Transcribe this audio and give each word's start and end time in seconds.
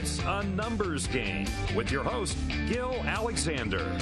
It's 0.00 0.18
a 0.20 0.42
numbers 0.42 1.06
game 1.08 1.46
with 1.76 1.90
your 1.90 2.02
host, 2.02 2.34
Gill 2.66 2.94
Alexander. 3.04 3.98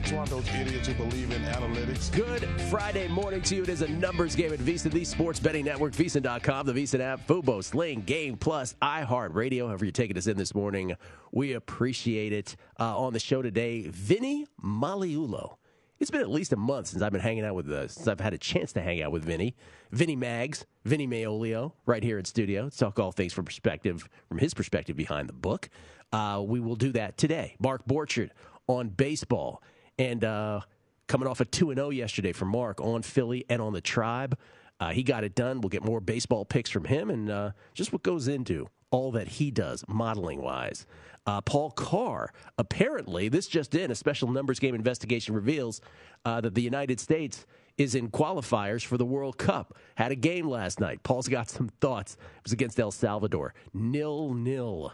It's 0.00 0.12
one 0.12 0.22
of 0.22 0.30
those 0.30 0.48
idiots 0.54 0.86
who 0.86 0.94
believe 0.94 1.32
in 1.32 1.42
analytics. 1.42 2.12
Good 2.12 2.44
Friday 2.70 3.08
morning 3.08 3.42
to 3.42 3.56
you. 3.56 3.64
It 3.64 3.68
is 3.68 3.82
a 3.82 3.88
numbers 3.88 4.36
game 4.36 4.52
at 4.52 4.60
VSiN, 4.60 4.92
the 4.92 5.04
sports 5.04 5.40
betting 5.40 5.64
network, 5.64 5.94
VSiN.com, 5.94 6.66
the 6.66 6.72
VSiN 6.72 7.00
app, 7.00 7.26
Fubo, 7.26 7.64
Sling, 7.64 8.02
Game 8.02 8.36
Plus, 8.36 8.76
iHeartRadio. 8.80 9.66
However, 9.66 9.84
you're 9.84 9.90
taking 9.90 10.16
us 10.16 10.28
in 10.28 10.36
this 10.36 10.54
morning, 10.54 10.94
we 11.32 11.54
appreciate 11.54 12.32
it. 12.32 12.54
Uh, 12.78 12.96
on 12.96 13.12
the 13.12 13.18
show 13.18 13.42
today, 13.42 13.88
Vinny 13.88 14.46
Magliulo. 14.64 15.56
It's 16.02 16.10
been 16.10 16.20
at 16.20 16.30
least 16.30 16.52
a 16.52 16.56
month 16.56 16.88
since 16.88 17.00
I've 17.00 17.12
been 17.12 17.20
hanging 17.20 17.44
out 17.44 17.54
with, 17.54 17.70
uh, 17.70 17.86
since 17.86 18.08
I've 18.08 18.18
had 18.18 18.34
a 18.34 18.38
chance 18.38 18.72
to 18.72 18.82
hang 18.82 19.00
out 19.00 19.12
with 19.12 19.24
Vinny. 19.24 19.54
Vinny 19.92 20.16
Mags, 20.16 20.66
Vinny 20.84 21.06
Magliulo, 21.06 21.74
right 21.86 22.02
here 22.02 22.18
in 22.18 22.24
studio. 22.24 22.64
Let's 22.64 22.76
talk 22.76 22.98
all 22.98 23.12
things 23.12 23.32
from 23.32 23.44
perspective, 23.44 24.08
from 24.28 24.38
his 24.38 24.52
perspective 24.52 24.96
behind 24.96 25.28
the 25.28 25.32
book. 25.32 25.68
Uh, 26.12 26.42
we 26.44 26.58
will 26.58 26.74
do 26.74 26.90
that 26.90 27.16
today. 27.16 27.54
Mark 27.60 27.86
Borchard 27.86 28.30
on 28.66 28.88
baseball. 28.88 29.62
And 29.96 30.24
uh, 30.24 30.62
coming 31.06 31.28
off 31.28 31.40
a 31.40 31.44
2 31.44 31.70
and 31.70 31.78
0 31.78 31.90
yesterday 31.90 32.32
for 32.32 32.46
Mark 32.46 32.80
on 32.80 33.02
Philly 33.02 33.44
and 33.48 33.62
on 33.62 33.72
the 33.72 33.80
tribe. 33.80 34.36
Uh, 34.80 34.90
he 34.90 35.04
got 35.04 35.22
it 35.22 35.36
done. 35.36 35.60
We'll 35.60 35.68
get 35.68 35.84
more 35.84 36.00
baseball 36.00 36.44
picks 36.44 36.68
from 36.68 36.82
him 36.82 37.10
and 37.10 37.30
uh, 37.30 37.52
just 37.74 37.92
what 37.92 38.02
goes 38.02 38.26
into 38.26 38.68
all 38.90 39.12
that 39.12 39.28
he 39.28 39.52
does 39.52 39.84
modeling 39.86 40.42
wise. 40.42 40.84
Uh, 41.26 41.40
Paul 41.40 41.70
Carr, 41.70 42.32
apparently, 42.58 43.28
this 43.28 43.46
just 43.46 43.74
in, 43.74 43.90
a 43.90 43.94
special 43.94 44.30
numbers 44.30 44.58
game 44.58 44.74
investigation 44.74 45.34
reveals 45.34 45.80
uh, 46.24 46.40
that 46.40 46.54
the 46.54 46.62
United 46.62 47.00
States 47.00 47.46
is 47.78 47.94
in 47.94 48.10
qualifiers 48.10 48.84
for 48.84 48.98
the 48.98 49.04
World 49.04 49.38
Cup. 49.38 49.76
Had 49.94 50.12
a 50.12 50.16
game 50.16 50.48
last 50.48 50.80
night. 50.80 51.02
Paul's 51.02 51.28
got 51.28 51.48
some 51.48 51.68
thoughts. 51.80 52.14
It 52.14 52.44
was 52.44 52.52
against 52.52 52.78
El 52.78 52.90
Salvador. 52.90 53.54
Nil 53.72 54.34
nil 54.34 54.92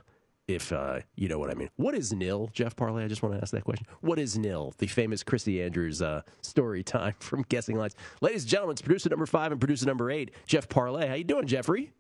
if 0.48 0.72
uh, 0.72 1.00
you 1.14 1.28
know 1.28 1.38
what 1.38 1.50
I 1.50 1.54
mean. 1.54 1.68
What 1.76 1.94
is 1.94 2.12
nil, 2.12 2.50
Jeff 2.52 2.74
Parlay? 2.74 3.04
I 3.04 3.08
just 3.08 3.22
want 3.22 3.34
to 3.34 3.40
ask 3.40 3.52
that 3.52 3.64
question. 3.64 3.86
What 4.00 4.18
is 4.18 4.38
nil? 4.38 4.74
The 4.78 4.86
famous 4.86 5.22
Chrissy 5.22 5.62
Andrews 5.62 6.00
uh, 6.02 6.22
story 6.40 6.82
time 6.82 7.14
from 7.20 7.44
Guessing 7.48 7.76
Lines. 7.76 7.94
Ladies 8.22 8.42
and 8.42 8.50
gentlemen, 8.50 8.72
it's 8.72 8.82
producer 8.82 9.10
number 9.10 9.26
five 9.26 9.52
and 9.52 9.60
producer 9.60 9.86
number 9.86 10.10
eight, 10.10 10.32
Jeff 10.46 10.68
Parlay. 10.68 11.06
How 11.06 11.14
you 11.14 11.24
doing, 11.24 11.46
Jeffrey? 11.46 11.92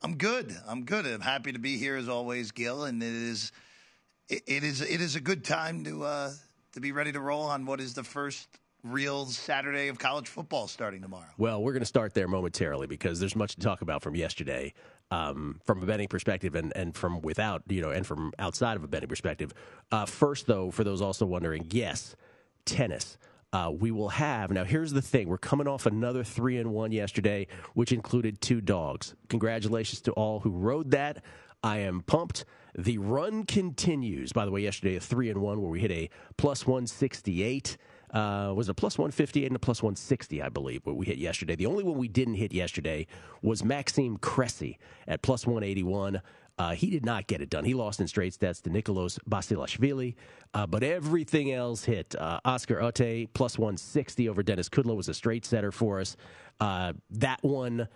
I'm 0.00 0.16
good. 0.16 0.56
I'm 0.68 0.84
good. 0.84 1.06
I'm 1.06 1.20
happy 1.20 1.50
to 1.52 1.58
be 1.58 1.76
here 1.76 1.96
as 1.96 2.08
always, 2.08 2.52
Gill. 2.52 2.84
And 2.84 3.02
it 3.02 3.12
is, 3.12 3.50
it, 4.28 4.42
it 4.46 4.64
is, 4.64 4.80
it 4.80 5.00
is 5.00 5.16
a 5.16 5.20
good 5.20 5.44
time 5.44 5.84
to 5.84 6.04
uh, 6.04 6.32
to 6.72 6.80
be 6.80 6.92
ready 6.92 7.12
to 7.12 7.20
roll 7.20 7.42
on 7.42 7.66
what 7.66 7.80
is 7.80 7.94
the 7.94 8.04
first 8.04 8.48
real 8.84 9.26
Saturday 9.26 9.88
of 9.88 9.98
college 9.98 10.28
football 10.28 10.68
starting 10.68 11.02
tomorrow. 11.02 11.26
Well, 11.36 11.62
we're 11.62 11.72
going 11.72 11.82
to 11.82 11.86
start 11.86 12.14
there 12.14 12.28
momentarily 12.28 12.86
because 12.86 13.18
there's 13.18 13.34
much 13.34 13.54
to 13.54 13.60
talk 13.60 13.82
about 13.82 14.02
from 14.02 14.14
yesterday, 14.14 14.74
um, 15.10 15.60
from 15.64 15.82
a 15.82 15.86
betting 15.86 16.08
perspective, 16.08 16.54
and, 16.54 16.72
and 16.76 16.94
from 16.94 17.20
without, 17.22 17.62
you 17.68 17.82
know, 17.82 17.90
and 17.90 18.06
from 18.06 18.32
outside 18.38 18.76
of 18.76 18.84
a 18.84 18.88
betting 18.88 19.08
perspective. 19.08 19.52
Uh, 19.90 20.06
first, 20.06 20.46
though, 20.46 20.70
for 20.70 20.84
those 20.84 21.02
also 21.02 21.26
wondering, 21.26 21.66
yes, 21.70 22.14
tennis. 22.64 23.18
Uh, 23.50 23.72
we 23.74 23.90
will 23.90 24.10
have 24.10 24.50
now. 24.50 24.62
Here's 24.62 24.92
the 24.92 25.00
thing: 25.00 25.26
we're 25.26 25.38
coming 25.38 25.66
off 25.66 25.86
another 25.86 26.22
three 26.22 26.58
and 26.58 26.70
one 26.70 26.92
yesterday, 26.92 27.46
which 27.72 27.92
included 27.92 28.42
two 28.42 28.60
dogs. 28.60 29.14
Congratulations 29.30 30.02
to 30.02 30.12
all 30.12 30.40
who 30.40 30.50
rode 30.50 30.90
that. 30.90 31.24
I 31.62 31.78
am 31.78 32.02
pumped. 32.02 32.44
The 32.76 32.98
run 32.98 33.44
continues. 33.44 34.32
By 34.32 34.44
the 34.44 34.50
way, 34.50 34.60
yesterday 34.60 34.96
a 34.96 35.00
three 35.00 35.30
and 35.30 35.40
one 35.40 35.60
where 35.60 35.70
we 35.70 35.80
hit 35.80 35.90
a 35.90 36.10
plus 36.36 36.66
one 36.66 36.86
sixty 36.86 37.42
eight. 37.42 37.76
Uh, 38.10 38.54
was 38.56 38.70
a 38.70 38.74
plus 38.74 38.96
158 38.96 39.48
and 39.48 39.56
a 39.56 39.58
plus 39.58 39.82
160, 39.82 40.40
I 40.40 40.48
believe, 40.48 40.80
what 40.84 40.96
we 40.96 41.04
hit 41.04 41.18
yesterday. 41.18 41.54
The 41.54 41.66
only 41.66 41.84
one 41.84 41.98
we 41.98 42.08
didn't 42.08 42.36
hit 42.36 42.54
yesterday 42.54 43.06
was 43.42 43.62
Maxime 43.62 44.16
Cressy 44.16 44.78
at 45.06 45.20
plus 45.20 45.46
181. 45.46 46.22
Uh, 46.58 46.72
he 46.72 46.90
did 46.90 47.04
not 47.04 47.26
get 47.26 47.40
it 47.40 47.50
done. 47.50 47.64
He 47.64 47.74
lost 47.74 48.00
in 48.00 48.08
straight 48.08 48.32
stats 48.32 48.60
to 48.62 48.70
Nicolas 48.70 49.18
Basilashvili, 49.30 50.14
uh, 50.54 50.66
but 50.66 50.82
everything 50.82 51.52
else 51.52 51.84
hit. 51.84 52.16
Uh, 52.16 52.40
Oscar 52.44 52.76
Otte 52.76 53.28
plus 53.32 53.58
160 53.58 54.28
over 54.28 54.42
Denis 54.42 54.68
Kudla 54.68 54.96
was 54.96 55.08
a 55.08 55.14
straight 55.14 55.44
setter 55.44 55.70
for 55.70 56.00
us. 56.00 56.16
Uh, 56.60 56.94
that 57.10 57.42
one, 57.42 57.88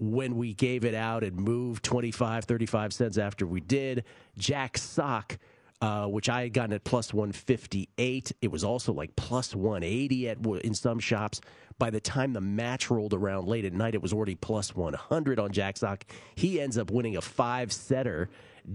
when 0.00 0.36
we 0.36 0.54
gave 0.54 0.84
it 0.84 0.94
out, 0.94 1.22
it 1.22 1.34
moved 1.34 1.84
25, 1.84 2.44
35 2.44 2.92
cents 2.92 3.18
after 3.18 3.46
we 3.46 3.60
did. 3.60 4.04
Jack 4.36 4.78
Sock 4.78 5.38
uh, 5.82 6.06
which 6.06 6.28
I 6.28 6.42
had 6.42 6.52
gotten 6.52 6.74
at 6.74 6.84
plus 6.84 7.14
158. 7.14 8.32
It 8.42 8.50
was 8.50 8.64
also 8.64 8.92
like 8.92 9.16
plus 9.16 9.54
180 9.54 10.28
at 10.28 10.38
in 10.62 10.74
some 10.74 10.98
shops. 10.98 11.40
By 11.78 11.88
the 11.88 12.00
time 12.00 12.34
the 12.34 12.40
match 12.40 12.90
rolled 12.90 13.14
around 13.14 13.48
late 13.48 13.64
at 13.64 13.72
night, 13.72 13.94
it 13.94 14.02
was 14.02 14.12
already 14.12 14.34
plus 14.34 14.74
100 14.74 15.38
on 15.38 15.52
Jack 15.52 15.78
Sock. 15.78 16.04
He 16.34 16.60
ends 16.60 16.76
up 16.76 16.90
winning 16.90 17.16
a 17.16 17.22
five 17.22 17.72
setter 17.72 18.28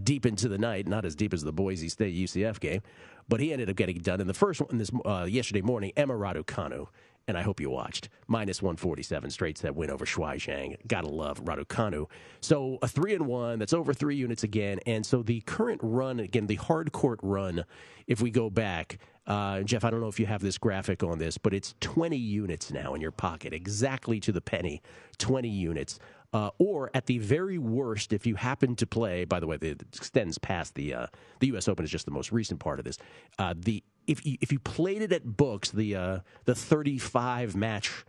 deep 0.04 0.26
into 0.26 0.48
the 0.48 0.58
night, 0.58 0.88
not 0.88 1.06
as 1.06 1.16
deep 1.16 1.32
as 1.34 1.44
the 1.44 1.54
Boise 1.54 1.90
State 1.90 2.16
UCF 2.16 2.60
game, 2.60 2.82
but 3.30 3.40
he 3.40 3.54
ended 3.54 3.70
up 3.70 3.76
getting 3.76 4.00
done 4.00 4.20
in 4.20 4.26
the 4.26 4.34
first 4.34 4.60
one 4.60 4.80
this 4.80 4.90
uh, 5.06 5.28
yesterday 5.30 5.62
morning. 5.62 5.92
Emma 5.96 6.16
Raducanu 6.16 6.88
and 7.28 7.38
I 7.38 7.42
hope 7.42 7.60
you 7.60 7.70
watched. 7.70 8.10
Minus 8.28 8.62
147 8.62 9.30
straight 9.32 9.58
that 9.60 9.76
win 9.76 9.90
over 9.90 10.06
Shuai. 10.06 10.78
Gotta 10.88 11.10
love 11.10 11.44
Raducanu. 11.44 12.10
So 12.42 12.78
a 12.82 12.88
three 12.88 13.14
and 13.14 13.26
one, 13.26 13.60
that's 13.60 13.74
over 13.74 13.94
three 13.94 14.16
units 14.16 14.44
again. 14.44 14.80
And 14.86 15.06
so 15.06 15.24
the 15.24 15.42
current 15.42 15.82
run, 15.84 16.20
again, 16.20 16.48
the 16.48 16.56
hard 16.56 16.92
court 16.92 17.20
run, 17.24 17.66
if 18.08 18.22
we 18.22 18.30
go 18.30 18.50
back, 18.50 19.00
uh, 19.28 19.62
Jeff, 19.62 19.84
I 19.84 19.90
don't 19.90 20.02
know 20.02 20.08
if 20.08 20.20
you 20.20 20.28
have 20.28 20.42
this 20.42 20.58
graphic 20.58 21.04
on 21.04 21.18
this, 21.18 21.38
but 21.38 21.54
it's 21.54 21.74
20 21.82 22.16
units 22.16 22.72
now 22.72 22.94
in 22.94 23.02
your 23.02 23.12
pocket, 23.12 23.54
exactly 23.54 24.20
to 24.20 24.32
the 24.32 24.42
penny, 24.42 24.82
20 25.18 25.50
units. 25.50 26.00
Uh, 26.34 26.50
or 26.60 26.92
at 26.94 27.06
the 27.06 27.18
very 27.20 27.58
worst, 27.58 28.12
if 28.12 28.26
you 28.28 28.36
happen 28.36 28.76
to 28.76 28.86
play, 28.86 29.24
by 29.24 29.40
the 29.40 29.48
way, 29.48 29.58
it 29.62 29.82
extends 29.94 30.38
past 30.38 30.76
the 30.76 30.94
uh, 30.94 31.08
the 31.40 31.48
U.S. 31.48 31.70
Open 31.70 31.86
is 31.86 31.92
just 31.92 32.04
the 32.04 32.12
most 32.12 32.34
recent 32.34 32.60
part 32.60 32.78
of 32.78 32.84
this. 32.84 32.98
Uh, 33.40 33.54
the 33.58 33.82
if 34.08 34.26
you, 34.26 34.38
if 34.42 34.52
you 34.52 34.60
played 34.60 35.02
it 35.02 35.12
at 35.12 35.38
books, 35.38 35.72
the 35.72 35.96
uh, 35.96 36.20
the 36.46 36.56
35 36.56 37.56
match 37.56 38.06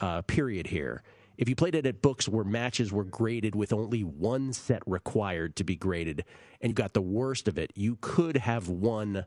uh, 0.00 0.22
period 0.22 0.68
here, 0.68 1.02
if 1.36 1.48
you 1.48 1.54
played 1.54 1.74
it 1.74 1.86
at 1.86 2.02
books 2.02 2.28
where 2.28 2.44
matches 2.44 2.92
were 2.92 3.04
graded 3.04 3.54
with 3.54 3.72
only 3.72 4.02
one 4.02 4.52
set 4.52 4.82
required 4.86 5.56
to 5.56 5.64
be 5.64 5.76
graded, 5.76 6.24
and 6.60 6.70
you 6.70 6.74
got 6.74 6.94
the 6.94 7.00
worst 7.00 7.46
of 7.48 7.56
it, 7.58 7.72
you 7.74 7.96
could 8.00 8.36
have 8.36 8.68
won 8.68 9.24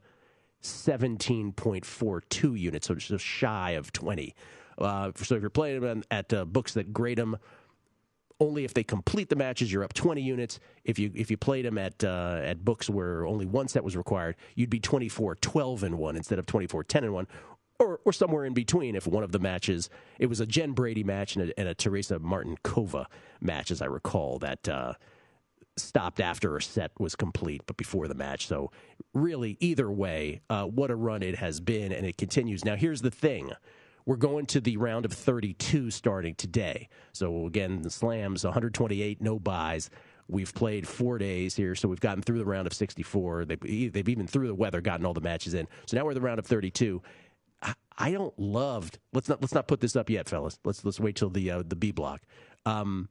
17.42 0.61 2.59
units, 2.59 2.88
so 2.88 2.95
just 2.95 3.25
shy 3.25 3.71
of 3.71 3.91
20. 3.93 4.35
Uh, 4.77 5.11
so 5.15 5.35
if 5.35 5.41
you're 5.41 5.49
playing 5.49 5.81
them 5.81 6.03
at 6.11 6.33
uh, 6.33 6.45
books 6.45 6.73
that 6.73 6.93
grade 6.93 7.17
them 7.17 7.38
only 8.41 8.66
if 8.66 8.74
they 8.74 8.84
complete 8.84 9.29
the 9.29 9.35
matches, 9.35 9.72
you're 9.72 9.84
up 9.84 9.94
20 9.94 10.19
units. 10.19 10.59
If 10.84 10.97
you 10.97 11.12
if 11.13 11.29
you 11.29 11.38
played 11.38 11.63
them 11.63 11.78
at 11.78 12.03
uh, 12.03 12.41
at 12.44 12.66
books 12.66 12.90
where 12.90 13.25
only 13.25 13.46
one 13.46 13.68
set 13.68 13.84
was 13.84 13.96
required, 13.96 14.35
you'd 14.56 14.69
be 14.69 14.79
24 14.79 15.35
12 15.35 15.84
and 15.84 15.97
1 15.97 16.18
instead 16.18 16.40
of 16.40 16.47
24 16.47 16.84
10 16.84 17.03
and 17.03 17.13
1 17.13 17.28
or, 17.80 18.00
or 18.03 18.12
somewhere 18.12 18.46
in 18.46 18.53
between 18.53 18.96
if 18.96 19.07
one 19.07 19.24
of 19.24 19.31
the 19.31 19.40
matches 19.40 19.90
it 20.19 20.25
was 20.25 20.40
a 20.40 20.46
Jen 20.46 20.74
Brady 20.74 21.03
match 21.03 21.35
and 21.35 21.50
a, 21.50 21.59
and 21.59 21.69
a 21.69 21.75
Tereza 21.75 22.19
Martincova 22.19 23.06
match 23.39 23.69
as 23.69 23.81
I 23.81 23.86
recall 23.86 24.39
that 24.39 24.68
uh, 24.68 24.94
stopped 25.77 26.19
after 26.19 26.57
a 26.57 26.62
set 26.62 26.92
was 27.00 27.15
complete 27.15 27.62
but 27.68 27.77
before 27.77 28.07
the 28.07 28.15
match. 28.15 28.48
So 28.48 28.71
really 29.13 29.56
either 29.60 29.89
way 29.92 30.42
uh, 30.50 30.65
what 30.65 30.89
a 30.89 30.95
run 30.95 31.21
it 31.21 31.36
has 31.36 31.60
been 31.60 31.92
and 31.92 32.07
it 32.07 32.18
continues. 32.18 32.65
Now 32.65 32.75
here's 32.75 33.04
the 33.04 33.12
thing 33.12 33.51
we're 34.06 34.15
going 34.15 34.45
to 34.48 34.62
the 34.62 34.77
round 34.77 35.06
of 35.06 35.13
32 35.13 35.92
starting 35.92 36.36
today. 36.36 36.89
So 37.13 37.45
again, 37.45 37.81
the 37.81 37.89
slams 37.89 38.44
128 38.44 39.21
no 39.21 39.39
buys. 39.39 39.89
We've 40.27 40.53
played 40.53 40.88
four 40.88 41.18
days 41.18 41.56
here, 41.56 41.75
so 41.75 41.89
we've 41.89 42.00
gotten 42.00 42.21
through 42.21 42.39
the 42.39 42.45
round 42.45 42.65
of 42.65 42.74
64. 42.74 43.45
They've, 43.45 43.92
they've 43.92 44.09
even 44.09 44.27
through 44.27 44.48
the 44.48 44.56
weather 44.56 44.80
gotten 44.80 45.06
all 45.06 45.13
the 45.13 45.21
matches 45.21 45.53
in. 45.53 45.68
So 45.88 45.98
now 45.98 46.06
we're 46.06 46.13
the 46.13 46.21
round 46.21 46.39
of 46.39 46.45
32. 46.45 47.01
I, 47.98 48.12
don't 48.12 48.38
love. 48.39 48.92
Let's 49.13 49.30
not 49.30 49.42
let's 49.42 49.53
not 49.53 49.68
put 49.68 49.81
this 49.81 49.95
up 49.95 50.09
yet, 50.09 50.27
fellas. 50.27 50.57
Let's 50.63 50.83
let's 50.83 51.00
wait 51.00 51.15
till 51.15 51.30
the 51.30 51.51
uh, 51.51 51.63
the 51.68 51.75
B 51.75 51.92
block. 51.92 52.21
Um, 52.65 53.09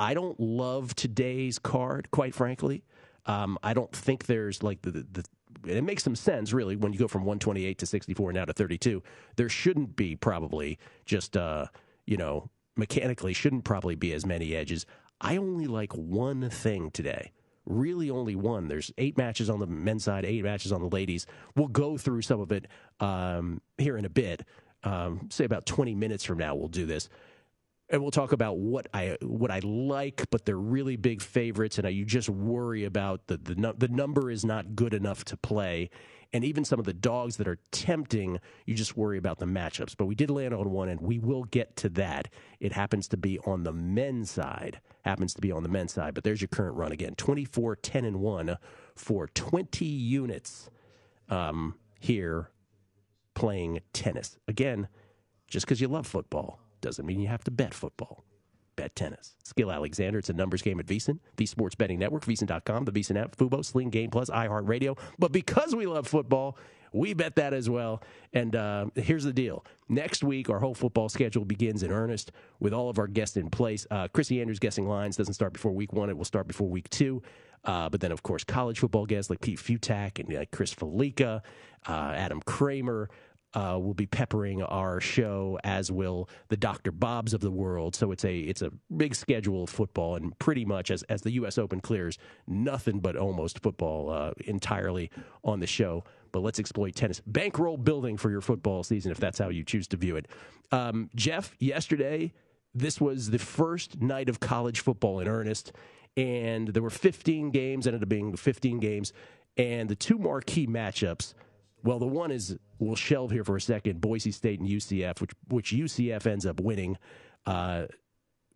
I 0.00 0.14
don't 0.14 0.40
love 0.40 0.94
today's 0.96 1.58
card, 1.58 2.10
quite 2.10 2.34
frankly. 2.34 2.84
Um, 3.26 3.58
I 3.62 3.74
don't 3.74 3.92
think 3.92 4.26
there's 4.26 4.62
like 4.62 4.82
the, 4.82 4.90
the, 4.90 5.24
it 5.66 5.84
makes 5.84 6.02
some 6.02 6.16
sense 6.16 6.52
really 6.52 6.76
when 6.76 6.92
you 6.92 6.98
go 6.98 7.08
from 7.08 7.22
128 7.22 7.78
to 7.78 7.86
64 7.86 8.32
now 8.32 8.44
to 8.44 8.52
32. 8.52 9.02
There 9.36 9.48
shouldn't 9.48 9.96
be 9.96 10.16
probably 10.16 10.78
just 11.04 11.36
uh, 11.36 11.66
you 12.06 12.16
know 12.16 12.50
mechanically 12.76 13.32
shouldn't 13.32 13.64
probably 13.64 13.94
be 13.94 14.12
as 14.12 14.24
many 14.24 14.54
edges. 14.54 14.86
I 15.20 15.36
only 15.36 15.66
like 15.66 15.92
one 15.92 16.48
thing 16.48 16.90
today. 16.90 17.32
Really, 17.66 18.08
only 18.08 18.34
one. 18.34 18.68
There's 18.68 18.90
eight 18.96 19.18
matches 19.18 19.50
on 19.50 19.60
the 19.60 19.66
men's 19.66 20.04
side, 20.04 20.24
eight 20.24 20.42
matches 20.42 20.72
on 20.72 20.80
the 20.80 20.88
ladies. 20.88 21.26
We'll 21.54 21.68
go 21.68 21.98
through 21.98 22.22
some 22.22 22.40
of 22.40 22.50
it 22.52 22.66
um, 23.00 23.60
here 23.76 23.98
in 23.98 24.06
a 24.06 24.08
bit. 24.08 24.46
Um, 24.82 25.28
say 25.30 25.44
about 25.44 25.66
20 25.66 25.94
minutes 25.94 26.24
from 26.24 26.38
now, 26.38 26.54
we'll 26.54 26.68
do 26.68 26.86
this 26.86 27.10
and 27.90 28.00
we'll 28.00 28.12
talk 28.12 28.32
about 28.32 28.58
what 28.58 28.86
I 28.94 29.16
what 29.20 29.50
I 29.50 29.58
like, 29.60 30.30
but 30.30 30.44
they're 30.44 30.56
really 30.56 30.96
big 30.96 31.20
favorites, 31.20 31.78
and 31.78 31.90
you 31.92 32.04
just 32.04 32.28
worry 32.28 32.84
about 32.84 33.26
the 33.26 33.36
the 33.36 33.74
the 33.76 33.88
number 33.88 34.30
is 34.30 34.44
not 34.44 34.76
good 34.76 34.94
enough 34.94 35.24
to 35.26 35.36
play, 35.36 35.90
and 36.32 36.44
even 36.44 36.64
some 36.64 36.78
of 36.78 36.86
the 36.86 36.92
dogs 36.92 37.36
that 37.38 37.48
are 37.48 37.58
tempting, 37.72 38.38
you 38.64 38.74
just 38.74 38.96
worry 38.96 39.18
about 39.18 39.40
the 39.40 39.46
matchups. 39.46 39.96
But 39.96 40.06
we 40.06 40.14
did 40.14 40.30
land 40.30 40.54
on 40.54 40.70
one, 40.70 40.88
and 40.88 41.00
we 41.00 41.18
will 41.18 41.44
get 41.44 41.76
to 41.76 41.88
that. 41.90 42.28
It 42.60 42.72
happens 42.72 43.08
to 43.08 43.16
be 43.16 43.40
on 43.40 43.64
the 43.64 43.72
men's 43.72 44.30
side, 44.30 44.80
happens 45.04 45.34
to 45.34 45.40
be 45.40 45.50
on 45.50 45.64
the 45.64 45.68
men's 45.68 45.92
side. 45.92 46.14
But 46.14 46.22
there's 46.22 46.40
your 46.40 46.48
current 46.48 46.76
run 46.76 46.92
again: 46.92 47.16
24, 47.16 47.76
10, 47.76 48.04
and 48.04 48.20
one 48.20 48.56
for 48.94 49.26
20 49.26 49.84
units 49.84 50.70
um, 51.28 51.74
here 51.98 52.50
playing 53.34 53.80
tennis. 53.92 54.38
Again, 54.46 54.88
just 55.48 55.66
because 55.66 55.80
you 55.80 55.88
love 55.88 56.06
football 56.06 56.60
doesn't 56.80 57.06
mean 57.06 57.20
you 57.20 57.28
have 57.28 57.44
to 57.44 57.50
bet 57.50 57.74
football. 57.74 58.24
Bet 58.76 58.94
tennis. 58.96 59.34
Skill 59.44 59.70
Alexander. 59.70 60.18
It's 60.18 60.30
a 60.30 60.32
numbers 60.32 60.62
game 60.62 60.80
at 60.80 60.86
VSiN, 60.86 61.18
the 61.36 61.44
sports 61.46 61.74
betting 61.74 61.98
network, 61.98 62.24
VSiN.com, 62.24 62.84
the 62.84 62.92
VSiN 62.92 63.20
app, 63.20 63.36
Fubo, 63.36 63.64
Sling 63.64 63.90
Game 63.90 64.10
Plus, 64.10 64.30
iHeartRadio. 64.30 64.98
But 65.18 65.32
because 65.32 65.74
we 65.74 65.86
love 65.86 66.06
football, 66.06 66.56
we 66.92 67.14
bet 67.14 67.36
that 67.36 67.52
as 67.52 67.68
well. 67.68 68.02
And 68.32 68.56
uh, 68.56 68.86
here's 68.94 69.24
the 69.24 69.32
deal. 69.32 69.64
Next 69.88 70.24
week, 70.24 70.48
our 70.48 70.58
whole 70.58 70.74
football 70.74 71.08
schedule 71.08 71.44
begins 71.44 71.82
in 71.82 71.90
earnest 71.90 72.32
with 72.58 72.72
all 72.72 72.88
of 72.88 72.98
our 72.98 73.06
guests 73.06 73.36
in 73.36 73.50
place. 73.50 73.86
Uh, 73.90 74.08
Chrissy 74.08 74.40
Andrews 74.40 74.58
guessing 74.58 74.88
lines 74.88 75.16
doesn't 75.16 75.34
start 75.34 75.52
before 75.52 75.72
week 75.72 75.92
one. 75.92 76.08
It 76.08 76.16
will 76.16 76.24
start 76.24 76.48
before 76.48 76.68
week 76.68 76.88
two. 76.90 77.22
Uh, 77.64 77.88
but 77.90 78.00
then, 78.00 78.12
of 78.12 78.22
course, 78.22 78.42
college 78.42 78.78
football 78.78 79.04
guests 79.04 79.28
like 79.28 79.40
Pete 79.40 79.58
Fiutak 79.58 80.18
and 80.18 80.50
Chris 80.50 80.74
Fallica, 80.74 81.42
uh, 81.86 82.12
Adam 82.16 82.40
Kramer, 82.40 83.10
uh, 83.54 83.78
will 83.80 83.94
be 83.94 84.06
peppering 84.06 84.62
our 84.62 85.00
show, 85.00 85.58
as 85.64 85.90
will 85.90 86.28
the 86.48 86.56
Dr. 86.56 86.92
Bobs 86.92 87.34
of 87.34 87.40
the 87.40 87.50
world. 87.50 87.96
So 87.96 88.12
it's 88.12 88.24
a 88.24 88.38
it's 88.38 88.62
a 88.62 88.70
big 88.96 89.14
schedule 89.14 89.64
of 89.64 89.70
football, 89.70 90.16
and 90.16 90.38
pretty 90.38 90.64
much 90.64 90.90
as 90.90 91.02
as 91.04 91.22
the 91.22 91.32
U.S. 91.32 91.58
Open 91.58 91.80
clears, 91.80 92.18
nothing 92.46 93.00
but 93.00 93.16
almost 93.16 93.60
football 93.60 94.10
uh, 94.10 94.32
entirely 94.46 95.10
on 95.44 95.60
the 95.60 95.66
show. 95.66 96.04
But 96.32 96.40
let's 96.40 96.60
exploit 96.60 96.94
tennis 96.94 97.20
bankroll 97.26 97.76
building 97.76 98.16
for 98.16 98.30
your 98.30 98.40
football 98.40 98.84
season 98.84 99.10
if 99.10 99.18
that's 99.18 99.38
how 99.38 99.48
you 99.48 99.64
choose 99.64 99.88
to 99.88 99.96
view 99.96 100.16
it. 100.16 100.28
Um, 100.70 101.10
Jeff, 101.16 101.56
yesterday 101.58 102.32
this 102.74 103.00
was 103.00 103.30
the 103.30 103.38
first 103.38 104.00
night 104.00 104.28
of 104.28 104.38
college 104.38 104.80
football 104.80 105.18
in 105.18 105.26
earnest, 105.26 105.72
and 106.16 106.68
there 106.68 106.82
were 106.82 106.90
15 106.90 107.50
games. 107.50 107.86
Ended 107.86 108.02
up 108.02 108.08
being 108.08 108.36
15 108.36 108.78
games, 108.78 109.12
and 109.56 109.88
the 109.88 109.96
two 109.96 110.18
marquee 110.18 110.66
matchups 110.68 111.34
well, 111.82 111.98
the 111.98 112.06
one 112.06 112.30
is 112.30 112.56
we'll 112.78 112.96
shelve 112.96 113.30
here 113.30 113.44
for 113.44 113.56
a 113.56 113.60
second. 113.60 114.00
Boise 114.00 114.32
State 114.32 114.60
and 114.60 114.68
UCF, 114.68 115.20
which 115.20 115.32
which 115.48 115.72
UCF 115.72 116.26
ends 116.26 116.46
up 116.46 116.60
winning 116.60 116.96
uh, 117.46 117.86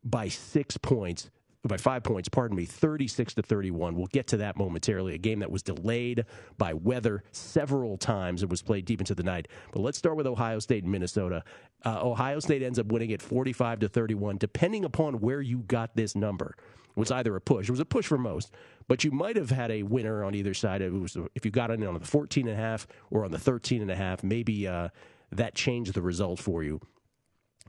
by 0.04 0.28
six 0.28 0.76
points, 0.76 1.30
by 1.64 1.76
five 1.76 2.02
points. 2.02 2.28
Pardon 2.28 2.56
me, 2.56 2.64
thirty 2.64 3.08
six 3.08 3.34
to 3.34 3.42
thirty 3.42 3.70
one. 3.70 3.94
We'll 3.96 4.06
get 4.06 4.26
to 4.28 4.36
that 4.38 4.56
momentarily. 4.56 5.14
A 5.14 5.18
game 5.18 5.40
that 5.40 5.50
was 5.50 5.62
delayed 5.62 6.26
by 6.58 6.74
weather 6.74 7.24
several 7.32 7.96
times. 7.96 8.42
and 8.42 8.50
was 8.50 8.62
played 8.62 8.84
deep 8.84 9.00
into 9.00 9.14
the 9.14 9.22
night. 9.22 9.48
But 9.72 9.80
let's 9.80 9.98
start 9.98 10.16
with 10.16 10.26
Ohio 10.26 10.58
State 10.58 10.82
and 10.84 10.92
Minnesota. 10.92 11.42
Uh, 11.84 12.00
Ohio 12.02 12.40
State 12.40 12.62
ends 12.62 12.78
up 12.78 12.86
winning 12.86 13.12
at 13.12 13.22
forty 13.22 13.52
five 13.52 13.80
to 13.80 13.88
thirty 13.88 14.14
one, 14.14 14.36
depending 14.38 14.84
upon 14.84 15.20
where 15.20 15.40
you 15.40 15.58
got 15.58 15.96
this 15.96 16.14
number 16.14 16.56
was 16.96 17.10
either 17.10 17.34
a 17.34 17.40
push. 17.40 17.68
It 17.68 17.72
was 17.72 17.80
a 17.80 17.84
push 17.84 18.06
for 18.06 18.18
most, 18.18 18.52
but 18.88 19.04
you 19.04 19.10
might 19.10 19.36
have 19.36 19.50
had 19.50 19.70
a 19.70 19.82
winner 19.82 20.24
on 20.24 20.34
either 20.34 20.54
side. 20.54 20.82
It 20.82 20.92
was 20.92 21.16
if 21.34 21.44
you 21.44 21.50
got 21.50 21.70
in 21.70 21.84
on 21.84 21.94
the 21.94 22.06
14 22.06 22.48
and 22.48 22.56
a 22.56 22.60
half 22.60 22.86
or 23.10 23.24
on 23.24 23.30
the 23.30 23.38
13 23.38 23.82
and 23.82 23.90
a 23.90 23.96
half, 23.96 24.22
maybe 24.22 24.66
uh, 24.66 24.88
that 25.32 25.54
changed 25.54 25.94
the 25.94 26.02
result 26.02 26.38
for 26.38 26.62
you. 26.62 26.80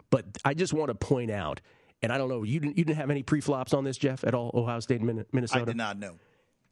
But 0.10 0.26
I 0.44 0.54
just 0.54 0.74
want 0.74 0.90
to 0.90 0.96
point 0.96 1.32
out, 1.32 1.62
and 2.02 2.12
I 2.12 2.18
don't 2.18 2.30
know, 2.30 2.44
you 2.44 2.60
didn't, 2.60 2.78
you 2.78 2.86
didn't 2.86 2.98
have 2.98 3.10
any 3.10 3.24
pre-flops 3.24 3.74
on 3.74 3.84
this, 3.84 3.98
Jeff, 3.98 4.24
at 4.24 4.36
all, 4.36 4.52
Ohio 4.54 4.80
State 4.80 5.02
and 5.02 5.26
Minnesota? 5.32 5.62
I 5.62 5.66
did 5.66 5.78
not 5.78 5.98
know. 5.98 6.18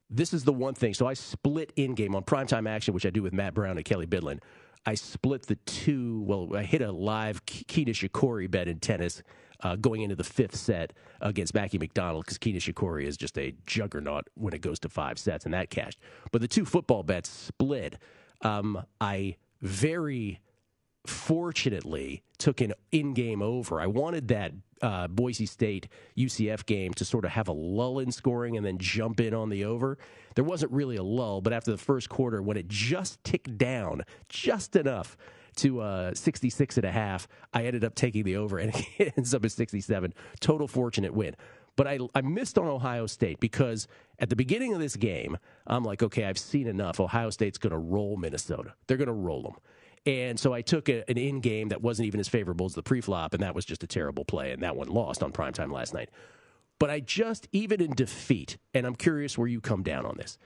This 0.10 0.34
is 0.34 0.44
the 0.44 0.54
one 0.54 0.76
thing. 0.76 0.94
So 0.94 1.08
I 1.08 1.16
split 1.16 1.74
in 1.76 1.96
game 1.96 2.14
on 2.14 2.24
primetime 2.24 2.70
action, 2.70 2.94
which 2.94 3.06
I 3.06 3.10
do 3.10 3.24
with 3.24 3.34
Matt 3.34 3.56
Brown 3.56 3.78
and 3.78 3.86
Kelly 3.86 4.06
Bidlin. 4.06 4.40
I 4.86 4.96
split 4.96 5.48
the 5.48 5.56
two. 5.56 6.22
Well, 6.28 6.56
I 6.56 6.64
hit 6.64 6.82
a 6.82 6.92
live 6.92 7.46
Kei 7.46 7.86
Nishikori 7.86 8.52
bet 8.52 8.68
in 8.68 8.80
tennis 8.80 9.24
uh, 9.62 9.76
going 9.76 10.02
into 10.02 10.16
the 10.16 10.24
fifth 10.24 10.56
set 10.56 10.94
against 11.22 11.54
Mackie 11.54 11.78
McDonald 11.78 12.26
because 12.26 12.38
Kei 12.38 12.54
Nishikori 12.54 13.06
is 13.06 13.18
just 13.18 13.38
a 13.38 13.54
juggernaut 13.66 14.28
when 14.36 14.54
it 14.54 14.62
goes 14.62 14.80
to 14.80 14.90
five 14.90 15.18
sets, 15.18 15.46
and 15.46 15.54
that 15.54 15.70
cashed. 15.70 16.00
But 16.32 16.42
the 16.42 16.48
two 16.48 16.66
football 16.66 17.04
bets 17.04 17.30
split. 17.30 17.98
Um, 18.42 18.84
I 19.00 19.38
very 19.62 20.42
fortunately 21.06 22.24
took 22.38 22.62
an 22.62 22.74
in-game 22.92 23.42
over. 23.42 23.80
I 23.80 23.88
wanted 23.88 24.30
that 24.30 24.54
uh, 24.82 25.08
Boise 25.08 25.46
State 25.46 25.88
UCF 26.18 26.66
game 26.66 26.94
to 26.96 27.06
sort 27.06 27.26
of 27.26 27.32
have 27.32 27.48
a 27.48 27.54
lull 27.54 28.00
in 28.00 28.12
scoring 28.12 28.58
and 28.58 28.66
then 28.66 28.78
jump 28.78 29.20
in 29.20 29.34
on 29.34 29.50
the 29.50 29.64
over. 29.64 29.98
There 30.36 30.44
wasn't 30.44 30.72
really 30.72 30.98
a 30.98 31.04
lull, 31.04 31.42
but 31.42 31.54
after 31.54 31.72
the 31.72 31.78
first 31.78 32.10
quarter, 32.10 32.42
when 32.42 32.58
it 32.58 32.68
just 32.68 33.24
ticked 33.24 33.58
down 33.58 34.04
just 34.30 34.76
enough 34.76 35.18
to 35.58 35.82
uh, 35.82 36.14
66 36.14 36.78
and 36.78 36.86
a 36.86 36.92
half. 36.92 37.28
I 37.54 37.66
ended 37.66 37.84
up 37.84 37.96
taking 37.96 38.24
the 38.24 38.38
over, 38.38 38.58
and 38.58 38.74
it 38.98 39.14
ends 39.18 39.34
up 39.34 39.46
at 39.46 39.52
67. 39.52 40.14
Total 40.40 40.68
fortunate 40.68 41.14
win. 41.14 41.36
But 41.76 41.88
I, 41.88 42.00
I 42.14 42.22
missed 42.22 42.58
on 42.58 42.68
Ohio 42.68 43.08
State 43.08 43.40
because 43.40 43.88
at 44.20 44.30
the 44.30 44.36
beginning 44.36 44.74
of 44.74 44.80
this 44.80 44.96
game, 44.96 45.38
I'm 45.66 45.84
like, 45.84 46.04
okay, 46.04 46.26
I've 46.26 46.38
seen 46.38 46.68
enough. 46.68 47.00
Ohio 47.00 47.32
State's 47.32 47.58
going 47.58 47.72
to 47.72 47.78
roll 47.78 48.16
Minnesota. 48.16 48.74
They're 48.88 48.98
going 48.98 49.08
to 49.08 49.14
roll 49.14 49.42
them. 49.42 49.56
And 50.06 50.40
so 50.40 50.54
I 50.54 50.62
took 50.62 50.90
a, 50.90 51.10
an 51.10 51.18
in 51.18 51.40
game 51.40 51.70
that 51.70 51.82
wasn't 51.82 52.08
even 52.08 52.20
as 52.20 52.28
favorable 52.28 52.66
as 52.66 52.74
the 52.74 52.84
pre-flop, 52.84 53.34
and 53.34 53.42
that 53.42 53.56
was 53.56 53.66
just 53.66 53.84
a 53.84 53.88
terrible 53.88 54.26
play, 54.26 54.52
and 54.52 54.62
that 54.62 54.76
one 54.76 54.90
lost 54.90 55.24
on 55.24 55.32
primetime 55.32 55.72
last 55.72 55.94
night. 55.94 56.10
But 56.78 56.90
I 56.90 57.00
just, 57.00 57.48
even 57.54 57.82
in 57.82 57.92
defeat, 57.92 58.58
and 58.74 58.86
I'm 58.86 58.96
curious 58.96 59.38
where 59.38 59.48
you 59.48 59.62
come 59.62 59.82
down 59.82 60.06
on 60.06 60.18
this, 60.18 60.38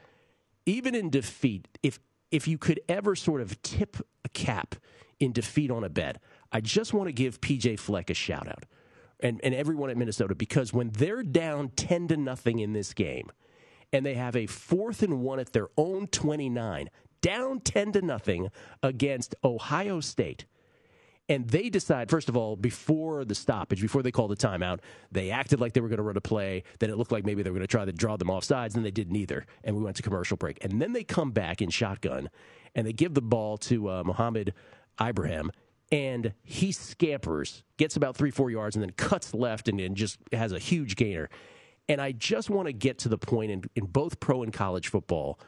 even 0.68 0.94
in 0.94 1.10
defeat, 1.10 1.68
if 1.82 2.00
if 2.32 2.48
you 2.48 2.58
could 2.58 2.80
ever 2.90 3.16
sort 3.16 3.42
of 3.42 3.62
tip 3.62 3.98
a 4.26 4.30
cap 4.30 4.76
in 5.20 5.32
defeat 5.32 5.72
on 5.72 5.84
a 5.84 5.90
bet, 5.90 6.22
I 6.52 6.62
just 6.62 6.94
want 6.94 7.08
to 7.08 7.14
give 7.14 7.42
PJ 7.42 7.80
Fleck 7.80 8.10
a 8.10 8.14
shout 8.14 8.48
out 8.48 8.66
and, 9.20 9.40
and 9.44 9.54
everyone 9.54 9.90
at 9.90 9.98
Minnesota 9.98 10.36
because 10.36 10.74
when 10.74 10.90
they're 10.92 11.24
down 11.24 11.70
10 11.70 12.10
to 12.10 12.18
nothing 12.18 12.60
in 12.60 12.74
this 12.74 12.94
game 12.94 13.32
and 13.92 14.06
they 14.06 14.14
have 14.14 14.36
a 14.36 14.46
fourth 14.46 15.02
and 15.02 15.22
one 15.22 15.40
at 15.40 15.54
their 15.54 15.68
own 15.78 16.08
29, 16.08 16.90
down 17.22 17.60
10 17.62 17.92
to 17.94 18.02
nothing 18.02 18.50
against 18.84 19.36
Ohio 19.44 20.00
State– 20.00 20.46
and 21.30 21.48
they 21.50 21.70
decide, 21.70 22.10
first 22.10 22.30
of 22.30 22.38
all, 22.38 22.56
before 22.56 23.26
the 23.26 23.36
stoppage, 23.36 23.82
before 23.82 24.02
they 24.02 24.12
call 24.12 24.30
the 24.30 24.36
timeout, 24.36 24.80
they 25.12 25.30
acted 25.30 25.60
like 25.60 25.74
they 25.74 25.82
were 25.82 25.90
going 25.90 25.98
to 25.98 26.04
run 26.04 26.16
a 26.16 26.22
play. 26.22 26.64
Then 26.80 26.90
it 26.90 26.98
looked 26.98 27.12
like 27.12 27.26
maybe 27.26 27.44
they 27.44 27.50
were 27.50 27.56
going 27.56 27.68
to 27.68 27.72
try 27.72 27.84
to 27.84 27.92
draw 27.92 28.16
them 28.16 28.30
off 28.30 28.46
sides, 28.46 28.76
and 28.76 28.86
they 28.86 28.92
did 28.92 29.12
neither. 29.12 29.46
And 29.64 29.76
we 29.76 29.84
went 29.84 29.98
to 29.98 30.04
commercial 30.04 30.38
break. 30.38 30.64
And 30.64 30.82
then 30.82 30.94
they 30.94 31.04
come 31.04 31.32
back 31.32 31.62
in 31.62 31.70
shotgun, 31.70 32.30
and 32.76 32.88
they 32.88 32.94
give 32.94 33.14
the 33.14 33.22
ball 33.22 33.58
to 33.58 33.90
uh, 33.90 34.04
Mohamed 34.06 34.54
Ibrahim, 35.02 35.52
and 35.92 36.34
he 36.44 36.72
scampers, 36.72 37.64
gets 37.76 37.98
about 37.98 38.16
three, 38.16 38.32
four 38.32 38.50
yards, 38.50 38.78
and 38.78 38.84
then 38.84 38.92
cuts 38.92 39.34
left 39.34 39.68
and, 39.68 39.82
and 39.82 39.98
just 39.98 40.20
has 40.32 40.54
a 40.54 40.60
huge 40.60 40.96
gainer. 40.96 41.30
And 41.90 42.02
I 42.02 42.14
just 42.14 42.50
want 42.50 42.68
to 42.68 42.74
get 42.74 43.00
to 43.00 43.10
the 43.10 43.18
point 43.18 43.52
in, 43.52 43.64
in 43.76 43.86
both 43.86 44.20
pro 44.20 44.44
and 44.44 44.52
college 44.52 44.88
football 44.90 45.40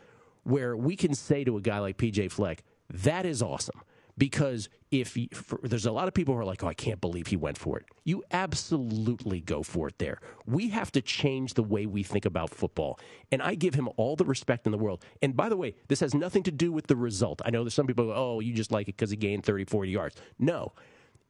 where 0.43 0.75
we 0.75 0.95
can 0.95 1.13
say 1.13 1.43
to 1.43 1.57
a 1.57 1.62
guy 1.62 1.79
like 1.79 1.98
PJ 1.98 2.31
Fleck, 2.31 2.63
that 2.89 3.25
is 3.25 3.41
awesome 3.41 3.81
because 4.19 4.69
if 4.91 5.17
for, 5.33 5.59
there's 5.63 5.85
a 5.85 5.91
lot 5.91 6.07
of 6.07 6.13
people 6.13 6.35
who 6.35 6.39
are 6.41 6.45
like, 6.45 6.63
"Oh, 6.63 6.67
I 6.67 6.73
can't 6.73 6.99
believe 6.99 7.27
he 7.27 7.38
went 7.38 7.57
for 7.57 7.79
it." 7.79 7.85
You 8.03 8.23
absolutely 8.31 9.39
go 9.39 9.63
for 9.63 9.88
it. 9.88 9.97
There, 9.97 10.19
we 10.45 10.69
have 10.69 10.91
to 10.91 11.01
change 11.01 11.53
the 11.53 11.63
way 11.63 11.85
we 11.85 12.03
think 12.03 12.25
about 12.25 12.49
football, 12.49 12.99
and 13.31 13.41
I 13.41 13.55
give 13.55 13.75
him 13.75 13.89
all 13.97 14.15
the 14.15 14.25
respect 14.25 14.67
in 14.67 14.71
the 14.71 14.77
world. 14.77 15.03
And 15.21 15.35
by 15.35 15.49
the 15.49 15.57
way, 15.57 15.75
this 15.88 16.01
has 16.01 16.13
nothing 16.13 16.43
to 16.43 16.51
do 16.51 16.71
with 16.71 16.88
the 16.88 16.95
result. 16.95 17.41
I 17.45 17.49
know 17.49 17.63
there's 17.63 17.73
some 17.73 17.88
people 17.88 18.05
who 18.05 18.11
go, 18.11 18.17
"Oh, 18.17 18.39
you 18.41 18.53
just 18.53 18.71
like 18.71 18.89
it 18.89 18.97
because 18.97 19.11
he 19.11 19.17
gained 19.17 19.45
30, 19.45 19.65
40 19.65 19.89
yards." 19.89 20.15
No, 20.38 20.73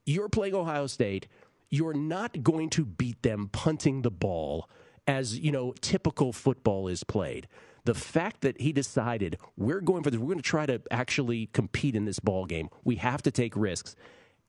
you're 0.06 0.30
playing 0.30 0.56
Ohio 0.56 0.88
State. 0.88 1.28
You're 1.70 1.94
not 1.94 2.42
going 2.42 2.72
to 2.72 2.86
beat 2.86 3.22
them 3.22 3.50
punting 3.52 4.02
the 4.02 4.12
ball 4.12 4.68
as 5.06 5.38
you 5.40 5.52
know 5.52 5.74
typical 5.82 6.34
football 6.34 6.88
is 6.88 7.04
played 7.04 7.48
the 7.86 7.94
fact 7.94 8.42
that 8.42 8.60
he 8.62 8.72
decided 8.72 9.38
we're 9.58 9.82
going 9.82 10.04
for 10.04 10.12
this, 10.12 10.20
we're 10.20 10.28
going 10.28 10.38
to 10.38 10.44
try 10.44 10.66
to 10.66 10.82
actually 10.92 11.48
compete 11.48 11.96
in 11.96 12.06
this 12.06 12.20
ball 12.20 12.46
game. 12.46 12.70
We 12.84 12.96
have 12.98 13.22
to 13.24 13.32
take 13.32 13.56
risks. 13.56 13.96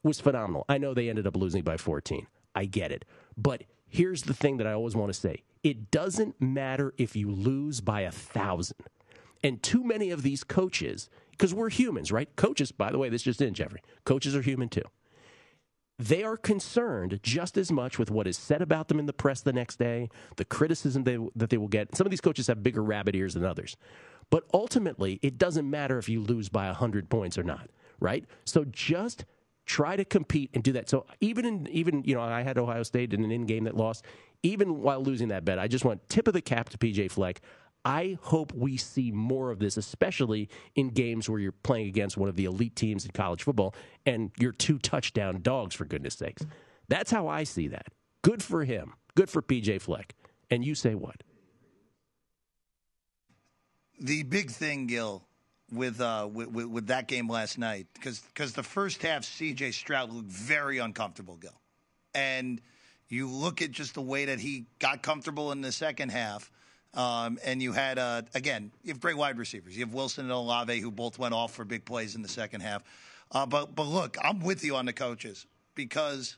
Was 0.02 0.20
phenomenal. 0.20 0.64
I 0.68 0.78
know 0.78 0.94
they 0.94 1.10
ended 1.10 1.26
up 1.26 1.36
losing 1.36 1.62
by 1.62 1.76
14. 1.76 2.26
I 2.54 2.64
get 2.64 2.90
it. 2.90 3.04
But 3.36 3.64
here's 3.86 4.22
the 4.22 4.34
thing 4.34 4.56
that 4.56 4.66
I 4.66 4.72
always 4.72 4.96
want 4.96 5.12
to 5.12 5.18
say. 5.18 5.42
It 5.62 5.90
doesn't 5.90 6.40
matter 6.40 6.94
if 6.96 7.14
you 7.14 7.30
lose 7.30 7.80
by 7.82 8.02
a 8.02 8.10
thousand. 8.10 8.78
And 9.42 9.62
too 9.62 9.84
many 9.84 10.10
of 10.10 10.22
these 10.22 10.42
coaches, 10.42 11.10
because 11.32 11.52
we're 11.52 11.68
humans, 11.68 12.10
right? 12.10 12.34
Coaches, 12.36 12.72
by 12.72 12.90
the 12.90 12.98
way, 12.98 13.08
this 13.10 13.22
just 13.22 13.42
in, 13.42 13.52
Jeffrey. 13.52 13.82
Coaches 14.04 14.34
are 14.34 14.42
human 14.42 14.68
too. 14.68 14.84
They 16.00 16.24
are 16.24 16.36
concerned 16.36 17.20
just 17.22 17.58
as 17.58 17.70
much 17.70 17.98
with 17.98 18.10
what 18.10 18.26
is 18.26 18.38
said 18.38 18.62
about 18.62 18.88
them 18.88 18.98
in 18.98 19.04
the 19.04 19.12
press 19.12 19.42
the 19.42 19.52
next 19.52 19.78
day, 19.78 20.08
the 20.36 20.46
criticism 20.46 21.04
they, 21.04 21.18
that 21.36 21.50
they 21.50 21.58
will 21.58 21.68
get. 21.68 21.94
Some 21.94 22.06
of 22.06 22.10
these 22.10 22.22
coaches 22.22 22.46
have 22.46 22.62
bigger 22.62 22.82
rabbit 22.82 23.14
ears 23.14 23.34
than 23.34 23.44
others. 23.44 23.76
But 24.30 24.44
ultimately, 24.54 25.18
it 25.22 25.36
doesn't 25.36 25.68
matter 25.68 25.98
if 25.98 26.08
you 26.08 26.20
lose 26.22 26.48
by 26.48 26.66
100 26.66 27.10
points 27.10 27.36
or 27.36 27.42
not, 27.42 27.68
right? 27.98 28.24
So 28.46 28.64
just 28.64 29.26
try 29.66 29.94
to 29.94 30.04
compete 30.04 30.50
and 30.54 30.64
do 30.64 30.72
that. 30.72 30.88
So 30.88 31.04
even 31.20 31.44
in 31.44 31.68
even 31.68 32.02
you 32.04 32.14
know 32.14 32.22
I 32.22 32.42
had 32.42 32.56
Ohio 32.56 32.82
State 32.82 33.12
in 33.12 33.22
an 33.22 33.30
in 33.30 33.46
game 33.46 33.64
that 33.64 33.76
lost. 33.76 34.04
Even 34.42 34.80
while 34.80 35.02
losing 35.02 35.28
that 35.28 35.44
bet, 35.44 35.58
I 35.58 35.68
just 35.68 35.84
want 35.84 36.08
tip 36.08 36.26
of 36.26 36.32
the 36.32 36.40
cap 36.40 36.70
to 36.70 36.78
PJ 36.78 37.10
Fleck. 37.10 37.42
I 37.84 38.18
hope 38.22 38.52
we 38.52 38.76
see 38.76 39.10
more 39.10 39.50
of 39.50 39.58
this, 39.58 39.76
especially 39.76 40.48
in 40.74 40.90
games 40.90 41.28
where 41.30 41.40
you're 41.40 41.52
playing 41.52 41.88
against 41.88 42.16
one 42.16 42.28
of 42.28 42.36
the 42.36 42.44
elite 42.44 42.76
teams 42.76 43.04
in 43.04 43.12
college 43.12 43.42
football 43.42 43.74
and 44.04 44.30
you're 44.38 44.52
two 44.52 44.78
touchdown 44.78 45.40
dogs, 45.40 45.74
for 45.74 45.84
goodness 45.84 46.14
sakes. 46.14 46.44
That's 46.88 47.10
how 47.10 47.28
I 47.28 47.44
see 47.44 47.68
that. 47.68 47.86
Good 48.22 48.42
for 48.42 48.64
him. 48.64 48.94
Good 49.14 49.30
for 49.30 49.40
PJ 49.40 49.80
Fleck. 49.80 50.14
And 50.50 50.64
you 50.64 50.74
say 50.74 50.94
what? 50.94 51.22
The 53.98 54.24
big 54.24 54.50
thing, 54.50 54.86
Gill, 54.86 55.22
with 55.70 56.00
uh, 56.00 56.28
with, 56.32 56.48
with, 56.48 56.66
with 56.66 56.86
that 56.88 57.06
game 57.06 57.28
last 57.28 57.58
night, 57.58 57.86
because 57.94 58.52
the 58.52 58.62
first 58.62 59.02
half, 59.02 59.24
C.J. 59.24 59.72
Stroud 59.72 60.10
looked 60.10 60.30
very 60.30 60.78
uncomfortable, 60.78 61.36
Gill, 61.36 61.60
and 62.14 62.60
you 63.08 63.28
look 63.28 63.60
at 63.60 63.70
just 63.70 63.94
the 63.94 64.02
way 64.02 64.24
that 64.26 64.40
he 64.40 64.66
got 64.78 65.02
comfortable 65.02 65.52
in 65.52 65.60
the 65.60 65.72
second 65.72 66.10
half. 66.10 66.50
Um, 66.94 67.38
and 67.44 67.62
you 67.62 67.72
had, 67.72 67.98
uh, 67.98 68.22
again, 68.34 68.72
you 68.82 68.92
have 68.92 69.00
great 69.00 69.16
wide 69.16 69.38
receivers. 69.38 69.76
You 69.76 69.84
have 69.84 69.94
Wilson 69.94 70.24
and 70.24 70.32
Olave, 70.32 70.80
who 70.80 70.90
both 70.90 71.18
went 71.18 71.34
off 71.34 71.52
for 71.54 71.64
big 71.64 71.84
plays 71.84 72.14
in 72.16 72.22
the 72.22 72.28
second 72.28 72.62
half. 72.62 72.82
Uh, 73.32 73.46
but, 73.46 73.74
but 73.76 73.84
look, 73.84 74.16
I'm 74.22 74.40
with 74.40 74.64
you 74.64 74.74
on 74.74 74.86
the 74.86 74.92
coaches 74.92 75.46
because 75.76 76.36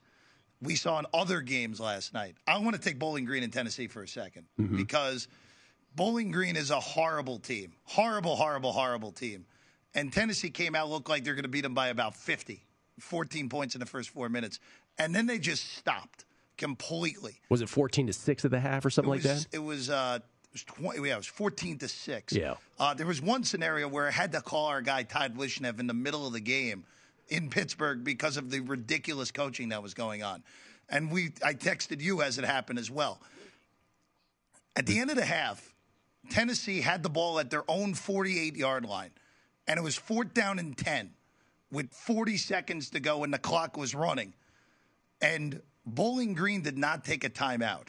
we 0.61 0.75
saw 0.75 0.99
in 0.99 1.07
other 1.15 1.41
games 1.41 1.81
last 1.81 2.13
night. 2.13 2.37
I 2.47 2.59
want 2.59 2.77
to 2.77 2.81
take 2.81 2.99
Bowling 2.99 3.25
Green 3.25 3.43
in 3.43 3.51
Tennessee 3.51 3.87
for 3.87 4.03
a 4.03 4.07
2nd 4.07 4.43
Mm-hmm. 4.61 4.77
because 4.77 5.27
Bowling 5.97 6.31
Green 6.31 6.57
is 6.57 6.71
a 6.71 6.79
horrible 6.81 7.39
team. 7.39 7.73
Horrible, 7.85 8.37
horrible, 8.37 8.73
horrible 8.73 9.11
team. 9.13 9.47
And 9.95 10.13
Tennessee 10.13 10.51
came 10.51 10.75
out, 10.75 10.89
looked 10.91 11.09
like 11.09 11.25
they're 11.25 11.35
going 11.35 11.43
to 11.45 11.49
beat 11.49 11.63
them 11.63 11.75
by 11.75 11.89
about 11.89 12.15
50, 12.15 12.63
14 13.01 13.49
points 13.49 13.75
in 13.75 13.79
the 13.81 13.87
first 13.87 14.11
four 14.11 14.29
minutes. 14.29 14.59
And 14.99 15.15
then 15.15 15.27
they 15.27 15.39
just 15.39 15.77
stopped 15.77 16.25
completely. 16.59 17.41
Was 17.49 17.63
it 17.63 17.69
14 17.69 18.07
to 18.07 18.13
6 18.13 18.45
at 18.45 18.51
the 18.51 18.61
half 18.61 18.85
or 18.85 18.91
something 18.91 19.09
It 19.11 19.17
like 19.17 19.23
that? 19.23 19.47
It 19.53 19.59
was, 19.59 19.91
uh, 19.91 20.21
was 20.53 20.65
20, 20.65 21.07
yeah, 21.07 21.15
it 21.15 21.17
was 21.17 21.27
14 21.27 21.79
to 21.79 21.89
6. 21.89 22.33
Yeah. 22.33 22.55
Uh, 22.79 22.95
there 22.95 23.07
was 23.07 23.23
one 23.23 23.45
scenario 23.45 23.89
where 23.89 24.07
I 24.07 24.11
had 24.11 24.33
to 24.33 24.41
call 24.41 24.67
our 24.67 24.83
guy, 24.83 25.03
Todd 25.03 25.37
Wishnev, 25.37 25.81
in 25.81 25.87
the 25.87 25.95
middle 25.95 26.27
of 26.27 26.33
the 26.33 26.41
game 26.41 26.85
in 27.29 27.49
Pittsburgh 27.49 28.05
because 28.05 28.37
of 28.37 28.51
the 28.51 28.61
ridiculous 28.61 29.31
coaching 29.31 29.71
that 29.71 29.83
was 29.83 29.95
going 29.95 30.23
on. 30.23 30.43
And 30.89 31.11
we, 31.11 31.33
I 31.43 31.55
texted 31.55 32.01
you 32.01 32.23
as 32.23 32.39
it 32.39 32.45
happened 32.45 32.79
as 32.79 32.91
well. 32.91 33.21
At 34.77 34.87
the 34.87 34.99
end 34.99 35.11
of 35.11 35.17
the 35.17 35.25
half, 35.25 35.73
Tennessee 36.31 36.81
had 36.81 37.03
the 37.03 37.11
ball 37.11 37.39
at 37.39 37.51
their 37.51 37.65
own 37.69 37.95
48 37.95 38.57
yard 38.57 38.85
line, 38.85 39.11
and 39.67 39.79
it 39.79 39.83
was 39.83 39.97
fourth 39.97 40.35
down 40.35 40.59
and 40.59 40.77
10 40.77 41.11
with 41.71 41.93
40 41.93 42.37
seconds 42.37 42.91
to 42.91 43.01
go, 43.01 43.25
and 43.25 43.33
the 43.33 43.39
clock 43.39 43.77
was 43.77 43.95
running. 43.95 44.35
And 45.21 45.63
Bowling 45.87 46.35
Green 46.35 46.63
did 46.63 46.77
not 46.77 47.05
take 47.05 47.25
a 47.25 47.31
timeout, 47.31 47.89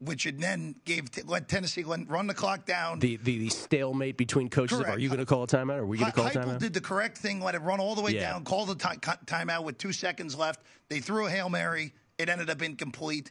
which 0.00 0.24
it 0.24 0.40
then 0.40 0.74
gave 0.84 1.08
let 1.26 1.48
Tennessee 1.48 1.84
run 1.84 2.26
the 2.26 2.34
clock 2.34 2.64
down. 2.64 2.98
The, 2.98 3.16
the, 3.16 3.38
the 3.38 3.48
stalemate 3.50 4.16
between 4.16 4.48
coaches. 4.48 4.78
of, 4.78 4.84
Correct. 4.84 4.96
Are 4.96 5.00
you 5.00 5.08
going 5.08 5.20
to 5.20 5.26
call 5.26 5.42
a 5.42 5.46
timeout? 5.46 5.76
Or 5.76 5.82
are 5.82 5.86
we 5.86 5.98
going 5.98 6.10
to 6.10 6.16
call 6.16 6.26
a 6.26 6.30
timeout? 6.30 6.58
did 6.58 6.72
the 6.72 6.80
correct 6.80 7.18
thing, 7.18 7.40
let 7.40 7.54
it 7.54 7.60
run 7.60 7.80
all 7.80 7.94
the 7.94 8.00
way 8.02 8.12
Yeah. 8.12 8.30
down, 8.32 8.44
called 8.44 8.68
the 8.70 8.76
co- 8.76 8.96
timeout 9.26 9.64
with 9.64 9.76
two 9.78 9.92
seconds 9.92 10.34
left. 10.34 10.62
They 10.88 11.00
threw 11.00 11.26
a 11.26 11.30
Hail 11.30 11.50
Mary. 11.50 11.92
It 12.18 12.28
ended 12.28 12.48
up 12.50 12.62
incomplete. 12.62 13.30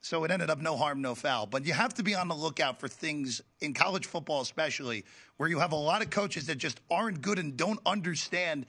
So 0.00 0.24
it 0.24 0.30
ended 0.30 0.50
up 0.50 0.60
no 0.60 0.76
harm, 0.76 1.02
no 1.02 1.14
foul. 1.14 1.46
But 1.46 1.66
you 1.66 1.72
have 1.72 1.94
to 1.94 2.02
be 2.02 2.14
on 2.14 2.28
the 2.28 2.34
lookout 2.34 2.78
for 2.80 2.88
things 2.88 3.40
in 3.60 3.74
college 3.74 4.06
football, 4.06 4.40
especially 4.40 5.04
where 5.38 5.48
you 5.48 5.58
have 5.58 5.72
a 5.72 5.76
lot 5.76 6.02
of 6.02 6.10
coaches 6.10 6.46
that 6.46 6.56
just 6.56 6.80
aren't 6.90 7.20
good 7.20 7.38
and 7.38 7.56
don't 7.56 7.80
understand 7.84 8.66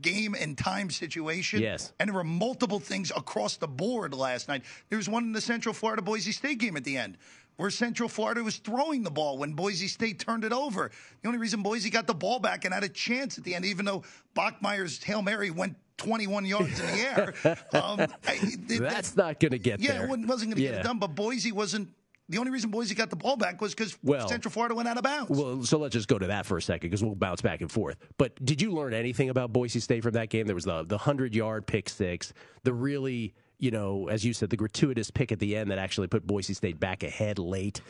game 0.00 0.34
and 0.38 0.56
time 0.58 0.90
situation. 0.90 1.60
Yes. 1.60 1.92
And 2.00 2.08
there 2.08 2.14
were 2.14 2.24
multiple 2.24 2.80
things 2.80 3.10
across 3.16 3.56
the 3.56 3.68
board 3.68 4.14
last 4.14 4.48
night. 4.48 4.62
There 4.88 4.96
was 4.98 5.08
one 5.08 5.24
in 5.24 5.32
the 5.32 5.40
Central 5.40 5.72
Florida 5.72 6.02
Boise 6.02 6.32
State 6.32 6.58
game 6.58 6.76
at 6.76 6.84
the 6.84 6.96
end 6.96 7.18
where 7.56 7.70
Central 7.70 8.06
Florida 8.06 8.42
was 8.44 8.56
throwing 8.58 9.02
the 9.02 9.10
ball 9.10 9.38
when 9.38 9.54
Boise 9.54 9.88
State 9.88 10.18
turned 10.18 10.44
it 10.44 10.52
over. 10.52 10.90
The 11.22 11.28
only 11.28 11.38
reason 11.40 11.62
Boise 11.62 11.88
got 11.88 12.06
the 12.06 12.12
ball 12.14 12.38
back 12.38 12.66
and 12.66 12.74
had 12.74 12.84
a 12.84 12.88
chance 12.88 13.38
at 13.38 13.44
the 13.44 13.54
end, 13.54 13.64
even 13.64 13.86
though 13.86 14.02
Bachmeier's 14.34 15.02
Hail 15.02 15.22
Mary 15.22 15.50
went 15.50 15.74
21 15.96 16.44
yards 16.44 16.78
in 16.78 16.86
the 16.86 17.00
air. 17.00 17.34
Um, 17.72 18.00
I- 18.26 18.38
it- 18.68 18.80
That's 18.82 19.16
not 19.16 19.40
going 19.40 19.52
to 19.52 19.58
get 19.58 19.80
yeah, 19.80 19.92
there. 19.92 20.04
it 20.04 20.08
wasn't 20.26 20.28
going 20.28 20.56
to 20.56 20.60
get 20.60 20.74
it 20.74 20.82
done, 20.82 20.98
but 20.98 21.14
Boise 21.14 21.52
wasn't. 21.52 21.88
The 22.28 22.38
only 22.38 22.50
reason 22.50 22.70
Boise 22.70 22.94
got 22.94 23.10
the 23.10 23.16
ball 23.16 23.36
back 23.36 23.60
was 23.60 23.74
because 23.74 23.96
Well- 24.02 24.28
Central 24.28 24.50
Florida 24.50 24.74
went 24.74 24.88
out 24.88 24.96
of 24.96 25.04
bounds. 25.04 25.30
Well, 25.30 25.62
so 25.62 25.78
let's 25.78 25.92
just 25.92 26.08
go 26.08 26.18
to 26.18 26.26
that 26.26 26.44
for 26.46 26.56
a 26.56 26.62
second 26.62 26.90
because 26.90 27.02
we'll 27.04 27.14
bounce 27.14 27.40
back 27.40 27.60
and 27.60 27.70
forth. 27.70 27.96
But 28.18 28.44
did 28.44 28.60
you 28.60 28.72
learn 28.72 28.94
anything 28.94 29.28
about 29.30 29.52
Boise 29.52 29.80
State 29.80 30.02
from 30.02 30.14
that 30.14 30.28
game? 30.28 30.46
There 30.46 30.54
was 30.54 30.64
the 30.64 30.84
the 30.84 30.98
hundred 30.98 31.34
yard 31.34 31.66
pick 31.66 31.88
six, 31.88 32.32
the 32.64 32.72
really 32.72 33.34
you 33.58 33.70
know, 33.70 34.08
as 34.08 34.24
you 34.24 34.32
said, 34.34 34.50
the 34.50 34.56
gratuitous 34.56 35.10
pick 35.10 35.32
at 35.32 35.38
the 35.38 35.56
end 35.56 35.70
that 35.70 35.78
actually 35.78 36.08
put 36.08 36.26
Boise 36.26 36.52
State 36.54 36.78
back 36.78 37.02
ahead 37.02 37.38
late. 37.38 37.80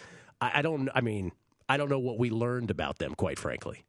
I, 0.41 0.59
I 0.59 0.63
don't. 0.63 0.89
I 0.95 1.01
mean, 1.01 1.33
I 1.69 1.77
don't 1.77 1.89
know 1.89 1.99
what 1.99 2.19
we 2.19 2.31
learned 2.31 2.71
about 2.71 2.99
them, 2.99 3.15
quite 3.15 3.39
frankly. 3.39 3.85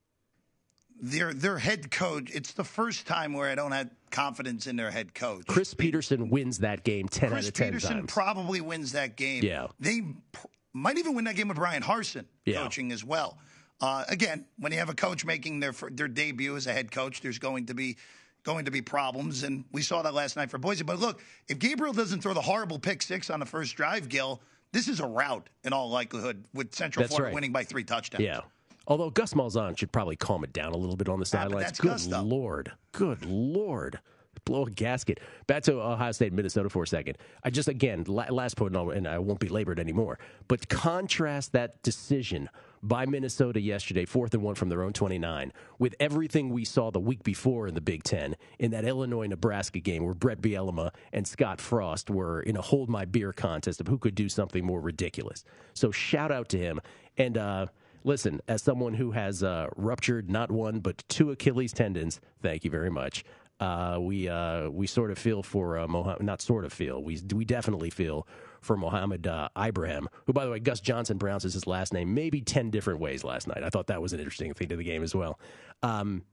Their 1.00 1.34
their 1.34 1.60
head 1.60 1.92
coach. 1.92 2.32
It's 2.34 2.54
the 2.54 2.63
first 2.63 3.06
time 3.06 3.34
where 3.34 3.50
I 3.50 3.56
don't 3.56 3.72
have 3.72 3.89
confidence 4.10 4.66
in 4.66 4.75
their 4.77 4.89
head 4.89 5.13
coach. 5.13 5.46
Chris 5.48 5.74
Petersen 5.74 6.30
wins 6.30 6.60
that 6.60 6.84
game 6.84 7.08
ten 7.08 7.30
Chris 7.30 7.46
out 7.46 7.48
of 7.50 7.54
ten 7.54 7.68
Petersen 7.70 7.94
times. 7.98 8.12
probably 8.13 8.62
wins 8.62 8.94
that 8.94 9.16
game. 9.16 9.44
Yeah. 9.44 9.68
They 9.80 10.01
pr- 10.32 10.48
might 10.74 10.98
even 10.98 11.13
win 11.13 11.25
that 11.25 11.36
game 11.36 11.50
with 11.50 11.58
Bryan 11.58 11.84
Harsin 11.84 12.25
Yeah. 12.46 12.63
coaching 12.63 12.92
as 12.92 13.04
well. 13.04 13.38
Uh, 13.80 14.06
again, 14.10 14.46
when 14.58 14.72
you 14.72 14.80
have 14.80 14.89
a 14.89 14.96
coach 14.96 15.24
making 15.24 15.60
their 15.60 15.74
their 15.92 16.08
debut 16.08 16.56
as 16.56 16.66
a 16.66 16.74
head 16.74 16.92
coach, 16.92 17.22
there's 17.22 17.38
going 17.39 17.68
to 17.68 17.75
be 17.75 17.98
going 18.44 18.66
to 18.66 18.72
be 18.72 18.82
problems, 18.82 19.44
and 19.44 19.66
we 19.72 19.82
saw 19.84 20.01
that 20.01 20.13
last 20.16 20.36
night 20.36 20.50
for 20.50 20.58
Boise. 20.58 20.84
But 20.84 21.00
look, 21.00 21.22
if 21.48 21.60
Gabriel 21.60 21.94
doesn't 21.94 22.22
throw 22.22 22.34
the 22.34 22.42
horrible 22.42 22.80
pick 22.80 23.01
six 23.04 23.30
on 23.30 23.39
the 23.39 23.46
first 23.46 23.75
drive, 23.75 24.10
Gill, 24.10 24.42
this 24.72 24.88
is 24.88 25.00
a 25.00 25.06
rout 25.06 25.50
in 25.63 25.74
all 25.74 25.89
likelihood 25.89 26.44
with 26.54 26.74
Central 26.74 27.04
That's 27.04 27.12
Florida 27.13 27.25
right. 27.27 27.36
winning 27.36 27.51
by 27.51 27.66
three 27.66 27.84
touchdowns. 27.84 28.24
Yeah. 28.24 28.39
Although 28.88 29.10
Gus 29.10 29.34
Malzahn 29.34 29.77
should 29.77 29.91
probably 29.91 30.15
calm 30.15 30.44
it 30.44 30.53
down 30.53 30.72
a 30.74 30.77
little 30.77 30.96
bit 30.96 31.10
on 31.10 31.20
the 31.20 31.25
Ah, 31.25 31.44
sidelines. 31.44 31.77
Good 31.79 31.89
Gus, 31.89 32.08
lord. 32.08 32.72
Good 32.94 33.25
lord. 33.25 34.00
Blow 34.46 34.65
a 34.65 34.70
gasket. 34.70 35.20
Back 35.48 35.63
to 35.63 35.74
Ohio 35.82 36.12
State, 36.13 36.32
Minnesota 36.32 36.70
for 36.70 36.84
a 36.84 36.88
second. 36.88 37.17
I 37.44 37.50
just, 37.50 37.67
again, 37.67 38.06
last 38.08 38.56
point, 38.56 38.75
and 38.77 39.06
I 39.06 39.20
won't 39.20 39.39
be 39.39 39.50
labored 39.50 39.77
anymore, 39.77 40.20
but 40.48 40.70
contrast 40.70 41.51
that 41.51 41.82
decision 41.84 42.48
by 42.82 43.06
Minnesota 43.06 43.60
yesterday, 43.60 44.06
fourth 44.06 44.34
and 44.34 44.44
one 44.44 44.56
from 44.56 44.70
their 44.70 44.84
own 44.84 44.94
29, 44.94 45.51
with 45.79 45.96
everything 46.00 46.50
we 46.51 46.63
saw 46.63 46.91
the 46.91 47.00
week 47.00 47.24
before 47.24 47.67
in 47.67 47.74
the 47.74 47.82
Big 47.82 48.03
Ten 48.03 48.38
in 48.60 48.72
that 48.72 48.86
Illinois 48.86 49.25
Nebraska 49.27 49.79
game 49.79 50.06
where 50.06 50.13
Bret 50.13 50.39
Bielema 50.39 50.91
and 51.12 51.27
Scott 51.27 51.60
Frost 51.60 52.10
were 52.10 52.41
in 52.41 52.56
a 52.56 52.62
hold 52.62 52.88
my 52.88 53.03
beer 53.03 53.34
contest 53.34 53.82
of 53.82 53.88
who 53.88 53.98
could 53.98 54.15
do 54.15 54.29
something 54.29 54.63
more 54.63 54.79
ridiculous. 54.79 55.44
So 55.74 55.91
shout 55.91 56.32
out 56.32 56.48
to 56.50 56.58
him. 56.58 56.79
And, 57.17 57.38
uh, 57.38 57.65
Listen, 58.08 58.40
as 58.48 58.62
someone 58.62 58.94
who 58.94 59.12
has 59.12 59.44
uh, 59.44 59.68
ruptured 59.76 60.30
not 60.30 60.50
one 60.50 60.80
but 60.80 61.04
two 61.10 61.30
Achilles 61.30 61.74
tendons, 61.74 62.22
thank 62.42 62.64
you 62.64 62.72
very 62.72 62.90
much. 62.90 63.26
Uh, 63.60 63.98
we 64.00 64.30
uh, 64.30 64.70
we 64.70 64.88
sort 64.88 65.12
of 65.12 65.18
feel 65.18 65.44
for 65.44 65.78
uh, 65.78 65.88
Mohammed, 65.90 66.24
not 66.24 66.42
sort 66.42 66.64
of 66.64 66.72
feel. 66.72 67.04
We 67.04 67.22
we 67.36 67.44
definitely 67.44 67.90
feel 67.90 68.26
for 68.62 68.78
Mohammed 68.78 69.28
uh, 69.28 69.50
Ibrahim, 69.60 70.08
who, 70.26 70.32
by 70.32 70.46
the 70.46 70.52
way, 70.52 70.60
Gus 70.60 70.80
Johnson 70.80 71.20
pronounces 71.20 71.54
his 71.54 71.68
last 71.68 71.92
name 71.92 72.14
maybe 72.14 72.40
ten 72.40 72.70
different 72.70 73.02
ways 73.02 73.26
last 73.26 73.46
night. 73.46 73.62
I 73.62 73.70
thought 73.70 73.88
that 73.88 74.02
was 74.02 74.14
an 74.14 74.20
interesting 74.20 74.54
thing 74.54 74.70
to 74.70 74.78
the 74.78 74.86
game 74.86 75.04
as 75.04 75.14
well. 75.14 75.38
Um, 75.84 76.24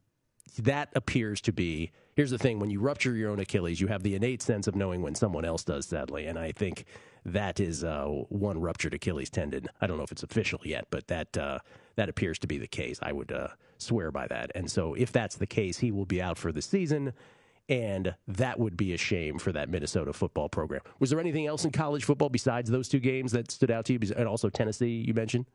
that 0.58 0.90
appears 0.94 1.40
to 1.40 1.52
be 1.52 1.90
here's 2.14 2.30
the 2.30 2.38
thing 2.38 2.58
when 2.58 2.70
you 2.70 2.80
rupture 2.80 3.14
your 3.14 3.30
own 3.30 3.40
achilles 3.40 3.80
you 3.80 3.86
have 3.86 4.02
the 4.02 4.14
innate 4.14 4.42
sense 4.42 4.66
of 4.66 4.74
knowing 4.74 5.02
when 5.02 5.14
someone 5.14 5.44
else 5.44 5.64
does 5.64 5.86
sadly 5.86 6.26
and 6.26 6.38
i 6.38 6.52
think 6.52 6.84
that 7.24 7.58
is 7.58 7.82
uh, 7.84 8.04
one 8.28 8.60
ruptured 8.60 8.94
achilles 8.94 9.30
tendon 9.30 9.66
i 9.80 9.86
don't 9.86 9.96
know 9.96 10.02
if 10.02 10.12
it's 10.12 10.22
official 10.22 10.60
yet 10.64 10.86
but 10.90 11.06
that 11.08 11.36
uh, 11.36 11.58
that 11.96 12.08
appears 12.08 12.38
to 12.38 12.46
be 12.46 12.58
the 12.58 12.66
case 12.66 12.98
i 13.02 13.12
would 13.12 13.32
uh, 13.32 13.48
swear 13.78 14.10
by 14.10 14.26
that 14.26 14.50
and 14.54 14.70
so 14.70 14.94
if 14.94 15.12
that's 15.12 15.36
the 15.36 15.46
case 15.46 15.78
he 15.78 15.90
will 15.90 16.06
be 16.06 16.20
out 16.20 16.38
for 16.38 16.52
the 16.52 16.62
season 16.62 17.12
and 17.68 18.14
that 18.28 18.58
would 18.58 18.76
be 18.76 18.92
a 18.92 18.98
shame 18.98 19.38
for 19.38 19.50
that 19.52 19.68
Minnesota 19.70 20.12
football 20.12 20.48
program. 20.48 20.82
Was 20.98 21.10
there 21.10 21.20
anything 21.20 21.46
else 21.46 21.64
in 21.64 21.70
college 21.70 22.04
football 22.04 22.28
besides 22.28 22.70
those 22.70 22.88
two 22.88 23.00
games 23.00 23.32
that 23.32 23.50
stood 23.50 23.70
out 23.70 23.86
to 23.86 23.94
you? 23.94 24.00
And 24.16 24.28
also 24.28 24.50
Tennessee, 24.50 25.02
you 25.06 25.14
mentioned. 25.14 25.46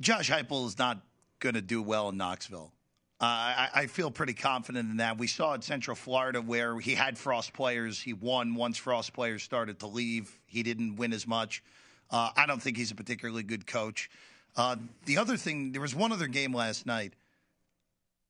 Josh 0.00 0.30
Heupel 0.30 0.66
is 0.66 0.78
not 0.78 1.00
going 1.40 1.54
to 1.54 1.60
do 1.60 1.82
well 1.82 2.08
in 2.08 2.16
Knoxville. 2.16 2.72
Uh, 3.20 3.26
I, 3.26 3.68
I 3.74 3.86
feel 3.86 4.10
pretty 4.10 4.32
confident 4.32 4.90
in 4.90 4.96
that. 4.96 5.18
We 5.18 5.26
saw 5.26 5.52
at 5.52 5.62
Central 5.62 5.94
Florida 5.94 6.40
where 6.40 6.80
he 6.80 6.94
had 6.94 7.18
Frost 7.18 7.52
players. 7.52 8.00
He 8.00 8.14
won 8.14 8.54
once 8.54 8.78
Frost 8.78 9.12
players 9.12 9.42
started 9.42 9.78
to 9.80 9.86
leave. 9.86 10.38
He 10.46 10.62
didn't 10.62 10.96
win 10.96 11.12
as 11.12 11.26
much. 11.26 11.62
Uh, 12.10 12.30
I 12.34 12.46
don't 12.46 12.62
think 12.62 12.78
he's 12.78 12.90
a 12.90 12.94
particularly 12.94 13.42
good 13.42 13.66
coach. 13.66 14.08
Uh, 14.56 14.76
the 15.04 15.18
other 15.18 15.36
thing, 15.36 15.72
there 15.72 15.82
was 15.82 15.94
one 15.94 16.12
other 16.12 16.28
game 16.28 16.54
last 16.54 16.86
night, 16.86 17.12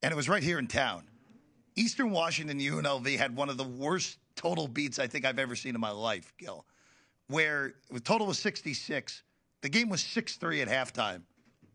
and 0.03 0.11
it 0.11 0.17
was 0.17 0.29
right 0.29 0.43
here 0.43 0.59
in 0.59 0.67
town. 0.67 1.05
Eastern 1.77 2.11
Washington 2.11 2.59
UNLV 2.59 3.17
had 3.17 3.37
one 3.37 3.49
of 3.49 3.57
the 3.57 3.65
worst 3.65 4.19
total 4.35 4.67
beats 4.67 4.99
I 4.99 5.07
think 5.07 5.25
I've 5.25 5.39
ever 5.39 5.55
seen 5.55 5.77
in 5.77 5.81
my 5.81 5.93
life, 5.93 6.33
Gill, 6.37 6.67
where 7.29 7.75
the 7.93 8.01
total 8.01 8.27
was 8.27 8.41
66. 8.41 9.23
The 9.63 9.69
game 9.69 9.89
was 9.89 10.03
6 10.03 10.35
3 10.35 10.63
at 10.63 10.69
halftime, 10.69 11.23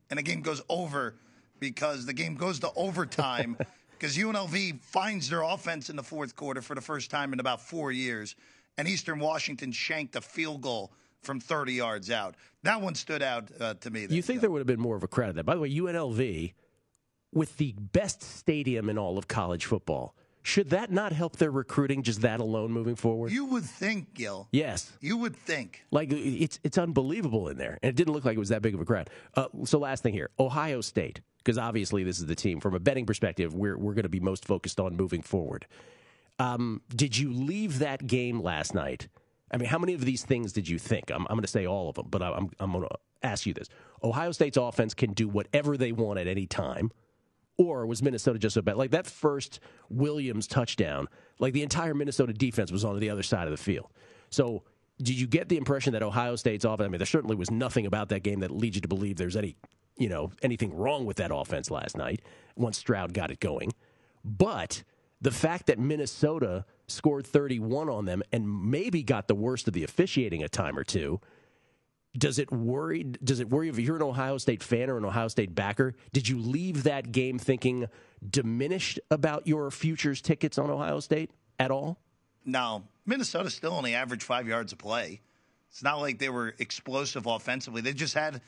and 0.09 0.19
the 0.19 0.23
game 0.23 0.41
goes 0.41 0.61
over 0.67 1.15
because 1.59 2.05
the 2.05 2.13
game 2.13 2.35
goes 2.35 2.59
to 2.59 2.71
overtime 2.75 3.57
because 3.91 4.17
UNLV 4.17 4.79
finds 4.81 5.29
their 5.29 5.41
offense 5.41 5.89
in 5.89 5.95
the 5.95 6.03
fourth 6.03 6.35
quarter 6.35 6.61
for 6.61 6.75
the 6.75 6.81
first 6.81 7.09
time 7.09 7.33
in 7.33 7.39
about 7.39 7.61
four 7.61 7.91
years, 7.91 8.35
and 8.77 8.87
Eastern 8.87 9.19
Washington 9.19 9.71
shanked 9.71 10.15
a 10.15 10.21
field 10.21 10.61
goal 10.61 10.91
from 11.21 11.39
30 11.39 11.73
yards 11.73 12.11
out. 12.11 12.35
That 12.63 12.81
one 12.81 12.95
stood 12.95 13.21
out 13.21 13.49
uh, 13.59 13.73
to 13.75 13.89
me. 13.89 14.07
You 14.09 14.21
think 14.21 14.41
there 14.41 14.51
would 14.51 14.59
have 14.59 14.67
been 14.67 14.79
more 14.79 14.95
of 14.95 15.03
a 15.03 15.07
crowd 15.07 15.35
that? 15.35 15.45
By 15.45 15.55
the 15.55 15.61
way, 15.61 15.71
UNLV, 15.71 16.53
with 17.33 17.57
the 17.57 17.73
best 17.77 18.21
stadium 18.21 18.89
in 18.89 18.97
all 18.97 19.17
of 19.17 19.27
college 19.27 19.65
football, 19.65 20.15
should 20.45 20.69
that 20.69 20.91
not 20.91 21.11
help 21.11 21.37
their 21.37 21.49
recruiting 21.49 22.03
just 22.03 22.21
that 22.21 22.39
alone 22.39 22.71
moving 22.71 22.95
forward? 22.95 23.31
You 23.31 23.45
would 23.45 23.63
think, 23.63 24.13
Gill. 24.13 24.47
Yes. 24.51 24.93
You 25.01 25.17
would 25.17 25.35
think. 25.35 25.83
Like 25.89 26.11
it's 26.11 26.59
it's 26.63 26.77
unbelievable 26.77 27.47
in 27.47 27.57
there, 27.57 27.79
and 27.81 27.89
it 27.89 27.95
didn't 27.95 28.13
look 28.13 28.25
like 28.25 28.35
it 28.35 28.39
was 28.39 28.49
that 28.49 28.61
big 28.61 28.75
of 28.75 28.79
a 28.79 28.85
crowd. 28.85 29.09
Uh, 29.33 29.47
so 29.63 29.79
last 29.79 30.03
thing 30.03 30.13
here, 30.13 30.29
Ohio 30.39 30.81
State, 30.81 31.21
because 31.45 31.59
obviously 31.59 32.03
this 32.03 32.19
is 32.19 32.25
the 32.25 32.35
team 32.35 32.59
from 32.59 32.73
a 32.73 32.79
betting 32.79 33.05
perspective 33.05 33.53
we're 33.53 33.77
we're 33.77 33.93
going 33.93 34.03
to 34.03 34.09
be 34.09 34.19
most 34.19 34.45
focused 34.45 34.79
on 34.79 34.97
moving 34.97 35.21
forward. 35.21 35.67
Um, 36.39 36.81
did 36.93 37.17
you 37.17 37.31
leave 37.31 37.79
that 37.79 38.07
game 38.07 38.41
last 38.41 38.73
night? 38.73 39.07
I 39.51 39.57
mean, 39.57 39.69
how 39.69 39.77
many 39.77 39.93
of 39.93 40.03
these 40.03 40.25
things 40.25 40.51
did 40.51 40.67
you 40.67 40.77
think? 40.79 41.09
I'm, 41.09 41.21
I'm 41.29 41.35
going 41.35 41.43
to 41.43 41.47
say 41.47 41.65
all 41.65 41.87
of 41.87 41.95
them, 41.95 42.07
but 42.09 42.21
I'm, 42.21 42.49
I'm 42.59 42.71
going 42.71 42.83
to 42.83 42.95
ask 43.23 43.45
you 43.45 43.53
this. 43.53 43.69
Ohio 44.03 44.31
State's 44.31 44.57
offense 44.57 44.93
can 44.93 45.13
do 45.13 45.29
whatever 45.29 45.77
they 45.77 45.91
want 45.91 46.19
at 46.19 46.27
any 46.27 46.45
time. 46.45 46.91
Or 47.57 47.85
was 47.85 48.03
Minnesota 48.03 48.37
just 48.37 48.55
so 48.55 48.61
bad? 48.61 48.75
Like 48.75 48.91
that 48.91 49.07
first 49.07 49.61
Williams 49.89 50.45
touchdown, 50.45 51.07
like 51.39 51.53
the 51.53 51.63
entire 51.63 51.93
Minnesota 51.93 52.33
defense 52.33 52.69
was 52.69 52.83
on 52.83 52.99
the 52.99 53.09
other 53.09 53.23
side 53.23 53.47
of 53.47 53.51
the 53.51 53.57
field. 53.57 53.87
So 54.29 54.63
did 55.01 55.17
you 55.17 55.27
get 55.27 55.47
the 55.47 55.55
impression 55.55 55.93
that 55.93 56.03
Ohio 56.03 56.35
State's 56.35 56.65
offense? 56.65 56.87
I 56.87 56.89
mean, 56.89 56.99
there 56.99 57.05
certainly 57.05 57.37
was 57.37 57.49
nothing 57.49 57.85
about 57.85 58.09
that 58.09 58.23
game 58.23 58.41
that 58.41 58.51
leads 58.51 58.75
you 58.75 58.81
to 58.81 58.89
believe 58.89 59.15
there's 59.15 59.37
any, 59.37 59.55
you 59.97 60.09
know, 60.09 60.31
anything 60.41 60.75
wrong 60.75 61.05
with 61.05 61.17
that 61.17 61.31
offense 61.33 61.71
last 61.71 61.97
night 61.97 62.21
once 62.55 62.77
Stroud 62.77 63.13
got 63.13 63.31
it 63.31 63.39
going. 63.39 63.73
But 64.23 64.83
the 65.21 65.31
fact 65.31 65.67
that 65.67 65.79
Minnesota 65.79 66.65
scored 66.87 67.25
31 67.25 67.89
on 67.89 68.05
them 68.05 68.21
and 68.31 68.69
maybe 68.69 69.03
got 69.03 69.27
the 69.27 69.35
worst 69.35 69.67
of 69.67 69.73
the 69.73 69.83
officiating 69.83 70.43
a 70.43 70.49
time 70.49 70.77
or 70.77 70.83
two 70.83 71.19
does 72.17 72.39
it 72.39 72.51
worry 72.51 73.03
does 73.03 73.39
it 73.39 73.49
worry 73.49 73.69
if 73.69 73.77
you're 73.79 73.97
an 73.97 74.01
Ohio 74.01 74.37
State 74.37 74.63
fan 74.63 74.89
or 74.89 74.97
an 74.97 75.05
Ohio 75.05 75.27
State 75.27 75.53
backer? 75.53 75.95
Did 76.13 76.27
you 76.27 76.39
leave 76.39 76.83
that 76.83 77.11
game 77.11 77.37
thinking 77.37 77.87
diminished 78.27 78.99
about 79.11 79.47
your 79.47 79.69
futures 79.71 80.21
tickets 80.21 80.57
on 80.57 80.69
Ohio 80.69 80.99
State 80.99 81.31
at 81.59 81.71
all? 81.71 81.99
No. 82.45 82.83
Minnesota 83.05 83.49
still 83.49 83.73
only 83.73 83.95
averaged 83.95 84.23
5 84.23 84.47
yards 84.47 84.71
a 84.71 84.75
play. 84.75 85.21
It's 85.69 85.83
not 85.83 85.99
like 85.99 86.19
they 86.19 86.29
were 86.29 86.55
explosive 86.57 87.25
offensively. 87.25 87.81
They 87.81 87.93
just 87.93 88.13
had 88.13 88.41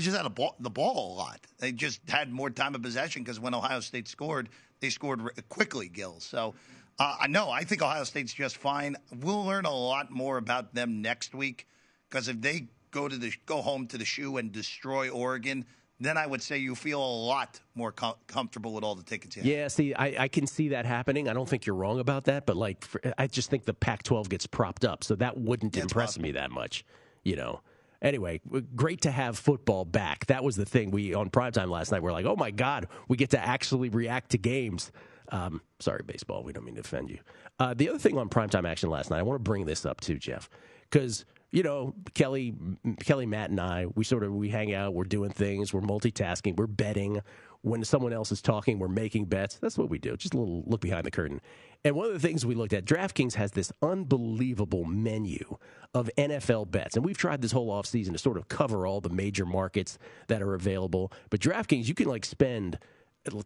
they 0.00 0.04
just 0.04 0.16
had 0.16 0.26
a 0.26 0.30
ball, 0.30 0.56
the 0.60 0.70
ball 0.70 1.14
a 1.14 1.18
lot 1.18 1.40
they 1.58 1.72
just 1.72 2.00
had 2.08 2.32
more 2.32 2.50
time 2.50 2.74
of 2.74 2.82
possession 2.82 3.22
because 3.22 3.38
when 3.38 3.54
Ohio 3.54 3.80
State 3.80 4.08
scored 4.08 4.48
they 4.80 4.90
scored 4.90 5.20
quickly 5.48 5.88
Gill 5.88 6.20
so 6.20 6.54
uh, 7.00 7.26
no, 7.30 7.48
I 7.48 7.64
think 7.64 7.80
Ohio 7.80 8.04
State's 8.04 8.34
just 8.34 8.58
fine. 8.58 8.94
We'll 9.20 9.46
learn 9.46 9.64
a 9.64 9.74
lot 9.74 10.10
more 10.10 10.36
about 10.36 10.74
them 10.74 11.00
next 11.00 11.34
week 11.34 11.66
because 12.10 12.28
if 12.28 12.42
they 12.42 12.68
go 12.90 13.08
to 13.08 13.16
the 13.16 13.32
go 13.46 13.62
home 13.62 13.86
to 13.86 13.96
the 13.96 14.04
shoe 14.04 14.36
and 14.36 14.52
destroy 14.52 15.08
Oregon, 15.08 15.64
then 15.98 16.18
I 16.18 16.26
would 16.26 16.42
say 16.42 16.58
you 16.58 16.74
feel 16.74 17.02
a 17.02 17.14
lot 17.26 17.58
more 17.74 17.90
com- 17.90 18.16
comfortable 18.26 18.74
with 18.74 18.84
all 18.84 18.94
the 18.94 19.02
tickets. 19.02 19.36
You 19.36 19.42
have. 19.42 19.50
Yeah, 19.50 19.68
see, 19.68 19.94
I, 19.94 20.24
I, 20.24 20.28
can 20.28 20.46
see 20.46 20.68
that 20.68 20.84
happening. 20.84 21.28
I 21.28 21.32
don't 21.32 21.48
think 21.48 21.64
you're 21.64 21.76
wrong 21.76 22.00
about 22.00 22.24
that, 22.24 22.44
but 22.44 22.56
like, 22.56 22.84
for, 22.84 23.00
I 23.16 23.26
just 23.26 23.48
think 23.48 23.64
the 23.64 23.74
Pac-12 23.74 24.28
gets 24.28 24.46
propped 24.46 24.84
up, 24.84 25.04
so 25.04 25.14
that 25.16 25.38
wouldn't 25.38 25.76
yeah, 25.76 25.82
impress 25.82 26.18
me 26.18 26.32
that 26.32 26.50
much. 26.50 26.84
You 27.22 27.36
know. 27.36 27.60
Anyway, 28.02 28.40
great 28.74 29.02
to 29.02 29.10
have 29.10 29.38
football 29.38 29.84
back. 29.84 30.26
That 30.26 30.42
was 30.42 30.56
the 30.56 30.64
thing 30.64 30.90
we 30.90 31.14
on 31.14 31.28
primetime 31.28 31.68
last 31.68 31.92
night. 31.92 32.02
We're 32.02 32.12
like, 32.12 32.24
oh 32.24 32.36
my 32.36 32.50
god, 32.50 32.88
we 33.08 33.16
get 33.16 33.30
to 33.30 33.40
actually 33.40 33.90
react 33.90 34.30
to 34.30 34.38
games. 34.38 34.90
Um, 35.30 35.60
sorry, 35.78 36.02
baseball. 36.04 36.42
We 36.42 36.52
don't 36.52 36.64
mean 36.64 36.74
to 36.76 36.80
offend 36.80 37.10
you. 37.10 37.18
Uh, 37.58 37.74
the 37.74 37.88
other 37.88 37.98
thing 37.98 38.16
on 38.18 38.28
primetime 38.28 38.68
action 38.68 38.90
last 38.90 39.10
night, 39.10 39.18
I 39.18 39.22
want 39.22 39.36
to 39.38 39.48
bring 39.48 39.66
this 39.66 39.84
up 39.84 40.00
too, 40.00 40.18
Jeff, 40.18 40.48
because 40.88 41.24
you 41.50 41.62
know 41.62 41.94
Kelly, 42.14 42.54
Kelly, 43.00 43.26
Matt, 43.26 43.50
and 43.50 43.60
I, 43.60 43.86
we 43.94 44.02
sort 44.04 44.24
of 44.24 44.32
we 44.32 44.48
hang 44.48 44.74
out. 44.74 44.94
We're 44.94 45.04
doing 45.04 45.30
things. 45.30 45.74
We're 45.74 45.82
multitasking. 45.82 46.56
We're 46.56 46.66
betting. 46.66 47.20
When 47.62 47.84
someone 47.84 48.12
else 48.12 48.32
is 48.32 48.40
talking, 48.40 48.78
we're 48.78 48.88
making 48.88 49.26
bets. 49.26 49.56
That's 49.56 49.76
what 49.76 49.90
we 49.90 49.98
do. 49.98 50.16
Just 50.16 50.32
a 50.32 50.38
little 50.38 50.64
look 50.66 50.80
behind 50.80 51.04
the 51.04 51.10
curtain. 51.10 51.40
And 51.84 51.94
one 51.94 52.06
of 52.06 52.12
the 52.12 52.18
things 52.18 52.46
we 52.46 52.54
looked 52.54 52.72
at, 52.72 52.84
DraftKings 52.84 53.34
has 53.34 53.52
this 53.52 53.72
unbelievable 53.82 54.84
menu 54.84 55.56
of 55.94 56.10
NFL 56.16 56.70
bets. 56.70 56.96
And 56.96 57.04
we've 57.04 57.18
tried 57.18 57.42
this 57.42 57.52
whole 57.52 57.68
offseason 57.68 58.12
to 58.12 58.18
sort 58.18 58.38
of 58.38 58.48
cover 58.48 58.86
all 58.86 59.00
the 59.00 59.10
major 59.10 59.44
markets 59.44 59.98
that 60.28 60.40
are 60.40 60.54
available. 60.54 61.12
But 61.28 61.40
DraftKings, 61.40 61.86
you 61.86 61.94
can 61.94 62.06
like 62.06 62.24
spend 62.24 62.78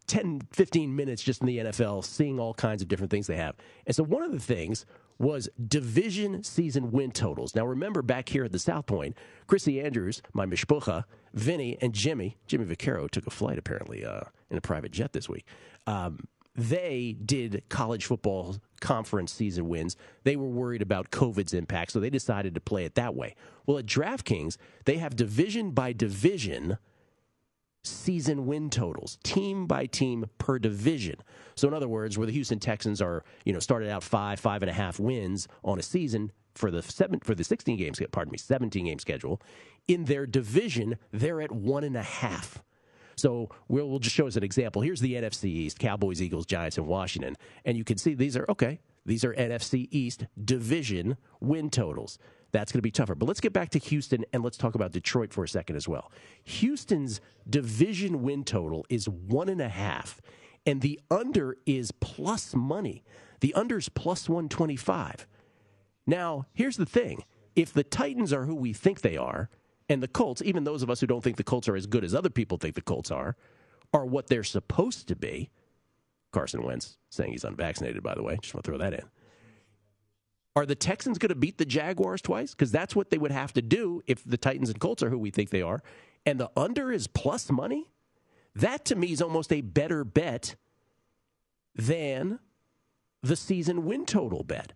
10, 0.06 0.42
15 0.52 0.94
minutes 0.94 1.22
just 1.22 1.40
in 1.40 1.46
the 1.46 1.58
NFL, 1.58 2.04
seeing 2.04 2.38
all 2.38 2.54
kinds 2.54 2.82
of 2.82 2.88
different 2.88 3.10
things 3.10 3.26
they 3.26 3.36
have. 3.36 3.56
And 3.86 3.94
so 3.94 4.02
one 4.02 4.22
of 4.22 4.32
the 4.32 4.40
things 4.40 4.86
was 5.18 5.48
division 5.68 6.42
season 6.42 6.90
win 6.90 7.12
totals. 7.12 7.54
Now, 7.54 7.66
remember 7.66 8.02
back 8.02 8.28
here 8.28 8.44
at 8.44 8.52
the 8.52 8.58
South 8.58 8.86
Point, 8.86 9.16
Chrissy 9.46 9.80
Andrews, 9.80 10.22
my 10.32 10.44
mishpucha, 10.46 11.04
Vinny, 11.32 11.78
and 11.80 11.92
Jimmy, 11.92 12.36
Jimmy 12.46 12.64
Vaccaro 12.64 13.10
took 13.10 13.26
a 13.26 13.30
flight 13.30 13.58
apparently 13.58 14.04
uh, 14.04 14.22
in 14.50 14.58
a 14.58 14.60
private 14.60 14.92
jet 14.92 15.12
this 15.12 15.28
week. 15.28 15.46
Um, 15.86 16.26
they 16.56 17.16
did 17.24 17.64
college 17.68 18.06
football 18.06 18.56
conference 18.80 19.32
season 19.32 19.68
wins. 19.68 19.96
They 20.22 20.36
were 20.36 20.48
worried 20.48 20.82
about 20.82 21.10
COVID's 21.10 21.54
impact, 21.54 21.92
so 21.92 22.00
they 22.00 22.10
decided 22.10 22.54
to 22.54 22.60
play 22.60 22.84
it 22.84 22.94
that 22.94 23.14
way. 23.14 23.34
Well, 23.66 23.78
at 23.78 23.86
DraftKings, 23.86 24.56
they 24.84 24.98
have 24.98 25.16
division 25.16 25.70
by 25.70 25.92
division– 25.92 26.78
season 27.84 28.46
win 28.46 28.70
totals, 28.70 29.18
team 29.22 29.66
by 29.66 29.86
team 29.86 30.26
per 30.38 30.58
division. 30.58 31.16
So, 31.54 31.68
in 31.68 31.74
other 31.74 31.88
words, 31.88 32.18
where 32.18 32.26
the 32.26 32.32
Houston 32.32 32.58
Texans 32.58 33.00
are, 33.00 33.24
you 33.44 33.52
know, 33.52 33.58
started 33.58 33.90
out 33.90 34.02
five, 34.02 34.40
five 34.40 34.62
and 34.62 34.70
a 34.70 34.74
half 34.74 34.98
wins 34.98 35.46
on 35.62 35.78
a 35.78 35.82
season 35.82 36.32
for 36.54 36.70
the 36.70 36.82
seven 36.82 37.20
for 37.20 37.34
the 37.34 37.44
16 37.44 37.76
games, 37.76 38.00
pardon 38.12 38.32
me, 38.32 38.38
17 38.38 38.84
game 38.86 38.98
schedule, 38.98 39.40
in 39.88 40.04
their 40.04 40.26
division, 40.26 40.96
they're 41.12 41.40
at 41.40 41.52
one 41.52 41.84
and 41.84 41.96
a 41.96 42.02
half. 42.02 42.62
So 43.16 43.50
we'll, 43.68 43.88
we'll 43.88 44.00
just 44.00 44.16
show 44.16 44.26
as 44.26 44.36
an 44.36 44.42
example. 44.42 44.82
Here's 44.82 45.00
the 45.00 45.14
NFC 45.14 45.44
East: 45.44 45.78
Cowboys, 45.78 46.20
Eagles, 46.20 46.46
Giants, 46.46 46.78
and 46.78 46.86
Washington. 46.86 47.36
And 47.64 47.76
you 47.76 47.84
can 47.84 47.98
see 47.98 48.14
these 48.14 48.36
are 48.36 48.46
okay. 48.48 48.80
These 49.06 49.24
are 49.24 49.34
NFC 49.34 49.88
East 49.90 50.26
division 50.42 51.16
win 51.40 51.70
totals 51.70 52.18
that's 52.54 52.70
going 52.70 52.78
to 52.78 52.82
be 52.82 52.90
tougher. 52.92 53.16
But 53.16 53.26
let's 53.26 53.40
get 53.40 53.52
back 53.52 53.70
to 53.70 53.78
Houston 53.80 54.24
and 54.32 54.44
let's 54.44 54.56
talk 54.56 54.76
about 54.76 54.92
Detroit 54.92 55.32
for 55.32 55.42
a 55.42 55.48
second 55.48 55.74
as 55.74 55.88
well. 55.88 56.12
Houston's 56.44 57.20
division 57.50 58.22
win 58.22 58.44
total 58.44 58.86
is 58.88 59.08
one 59.08 59.48
and 59.48 59.60
a 59.60 59.68
half, 59.68 60.20
and 60.64 60.80
the 60.80 61.00
under 61.10 61.56
is 61.66 61.90
plus 61.90 62.54
money. 62.54 63.02
The 63.40 63.54
under's 63.54 63.88
plus 63.88 64.28
125. 64.28 65.26
Now, 66.06 66.46
here's 66.52 66.76
the 66.76 66.86
thing 66.86 67.24
if 67.56 67.72
the 67.72 67.82
Titans 67.82 68.32
are 68.32 68.44
who 68.44 68.54
we 68.54 68.72
think 68.72 69.00
they 69.00 69.16
are, 69.16 69.50
and 69.88 70.02
the 70.02 70.08
Colts, 70.08 70.40
even 70.42 70.64
those 70.64 70.82
of 70.82 70.90
us 70.90 71.00
who 71.00 71.06
don't 71.06 71.22
think 71.22 71.36
the 71.36 71.44
Colts 71.44 71.68
are 71.68 71.76
as 71.76 71.86
good 71.86 72.04
as 72.04 72.14
other 72.14 72.30
people 72.30 72.56
think 72.56 72.76
the 72.76 72.82
Colts 72.82 73.10
are, 73.10 73.36
are 73.92 74.06
what 74.06 74.28
they're 74.28 74.44
supposed 74.44 75.08
to 75.08 75.16
be. 75.16 75.50
Carson 76.32 76.62
Wentz 76.62 76.98
saying 77.10 77.32
he's 77.32 77.44
unvaccinated, 77.44 78.02
by 78.02 78.14
the 78.14 78.22
way. 78.22 78.38
Just 78.40 78.54
want 78.54 78.64
to 78.64 78.70
throw 78.70 78.78
that 78.78 78.94
in. 78.94 79.04
Are 80.56 80.66
the 80.66 80.74
Texans 80.76 81.18
going 81.18 81.30
to 81.30 81.34
beat 81.34 81.58
the 81.58 81.64
Jaguars 81.64 82.22
twice? 82.22 82.52
Because 82.52 82.70
that's 82.70 82.94
what 82.94 83.10
they 83.10 83.18
would 83.18 83.32
have 83.32 83.52
to 83.54 83.62
do 83.62 84.02
if 84.06 84.22
the 84.24 84.36
Titans 84.36 84.70
and 84.70 84.78
Colts 84.78 85.02
are 85.02 85.10
who 85.10 85.18
we 85.18 85.30
think 85.30 85.50
they 85.50 85.62
are. 85.62 85.82
And 86.24 86.38
the 86.38 86.50
under 86.56 86.92
is 86.92 87.06
plus 87.06 87.50
money? 87.50 87.90
That 88.54 88.84
to 88.86 88.94
me 88.94 89.12
is 89.12 89.20
almost 89.20 89.52
a 89.52 89.62
better 89.62 90.04
bet 90.04 90.54
than 91.74 92.38
the 93.22 93.36
season 93.36 93.84
win 93.84 94.06
total 94.06 94.44
bet. 94.44 94.74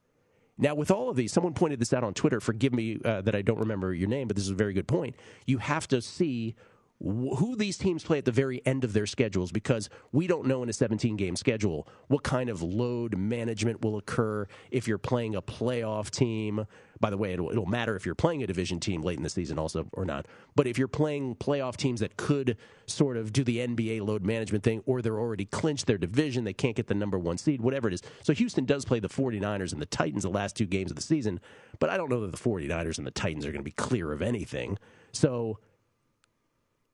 Now, 0.60 0.74
with 0.74 0.90
all 0.90 1.08
of 1.08 1.16
these, 1.16 1.32
someone 1.32 1.54
pointed 1.54 1.78
this 1.78 1.92
out 1.92 2.02
on 2.02 2.14
Twitter. 2.14 2.40
Forgive 2.40 2.74
me 2.74 2.98
uh, 3.04 3.20
that 3.20 3.36
I 3.36 3.42
don't 3.42 3.60
remember 3.60 3.94
your 3.94 4.08
name, 4.08 4.26
but 4.26 4.36
this 4.36 4.44
is 4.44 4.50
a 4.50 4.56
very 4.56 4.72
good 4.72 4.88
point. 4.88 5.14
You 5.46 5.58
have 5.58 5.86
to 5.88 6.02
see 6.02 6.56
who 7.00 7.54
these 7.54 7.78
teams 7.78 8.02
play 8.02 8.18
at 8.18 8.24
the 8.24 8.32
very 8.32 8.60
end 8.66 8.82
of 8.82 8.92
their 8.92 9.06
schedules 9.06 9.52
because 9.52 9.88
we 10.10 10.26
don't 10.26 10.46
know 10.46 10.64
in 10.64 10.68
a 10.68 10.72
17 10.72 11.16
game 11.16 11.36
schedule 11.36 11.86
what 12.08 12.24
kind 12.24 12.50
of 12.50 12.60
load 12.60 13.16
management 13.16 13.82
will 13.82 13.98
occur 13.98 14.46
if 14.72 14.88
you're 14.88 14.98
playing 14.98 15.36
a 15.36 15.42
playoff 15.42 16.10
team. 16.10 16.66
By 16.98 17.10
the 17.10 17.16
way, 17.16 17.32
it'll, 17.32 17.50
it'll, 17.50 17.66
matter 17.66 17.94
if 17.94 18.04
you're 18.04 18.16
playing 18.16 18.42
a 18.42 18.48
division 18.48 18.80
team 18.80 19.02
late 19.02 19.16
in 19.16 19.22
the 19.22 19.30
season 19.30 19.60
also 19.60 19.88
or 19.92 20.04
not. 20.04 20.26
But 20.56 20.66
if 20.66 20.76
you're 20.76 20.88
playing 20.88 21.36
playoff 21.36 21.76
teams 21.76 22.00
that 22.00 22.16
could 22.16 22.56
sort 22.86 23.16
of 23.16 23.32
do 23.32 23.44
the 23.44 23.58
NBA 23.58 24.04
load 24.04 24.24
management 24.24 24.64
thing 24.64 24.82
or 24.84 25.00
they're 25.00 25.20
already 25.20 25.44
clinched 25.44 25.86
their 25.86 25.98
division, 25.98 26.42
they 26.42 26.52
can't 26.52 26.74
get 26.74 26.88
the 26.88 26.94
number 26.94 27.16
one 27.16 27.38
seed, 27.38 27.60
whatever 27.60 27.86
it 27.86 27.94
is. 27.94 28.02
So 28.24 28.32
Houston 28.32 28.64
does 28.64 28.84
play 28.84 28.98
the 28.98 29.08
49ers 29.08 29.72
and 29.72 29.80
the 29.80 29.86
Titans 29.86 30.24
the 30.24 30.30
last 30.30 30.56
two 30.56 30.66
games 30.66 30.90
of 30.90 30.96
the 30.96 31.02
season, 31.02 31.38
but 31.78 31.90
I 31.90 31.96
don't 31.96 32.10
know 32.10 32.22
that 32.22 32.32
the 32.32 32.36
49ers 32.36 32.98
and 32.98 33.06
the 33.06 33.12
Titans 33.12 33.46
are 33.46 33.52
going 33.52 33.60
to 33.60 33.64
be 33.64 33.70
clear 33.70 34.12
of 34.12 34.20
anything. 34.20 34.78
So 35.12 35.60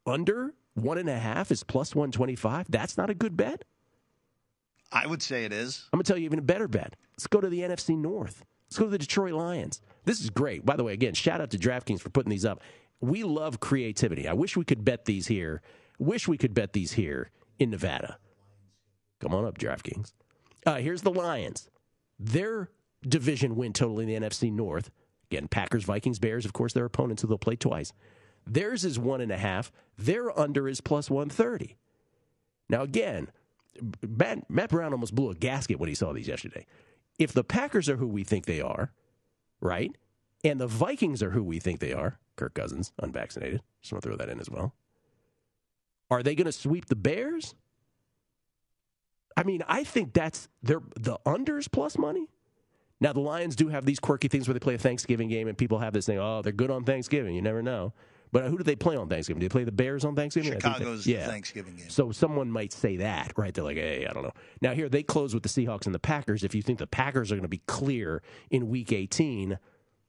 under 0.06 0.54
one 0.74 0.98
and 0.98 1.08
a 1.08 1.18
half 1.18 1.50
is 1.50 1.62
plus 1.62 1.94
125. 1.94 2.66
That's 2.68 2.96
not 2.96 3.10
a 3.10 3.14
good 3.14 3.36
bet. 3.36 3.64
I 4.92 5.06
would 5.06 5.22
say 5.22 5.44
it 5.44 5.52
is. 5.52 5.88
I'm 5.92 5.98
going 5.98 6.04
to 6.04 6.08
tell 6.12 6.18
you 6.18 6.24
even 6.24 6.38
a 6.38 6.42
better 6.42 6.68
bet. 6.68 6.94
Let's 7.12 7.26
go 7.26 7.40
to 7.40 7.48
the 7.48 7.60
NFC 7.60 7.96
North. 7.96 8.44
Let's 8.68 8.78
go 8.78 8.84
to 8.84 8.90
the 8.90 8.98
Detroit 8.98 9.32
Lions. 9.32 9.80
This 10.04 10.20
is 10.20 10.30
great. 10.30 10.64
By 10.64 10.76
the 10.76 10.84
way, 10.84 10.92
again, 10.92 11.14
shout 11.14 11.40
out 11.40 11.50
to 11.50 11.58
DraftKings 11.58 12.00
for 12.00 12.10
putting 12.10 12.30
these 12.30 12.44
up. 12.44 12.60
We 13.00 13.24
love 13.24 13.60
creativity. 13.60 14.28
I 14.28 14.32
wish 14.32 14.56
we 14.56 14.64
could 14.64 14.84
bet 14.84 15.04
these 15.04 15.26
here. 15.26 15.62
Wish 15.98 16.28
we 16.28 16.38
could 16.38 16.54
bet 16.54 16.72
these 16.72 16.92
here 16.92 17.30
in 17.58 17.70
Nevada. 17.70 18.18
Come 19.20 19.34
on 19.34 19.44
up, 19.44 19.58
DraftKings. 19.58 20.12
Uh, 20.66 20.76
here's 20.76 21.02
the 21.02 21.12
Lions. 21.12 21.68
Their 22.18 22.70
division 23.06 23.56
win 23.56 23.72
total 23.72 24.00
in 24.00 24.08
the 24.08 24.14
NFC 24.14 24.52
North. 24.52 24.90
Again, 25.30 25.48
Packers, 25.48 25.84
Vikings, 25.84 26.18
Bears, 26.18 26.44
of 26.44 26.52
course, 26.52 26.72
their 26.72 26.84
opponents 26.84 27.22
who 27.22 27.28
they'll 27.28 27.38
play 27.38 27.56
twice. 27.56 27.92
Theirs 28.46 28.84
is 28.84 28.98
one 28.98 29.20
and 29.20 29.32
a 29.32 29.36
half. 29.36 29.72
Their 29.96 30.36
under 30.38 30.68
is 30.68 30.80
plus 30.80 31.10
130. 31.10 31.76
Now, 32.68 32.82
again, 32.82 33.28
Matt, 34.06 34.48
Matt 34.50 34.70
Brown 34.70 34.92
almost 34.92 35.14
blew 35.14 35.30
a 35.30 35.34
gasket 35.34 35.78
when 35.78 35.88
he 35.88 35.94
saw 35.94 36.12
these 36.12 36.28
yesterday. 36.28 36.66
If 37.18 37.32
the 37.32 37.44
Packers 37.44 37.88
are 37.88 37.96
who 37.96 38.08
we 38.08 38.24
think 38.24 38.46
they 38.46 38.60
are, 38.60 38.92
right, 39.60 39.96
and 40.42 40.60
the 40.60 40.66
Vikings 40.66 41.22
are 41.22 41.30
who 41.30 41.42
we 41.42 41.58
think 41.58 41.80
they 41.80 41.92
are, 41.92 42.18
Kirk 42.36 42.54
Cousins, 42.54 42.92
unvaccinated, 42.98 43.62
just 43.80 43.92
want 43.92 44.02
to 44.02 44.08
throw 44.08 44.16
that 44.16 44.28
in 44.28 44.40
as 44.40 44.50
well. 44.50 44.74
Are 46.10 46.22
they 46.22 46.34
going 46.34 46.46
to 46.46 46.52
sweep 46.52 46.86
the 46.86 46.96
Bears? 46.96 47.54
I 49.36 49.42
mean, 49.42 49.62
I 49.66 49.84
think 49.84 50.12
that's 50.12 50.48
their 50.62 50.80
the 50.96 51.18
unders 51.26 51.70
plus 51.70 51.98
money. 51.98 52.28
Now 53.00 53.12
the 53.12 53.20
Lions 53.20 53.56
do 53.56 53.68
have 53.68 53.84
these 53.84 53.98
quirky 53.98 54.28
things 54.28 54.46
where 54.46 54.54
they 54.54 54.60
play 54.60 54.74
a 54.74 54.78
Thanksgiving 54.78 55.28
game 55.28 55.48
and 55.48 55.58
people 55.58 55.78
have 55.78 55.92
this 55.92 56.06
thing, 56.06 56.18
oh, 56.18 56.42
they're 56.42 56.52
good 56.52 56.70
on 56.70 56.84
Thanksgiving. 56.84 57.34
You 57.34 57.42
never 57.42 57.62
know. 57.62 57.92
But 58.34 58.46
who 58.46 58.58
do 58.58 58.64
they 58.64 58.74
play 58.74 58.96
on 58.96 59.08
Thanksgiving? 59.08 59.38
Do 59.38 59.44
they 59.44 59.52
play 59.52 59.62
the 59.62 59.70
Bears 59.70 60.04
on 60.04 60.16
Thanksgiving? 60.16 60.54
Chicago's 60.54 61.04
they, 61.04 61.12
yeah. 61.12 61.28
Thanksgiving 61.28 61.76
game. 61.76 61.88
So 61.88 62.10
someone 62.10 62.50
might 62.50 62.72
say 62.72 62.96
that, 62.96 63.32
right? 63.36 63.54
They're 63.54 63.62
like, 63.62 63.76
hey, 63.76 64.08
I 64.10 64.12
don't 64.12 64.24
know. 64.24 64.32
Now 64.60 64.74
here 64.74 64.88
they 64.88 65.04
close 65.04 65.34
with 65.34 65.44
the 65.44 65.48
Seahawks 65.48 65.86
and 65.86 65.94
the 65.94 66.00
Packers. 66.00 66.42
If 66.42 66.52
you 66.52 66.60
think 66.60 66.80
the 66.80 66.88
Packers 66.88 67.30
are 67.30 67.36
going 67.36 67.42
to 67.42 67.48
be 67.48 67.62
clear 67.68 68.22
in 68.50 68.68
Week 68.68 68.90
18, 68.90 69.56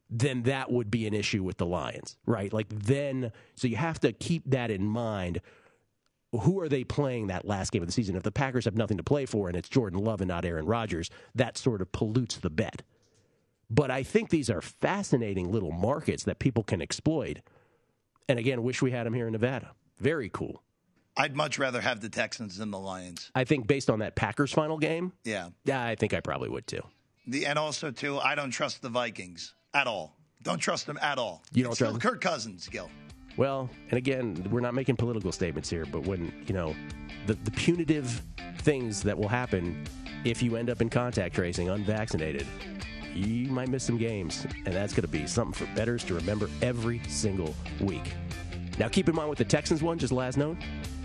then 0.10 0.42
that 0.42 0.72
would 0.72 0.90
be 0.90 1.06
an 1.06 1.14
issue 1.14 1.44
with 1.44 1.58
the 1.58 1.68
Lions, 1.68 2.18
right? 2.26 2.52
Like 2.52 2.68
then, 2.70 3.32
so 3.54 3.68
you 3.68 3.76
have 3.76 4.00
to 4.00 4.12
keep 4.12 4.50
that 4.50 4.72
in 4.72 4.88
mind 4.88 5.40
who 6.32 6.60
are 6.60 6.68
they 6.68 6.84
playing 6.84 7.28
that 7.28 7.46
last 7.46 7.72
game 7.72 7.84
of 7.84 7.88
the 7.88 7.94
season? 7.94 8.16
If 8.16 8.24
the 8.24 8.32
Packers 8.32 8.66
have 8.66 8.76
nothing 8.76 8.98
to 8.98 9.04
play 9.04 9.28
for 9.28 9.50
and 9.50 9.56
it's 9.56 9.70
Jordan 9.70 10.00
Love 10.00 10.20
and 10.20 10.30
not 10.30 10.46
Aaron 10.46 10.66
Rodgers, 10.66 11.12
that 11.36 11.60
sort 11.60 11.80
of 11.80 11.92
pollutes 11.92 12.38
the 12.38 12.50
bet. 12.50 12.82
But 13.70 13.92
I 13.92 14.02
think 14.02 14.32
these 14.32 14.50
are 14.50 14.62
fascinating 14.62 15.52
little 15.52 15.72
markets 15.72 16.24
that 16.24 16.40
people 16.40 16.64
can 16.64 16.82
exploit. 16.82 17.40
And 18.28 18.40
again, 18.40 18.64
wish 18.64 18.82
we 18.82 18.92
had 18.92 19.06
them 19.06 19.14
here 19.14 19.28
in 19.28 19.34
Nevada. 19.34 19.72
Very 20.00 20.30
cool. 20.30 20.62
I'd 21.18 21.36
much 21.36 21.58
rather 21.60 21.80
have 21.80 22.02
the 22.02 22.10
Texans 22.10 22.58
than 22.58 22.72
the 22.72 22.80
Lions. 22.80 23.32
I 23.36 23.44
think 23.46 23.68
based 23.68 23.90
on 23.90 24.00
that 24.00 24.16
Packers 24.16 24.52
final 24.52 24.78
game, 24.78 25.14
Yeah. 25.24 25.50
yeah, 25.64 25.84
I 25.86 25.96
think 25.96 26.14
I 26.14 26.20
probably 26.20 26.50
would 26.50 26.68
too. 26.68 26.82
The 27.28 27.46
and 27.46 27.58
also 27.58 27.90
too, 27.92 28.20
I 28.20 28.36
don't 28.36 28.52
trust 28.52 28.82
the 28.82 28.90
Vikings 28.90 29.54
at 29.74 29.88
all. 29.88 30.16
Don't 30.44 30.60
trust 30.60 30.86
them 30.86 31.00
at 31.02 31.18
all. 31.18 31.42
You 31.54 31.64
don't 31.64 31.72
it's 31.72 31.80
trust 31.80 31.96
still? 32.00 32.12
Kirk 32.12 32.22
Cousins, 32.22 32.68
Gill. 32.68 32.90
Well, 33.38 33.70
and 33.90 33.98
again, 33.98 34.48
we're 34.52 34.60
not 34.62 34.74
making 34.74 34.96
political 34.98 35.32
statements 35.32 35.70
here, 35.70 35.86
but 35.86 36.04
when, 36.06 36.32
you 36.48 36.54
know, 36.54 36.76
the, 37.28 37.34
the 37.34 37.52
punitive 37.52 38.22
things 38.60 39.02
that 39.04 39.18
will 39.18 39.28
happen 39.28 39.86
if 40.24 40.42
you 40.44 40.56
end 40.56 40.70
up 40.70 40.82
in 40.82 40.90
contact 40.90 41.36
tracing 41.36 41.70
unvaccinated, 41.70 42.46
you 43.16 43.50
might 43.50 43.70
miss 43.70 43.84
some 43.84 43.98
games. 43.98 44.46
And 44.66 44.74
that's 44.74 44.94
going 44.94 45.04
to 45.04 45.08
be 45.08 45.26
something 45.28 45.54
for 45.54 45.74
betters 45.76 46.04
to 46.06 46.14
remember 46.14 46.50
every 46.62 47.02
single 47.08 47.56
week. 47.80 48.14
Now, 48.78 48.88
keep 48.90 49.08
in 49.08 49.16
mind 49.16 49.30
with 49.30 49.38
the 49.38 49.46
Texans 49.46 49.82
one, 49.82 49.98
just 49.98 50.12
last 50.12 50.38
note, 50.38 50.58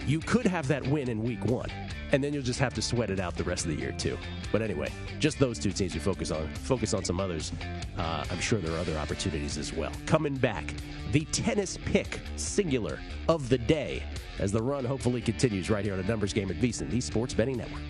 you 0.06 0.18
could 0.20 0.46
have 0.46 0.66
that 0.68 0.84
win 0.88 1.08
in 1.08 1.22
week 1.22 1.44
one, 1.44 1.70
and 2.10 2.24
then 2.24 2.32
you'll 2.32 2.42
just 2.42 2.58
have 2.58 2.74
to 2.74 2.82
sweat 2.82 3.10
it 3.10 3.20
out 3.20 3.36
the 3.36 3.44
rest 3.44 3.64
of 3.64 3.70
the 3.70 3.76
year, 3.76 3.92
too. 3.92 4.18
But 4.50 4.62
anyway, 4.62 4.90
just 5.20 5.38
those 5.38 5.58
two 5.58 5.70
teams 5.70 5.94
you 5.94 6.00
focus 6.00 6.30
on. 6.32 6.48
Focus 6.54 6.94
on 6.94 7.04
some 7.04 7.20
others. 7.20 7.52
Uh, 7.96 8.24
I'm 8.28 8.40
sure 8.40 8.58
there 8.58 8.74
are 8.74 8.78
other 8.78 8.96
opportunities 8.96 9.56
as 9.56 9.72
well. 9.72 9.92
Coming 10.06 10.34
back, 10.34 10.74
the 11.12 11.24
tennis 11.26 11.78
pick 11.84 12.20
singular 12.36 12.98
of 13.28 13.48
the 13.48 13.58
day 13.58 14.02
as 14.38 14.50
the 14.50 14.62
run 14.62 14.84
hopefully 14.84 15.20
continues 15.20 15.70
right 15.70 15.84
here 15.84 15.94
on 15.94 16.00
a 16.00 16.04
numbers 16.04 16.32
game 16.32 16.50
at 16.50 16.56
VSiN, 16.56 16.90
the 16.90 17.00
Sports 17.00 17.34
Betting 17.34 17.58
Network. 17.58 17.82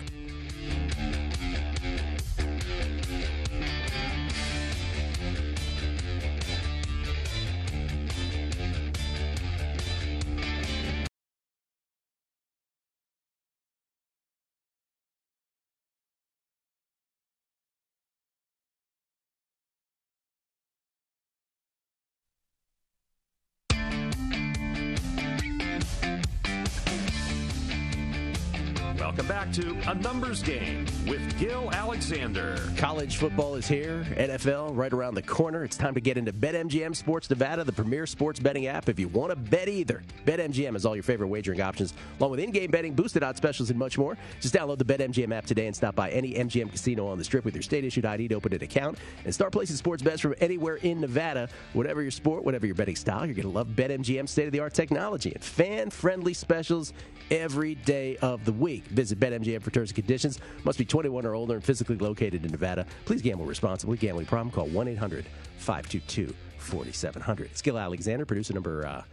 Welcome 29.11 29.27
back 29.27 29.51
to 29.51 29.77
A 29.89 29.95
Numbers 29.95 30.41
Game 30.41 30.85
with 31.05 31.37
Gill 31.37 31.69
Alexander. 31.73 32.57
College 32.77 33.17
football 33.17 33.55
is 33.55 33.67
here, 33.67 34.05
NFL 34.11 34.69
right 34.73 34.93
around 34.93 35.15
the 35.15 35.21
corner. 35.21 35.65
It's 35.65 35.75
time 35.75 35.93
to 35.95 35.99
get 35.99 36.17
into 36.17 36.31
BetMGM 36.31 36.95
Sports 36.95 37.29
Nevada, 37.29 37.65
the 37.65 37.73
premier 37.73 38.07
sports 38.07 38.39
betting 38.39 38.67
app. 38.67 38.87
If 38.87 38.97
you 38.97 39.09
want 39.09 39.31
to 39.31 39.35
bet 39.35 39.67
either, 39.67 40.01
BetMGM 40.25 40.71
has 40.71 40.85
all 40.85 40.95
your 40.95 41.03
favorite 41.03 41.27
wagering 41.27 41.59
options, 41.59 41.93
along 42.21 42.31
with 42.31 42.39
in-game 42.39 42.71
betting, 42.71 42.93
boosted 42.93 43.21
odds 43.21 43.35
specials, 43.35 43.69
and 43.69 43.77
much 43.77 43.97
more. 43.97 44.17
Just 44.39 44.55
download 44.55 44.77
the 44.77 44.85
BetMGM 44.85 45.35
app 45.35 45.45
today 45.45 45.67
and 45.67 45.75
stop 45.75 45.93
by 45.93 46.09
any 46.11 46.35
MGM 46.35 46.71
casino 46.71 47.05
on 47.05 47.17
the 47.17 47.25
Strip 47.25 47.43
with 47.43 47.53
your 47.53 47.63
state-issued 47.63 48.05
ID 48.05 48.29
to 48.29 48.35
open 48.35 48.53
an 48.53 48.63
account 48.63 48.97
and 49.25 49.33
start 49.33 49.51
placing 49.51 49.75
sports 49.75 50.01
bets 50.01 50.21
from 50.21 50.35
anywhere 50.39 50.75
in 50.75 51.01
Nevada. 51.01 51.49
Whatever 51.73 52.01
your 52.01 52.11
sport, 52.11 52.45
whatever 52.45 52.65
your 52.65 52.75
betting 52.75 52.95
style, 52.95 53.25
you're 53.25 53.35
going 53.35 53.43
to 53.43 53.49
love 53.49 53.67
BetMGM 53.75 54.29
state-of-the-art 54.29 54.73
technology 54.73 55.33
and 55.33 55.43
fan-friendly 55.43 56.33
specials 56.33 56.93
every 57.29 57.75
day 57.75 58.15
of 58.17 58.45
the 58.45 58.53
week. 58.53 58.85
Visit 59.01 59.10
BetMGM 59.19 59.61
for 59.61 59.71
terms 59.71 59.89
and 59.89 59.95
conditions. 59.95 60.39
Must 60.63 60.77
be 60.77 60.85
21 60.85 61.25
or 61.25 61.35
older 61.35 61.55
and 61.55 61.63
physically 61.63 61.97
located 61.97 62.45
in 62.45 62.51
Nevada. 62.51 62.85
Please 63.05 63.21
gamble 63.21 63.45
responsibly. 63.45 63.97
Gambling 63.97 64.25
problem? 64.25 64.51
Call 64.51 64.67
1 64.67 64.87
800 64.87 65.25
522 65.57 66.33
4700. 66.57 67.57
Skill 67.57 67.77
Alexander, 67.77 68.25
producer 68.25 68.53
number 68.53 68.85
uh, 68.85 69.03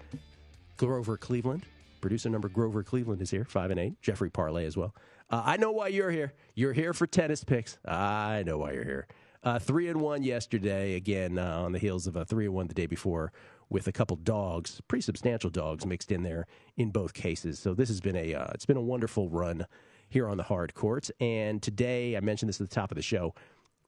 Grover 0.76 1.16
Cleveland. 1.16 1.64
Producer 2.00 2.28
number 2.28 2.48
Grover 2.48 2.82
Cleveland 2.82 3.20
is 3.22 3.30
here, 3.30 3.44
5 3.44 3.70
and 3.72 3.80
8. 3.80 4.02
Jeffrey 4.02 4.30
Parlay 4.30 4.66
as 4.66 4.76
well. 4.76 4.94
Uh, 5.30 5.42
I 5.44 5.56
know 5.56 5.72
why 5.72 5.88
you're 5.88 6.10
here. 6.10 6.32
You're 6.54 6.72
here 6.72 6.92
for 6.92 7.06
tennis 7.06 7.44
picks. 7.44 7.78
I 7.84 8.44
know 8.46 8.58
why 8.58 8.72
you're 8.72 8.84
here. 8.84 9.08
Uh, 9.42 9.58
three 9.58 9.88
and 9.88 10.00
one 10.00 10.22
yesterday, 10.22 10.94
again 10.94 11.38
uh, 11.38 11.62
on 11.62 11.72
the 11.72 11.78
heels 11.78 12.06
of 12.06 12.16
a 12.16 12.24
three 12.24 12.46
and 12.46 12.54
one 12.54 12.66
the 12.66 12.74
day 12.74 12.86
before, 12.86 13.32
with 13.70 13.86
a 13.86 13.92
couple 13.92 14.16
dogs, 14.16 14.80
pretty 14.88 15.02
substantial 15.02 15.50
dogs 15.50 15.84
mixed 15.84 16.10
in 16.10 16.22
there 16.22 16.46
in 16.76 16.90
both 16.90 17.12
cases. 17.12 17.58
So 17.58 17.74
this 17.74 17.88
has 17.88 18.00
been 18.00 18.16
a 18.16 18.34
uh, 18.34 18.50
it's 18.54 18.66
been 18.66 18.76
a 18.76 18.82
wonderful 18.82 19.28
run 19.28 19.66
here 20.08 20.28
on 20.28 20.36
the 20.36 20.42
hard 20.42 20.74
courts. 20.74 21.10
And 21.20 21.62
today, 21.62 22.16
I 22.16 22.20
mentioned 22.20 22.48
this 22.48 22.60
at 22.60 22.68
the 22.68 22.74
top 22.74 22.90
of 22.90 22.96
the 22.96 23.02
show, 23.02 23.34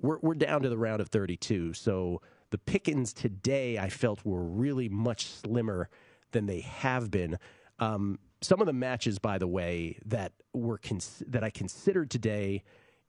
we're 0.00 0.18
we're 0.20 0.34
down 0.34 0.62
to 0.62 0.68
the 0.68 0.78
round 0.78 1.00
of 1.00 1.08
32. 1.08 1.74
So 1.74 2.20
the 2.50 2.58
pickings 2.58 3.12
today, 3.12 3.78
I 3.78 3.88
felt 3.88 4.24
were 4.24 4.42
really 4.42 4.88
much 4.88 5.26
slimmer 5.26 5.88
than 6.32 6.46
they 6.46 6.60
have 6.60 7.10
been. 7.10 7.38
Um, 7.78 8.18
some 8.42 8.60
of 8.60 8.66
the 8.66 8.72
matches, 8.72 9.18
by 9.18 9.38
the 9.38 9.46
way, 9.46 9.98
that 10.04 10.32
were 10.52 10.78
cons- 10.78 11.22
that 11.26 11.44
I 11.44 11.50
considered 11.50 12.10
today, 12.10 12.62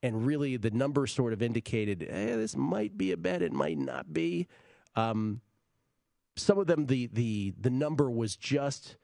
and 0.04 0.26
really 0.26 0.58
the 0.58 0.72
numbers 0.72 1.12
sort 1.12 1.34
of 1.34 1.42
indicated 1.42 2.06
eh, 2.10 2.36
this 2.36 2.56
might 2.56 2.98
be 2.98 3.12
a 3.12 3.18
bet, 3.18 3.42
it 3.42 3.54
might 3.54 3.78
not 3.78 4.14
be. 4.14 4.48
Um, 4.96 5.42
some 6.36 6.58
of 6.58 6.68
them, 6.68 6.88
the 6.88 7.08
the 7.08 7.54
the 7.60 7.70
number 7.70 8.10
was 8.10 8.36
just 8.36 8.98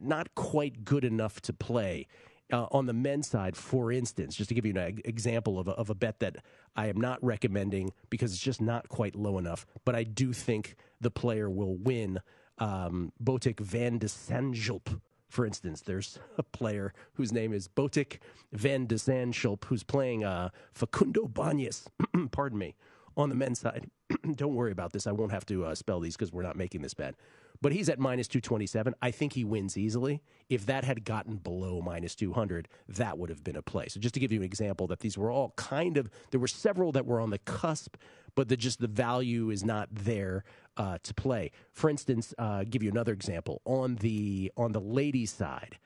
not 0.00 0.34
quite 0.34 0.84
good 0.84 1.04
enough 1.04 1.40
to 1.42 1.52
play. 1.52 2.06
Uh, 2.52 2.66
on 2.72 2.86
the 2.86 2.92
men's 2.92 3.28
side, 3.28 3.56
for 3.56 3.92
instance, 3.92 4.34
just 4.34 4.48
to 4.48 4.54
give 4.54 4.66
you 4.66 4.74
an 4.76 5.00
example 5.04 5.56
of 5.60 5.68
a, 5.68 5.70
of 5.72 5.88
a 5.88 5.94
bet 5.94 6.18
that 6.18 6.38
I 6.74 6.88
am 6.88 7.00
not 7.00 7.22
recommending 7.22 7.92
because 8.10 8.32
it's 8.32 8.42
just 8.42 8.60
not 8.60 8.88
quite 8.88 9.14
low 9.14 9.38
enough, 9.38 9.64
but 9.84 9.94
I 9.94 10.02
do 10.02 10.32
think 10.32 10.74
the 11.00 11.12
player 11.12 11.48
will 11.48 11.76
win. 11.76 12.18
Um, 12.58 13.12
Botic 13.22 13.60
van 13.60 13.98
de 13.98 14.08
Zandschulp, 14.08 15.00
for 15.28 15.46
instance, 15.46 15.82
there's 15.82 16.18
a 16.38 16.42
player 16.42 16.92
whose 17.14 17.32
name 17.32 17.52
is 17.52 17.68
Botic 17.68 18.18
van 18.52 18.86
de 18.86 18.96
Zandschulp 18.96 19.64
who's 19.66 19.84
playing 19.84 20.24
uh, 20.24 20.48
Facundo 20.74 21.28
Bagnis, 21.28 21.86
pardon 22.32 22.58
me, 22.58 22.74
on 23.16 23.28
the 23.28 23.34
men's 23.34 23.60
side. 23.60 23.90
Don't 24.36 24.54
worry 24.54 24.72
about 24.72 24.92
this. 24.92 25.06
I 25.06 25.12
won't 25.12 25.32
have 25.32 25.46
to 25.46 25.66
uh, 25.66 25.74
spell 25.74 26.00
these 26.00 26.16
because 26.16 26.32
we're 26.32 26.42
not 26.42 26.56
making 26.56 26.82
this 26.82 26.94
bet. 26.94 27.14
But 27.62 27.72
he's 27.72 27.88
at 27.90 27.98
minus 27.98 28.26
227. 28.28 28.94
I 29.02 29.10
think 29.10 29.34
he 29.34 29.44
wins 29.44 29.76
easily. 29.76 30.22
If 30.48 30.64
that 30.66 30.84
had 30.84 31.04
gotten 31.04 31.36
below 31.36 31.82
minus 31.82 32.14
200, 32.14 32.68
that 32.88 33.18
would 33.18 33.28
have 33.28 33.44
been 33.44 33.56
a 33.56 33.62
play. 33.62 33.88
So 33.88 34.00
just 34.00 34.14
to 34.14 34.20
give 34.20 34.32
you 34.32 34.38
an 34.38 34.44
example, 34.44 34.86
that 34.86 35.00
these 35.00 35.18
were 35.18 35.30
all 35.30 35.52
kind 35.56 35.98
of, 35.98 36.08
there 36.30 36.40
were 36.40 36.48
several 36.48 36.90
that 36.92 37.04
were 37.04 37.20
on 37.20 37.30
the 37.30 37.38
cusp, 37.38 37.96
but 38.34 38.48
the, 38.48 38.56
just 38.56 38.80
the 38.80 38.88
value 38.88 39.50
is 39.50 39.62
not 39.62 39.88
there 39.92 40.44
uh, 40.78 40.98
to 41.02 41.12
play. 41.12 41.50
For 41.72 41.90
instance, 41.90 42.32
uh, 42.38 42.64
give 42.68 42.82
you 42.82 42.90
another 42.90 43.12
example 43.12 43.60
on 43.66 43.96
the 43.96 44.50
on 44.56 44.72
the 44.72 44.80
ladies' 44.80 45.30
side, 45.30 45.78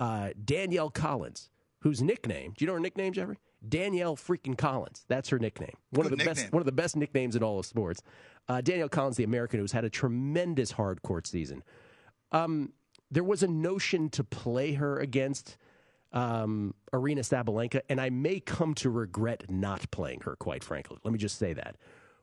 uh, 0.00 0.30
Danielle 0.44 0.90
Collins, 0.90 1.50
whose 1.82 2.02
nickname, 2.02 2.54
do 2.56 2.64
you 2.64 2.66
know 2.66 2.74
her 2.74 2.80
nickname, 2.80 3.12
Jeffrey? 3.12 3.38
Danielle 3.68 4.16
freaking 4.16 4.56
Collins. 4.56 5.04
That's 5.08 5.28
her 5.28 5.38
nickname. 5.38 5.76
One 5.90 6.04
Good 6.04 6.14
of 6.14 6.18
the 6.18 6.24
best 6.24 6.52
one 6.52 6.60
of 6.60 6.66
the 6.66 6.72
best 6.72 6.96
nicknames 6.96 7.36
in 7.36 7.42
all 7.42 7.58
of 7.58 7.66
sports. 7.66 8.02
Uh, 8.48 8.60
Danielle 8.60 8.88
Collins, 8.88 9.16
the 9.16 9.24
American 9.24 9.60
who's 9.60 9.72
had 9.72 9.84
a 9.84 9.90
tremendous 9.90 10.72
hard 10.72 11.02
court 11.02 11.26
season. 11.26 11.62
Um, 12.32 12.72
there 13.10 13.24
was 13.24 13.42
a 13.42 13.48
notion 13.48 14.08
to 14.10 14.24
play 14.24 14.72
her 14.74 14.98
against 14.98 15.56
um, 16.12 16.74
Aryna 16.92 17.20
Sabalenka, 17.20 17.80
and 17.88 18.00
I 18.00 18.10
may 18.10 18.40
come 18.40 18.74
to 18.74 18.90
regret 18.90 19.44
not 19.48 19.90
playing 19.90 20.20
her, 20.20 20.36
quite 20.36 20.64
frankly. 20.64 20.98
Let 21.04 21.12
me 21.12 21.18
just 21.18 21.38
say 21.38 21.52
that. 21.52 21.76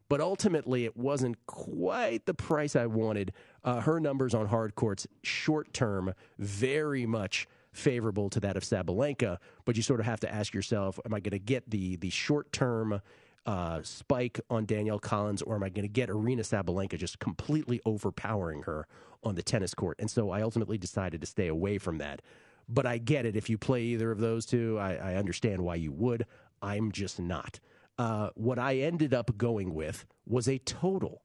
But 0.10 0.22
ultimately, 0.22 0.86
it 0.86 0.96
wasn't 0.96 1.38
quite 1.48 2.26
the 2.26 2.34
price 2.34 2.76
I 2.76 2.86
wanted. 2.86 3.34
Uh, 3.64 3.82
her 3.82 4.00
numbers 4.00 4.34
on 4.34 4.48
hard 4.48 4.76
courts, 4.76 5.06
short 5.22 5.74
term, 5.74 6.14
very 6.40 7.06
much 7.06 7.48
favorable 7.78 8.30
to 8.32 8.40
that 8.42 8.58
of 8.58 8.64
Sabalenka. 8.64 9.38
But 9.66 9.78
you 9.78 9.84
sort 9.84 10.00
of 10.00 10.06
have 10.06 10.20
to 10.22 10.34
ask 10.34 10.54
yourself, 10.54 11.00
am 11.06 11.14
I 11.14 11.20
going 11.20 11.32
to 11.32 11.40
get 11.40 11.70
the 11.70 11.96
the 11.98 12.10
short 12.10 12.52
term 12.52 13.02
uh, 13.46 13.82
spike 13.84 14.42
on 14.50 14.66
Danielle 14.66 15.00
Collins, 15.00 15.42
or 15.42 15.56
am 15.56 15.64
I 15.64 15.70
going 15.70 15.84
to 15.84 15.88
get 15.88 16.10
Aryna 16.10 16.42
Sabalenka 16.42 16.98
just 16.98 17.20
completely 17.20 17.80
overpowering 17.86 18.64
her 18.64 18.88
on 19.24 19.36
the 19.36 19.44
tennis 19.44 19.74
court? 19.74 19.98
And 20.00 20.12
so 20.12 20.32
I 20.32 20.42
ultimately 20.42 20.78
decided 20.78 21.22
to 21.22 21.28
stay 21.28 21.48
away 21.48 21.78
from 21.78 21.98
that. 22.00 22.22
But 22.70 22.86
I 22.86 22.98
get 22.98 23.26
it. 23.26 23.38
If 23.38 23.50
you 23.50 23.58
play 23.58 23.84
either 23.84 24.12
of 24.12 24.20
those 24.20 24.46
two, 24.46 24.78
I, 24.78 24.96
I 24.96 25.16
understand 25.16 25.62
why 25.62 25.76
you 25.76 25.94
would. 25.94 26.26
I'm 26.62 26.92
just 26.92 27.20
not. 27.20 27.62
Uh, 27.98 28.30
what 28.36 28.60
I 28.60 28.78
ended 28.78 29.14
up 29.14 29.38
going 29.38 29.74
with 29.74 30.06
was 30.26 30.50
a 30.50 30.58
total. 30.60 31.22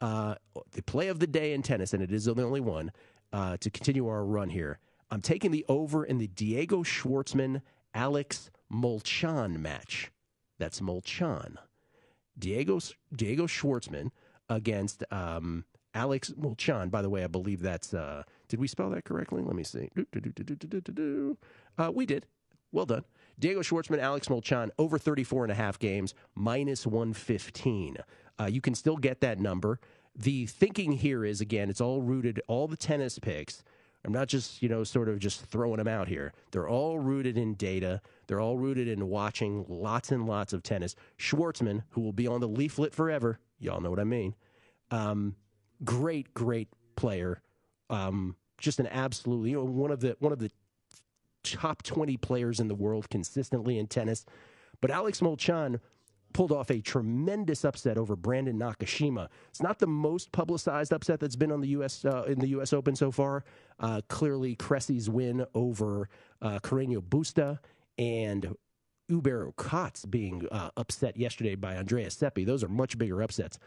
Uh, 0.00 0.36
the 0.72 0.82
play 0.82 1.08
of 1.08 1.18
the 1.18 1.26
day 1.26 1.52
in 1.52 1.62
tennis, 1.62 1.92
and 1.92 2.02
it 2.02 2.12
is 2.12 2.24
the 2.24 2.42
only 2.42 2.60
one 2.60 2.90
uh, 3.32 3.56
to 3.58 3.70
continue 3.70 4.08
our 4.08 4.24
run 4.24 4.48
here. 4.48 4.78
I'm 5.10 5.20
taking 5.20 5.50
the 5.50 5.64
over 5.68 6.04
in 6.04 6.18
the 6.18 6.26
Diego 6.26 6.82
Schwartzman 6.82 7.62
Alex 7.94 8.50
Molchan 8.72 9.58
match. 9.58 10.10
That's 10.58 10.80
Molchan. 10.80 11.56
Diego 12.38 12.80
Diego 13.14 13.46
Schwartzman 13.46 14.10
against 14.48 15.04
um, 15.10 15.64
Alex 15.94 16.30
Molchan. 16.30 16.90
By 16.90 17.02
the 17.02 17.10
way, 17.10 17.24
I 17.24 17.28
believe 17.28 17.62
that's. 17.62 17.94
Uh, 17.94 18.22
did 18.48 18.60
we 18.60 18.68
spell 18.68 18.90
that 18.90 19.04
correctly? 19.04 19.42
Let 19.42 19.56
me 19.56 19.64
see. 19.64 19.90
Uh, 21.78 21.90
we 21.92 22.06
did. 22.06 22.26
Well 22.72 22.86
done. 22.86 23.04
Diego 23.38 23.60
Schwartzman, 23.60 23.98
Alex 23.98 24.28
Molchan, 24.28 24.70
over 24.78 24.98
34 24.98 25.44
and 25.44 25.52
a 25.52 25.54
half 25.54 25.78
games, 25.78 26.14
minus 26.34 26.86
115. 26.86 27.98
Uh, 28.38 28.44
you 28.44 28.60
can 28.60 28.74
still 28.74 28.96
get 28.96 29.20
that 29.20 29.38
number. 29.38 29.78
The 30.14 30.46
thinking 30.46 30.92
here 30.92 31.24
is, 31.24 31.40
again, 31.40 31.68
it's 31.68 31.80
all 31.80 32.02
rooted, 32.02 32.40
all 32.48 32.66
the 32.66 32.76
tennis 32.76 33.18
picks. 33.18 33.62
I'm 34.06 34.12
not 34.12 34.28
just, 34.28 34.62
you 34.62 34.68
know, 34.68 34.84
sort 34.84 35.08
of 35.08 35.18
just 35.18 35.44
throwing 35.46 35.78
them 35.78 35.88
out 35.88 36.06
here. 36.06 36.32
They're 36.52 36.68
all 36.68 37.00
rooted 37.00 37.36
in 37.36 37.54
data. 37.54 38.00
They're 38.28 38.40
all 38.40 38.56
rooted 38.56 38.86
in 38.86 39.08
watching 39.08 39.66
lots 39.68 40.12
and 40.12 40.26
lots 40.26 40.52
of 40.52 40.62
tennis. 40.62 40.94
Schwartzman, 41.18 41.82
who 41.90 42.02
will 42.02 42.12
be 42.12 42.28
on 42.28 42.40
the 42.40 42.46
leaflet 42.46 42.94
forever, 42.94 43.40
y'all 43.58 43.80
know 43.80 43.90
what 43.90 43.98
I 43.98 44.04
mean. 44.04 44.36
Um, 44.92 45.34
great, 45.84 46.32
great 46.34 46.68
player. 46.94 47.42
Um, 47.90 48.36
just 48.58 48.78
an 48.78 48.86
absolutely, 48.86 49.50
you 49.50 49.56
know, 49.56 49.64
one 49.64 49.90
of 49.90 49.98
the 50.00 50.16
one 50.20 50.32
of 50.32 50.38
the 50.38 50.52
top 51.42 51.82
20 51.82 52.16
players 52.16 52.60
in 52.60 52.68
the 52.68 52.74
world 52.74 53.10
consistently 53.10 53.76
in 53.76 53.88
tennis. 53.88 54.24
But 54.80 54.92
Alex 54.92 55.20
Molchan 55.20 55.80
pulled 56.36 56.52
off 56.52 56.70
a 56.70 56.82
tremendous 56.82 57.64
upset 57.64 57.96
over 57.96 58.14
Brandon 58.14 58.58
Nakashima. 58.58 59.28
It's 59.48 59.62
not 59.62 59.78
the 59.78 59.86
most 59.86 60.32
publicized 60.32 60.92
upset 60.92 61.18
that's 61.18 61.34
been 61.34 61.50
on 61.50 61.62
the 61.62 61.68
U.S. 61.68 62.04
Uh, 62.04 62.24
in 62.24 62.38
the 62.38 62.48
U.S. 62.48 62.74
Open 62.74 62.94
so 62.94 63.10
far. 63.10 63.42
Uh, 63.80 64.02
clearly, 64.08 64.54
Cressy's 64.54 65.08
win 65.08 65.46
over 65.54 66.10
uh, 66.42 66.58
Carreño 66.58 67.00
Busta 67.00 67.58
and 67.96 68.54
Uber 69.08 69.54
Katz 69.56 70.04
being 70.04 70.46
uh, 70.52 70.68
upset 70.76 71.16
yesterday 71.16 71.54
by 71.54 71.74
Andreas 71.74 72.14
Seppi. 72.14 72.44
Those 72.44 72.62
are 72.62 72.68
much 72.68 72.98
bigger 72.98 73.22
upsets. 73.22 73.58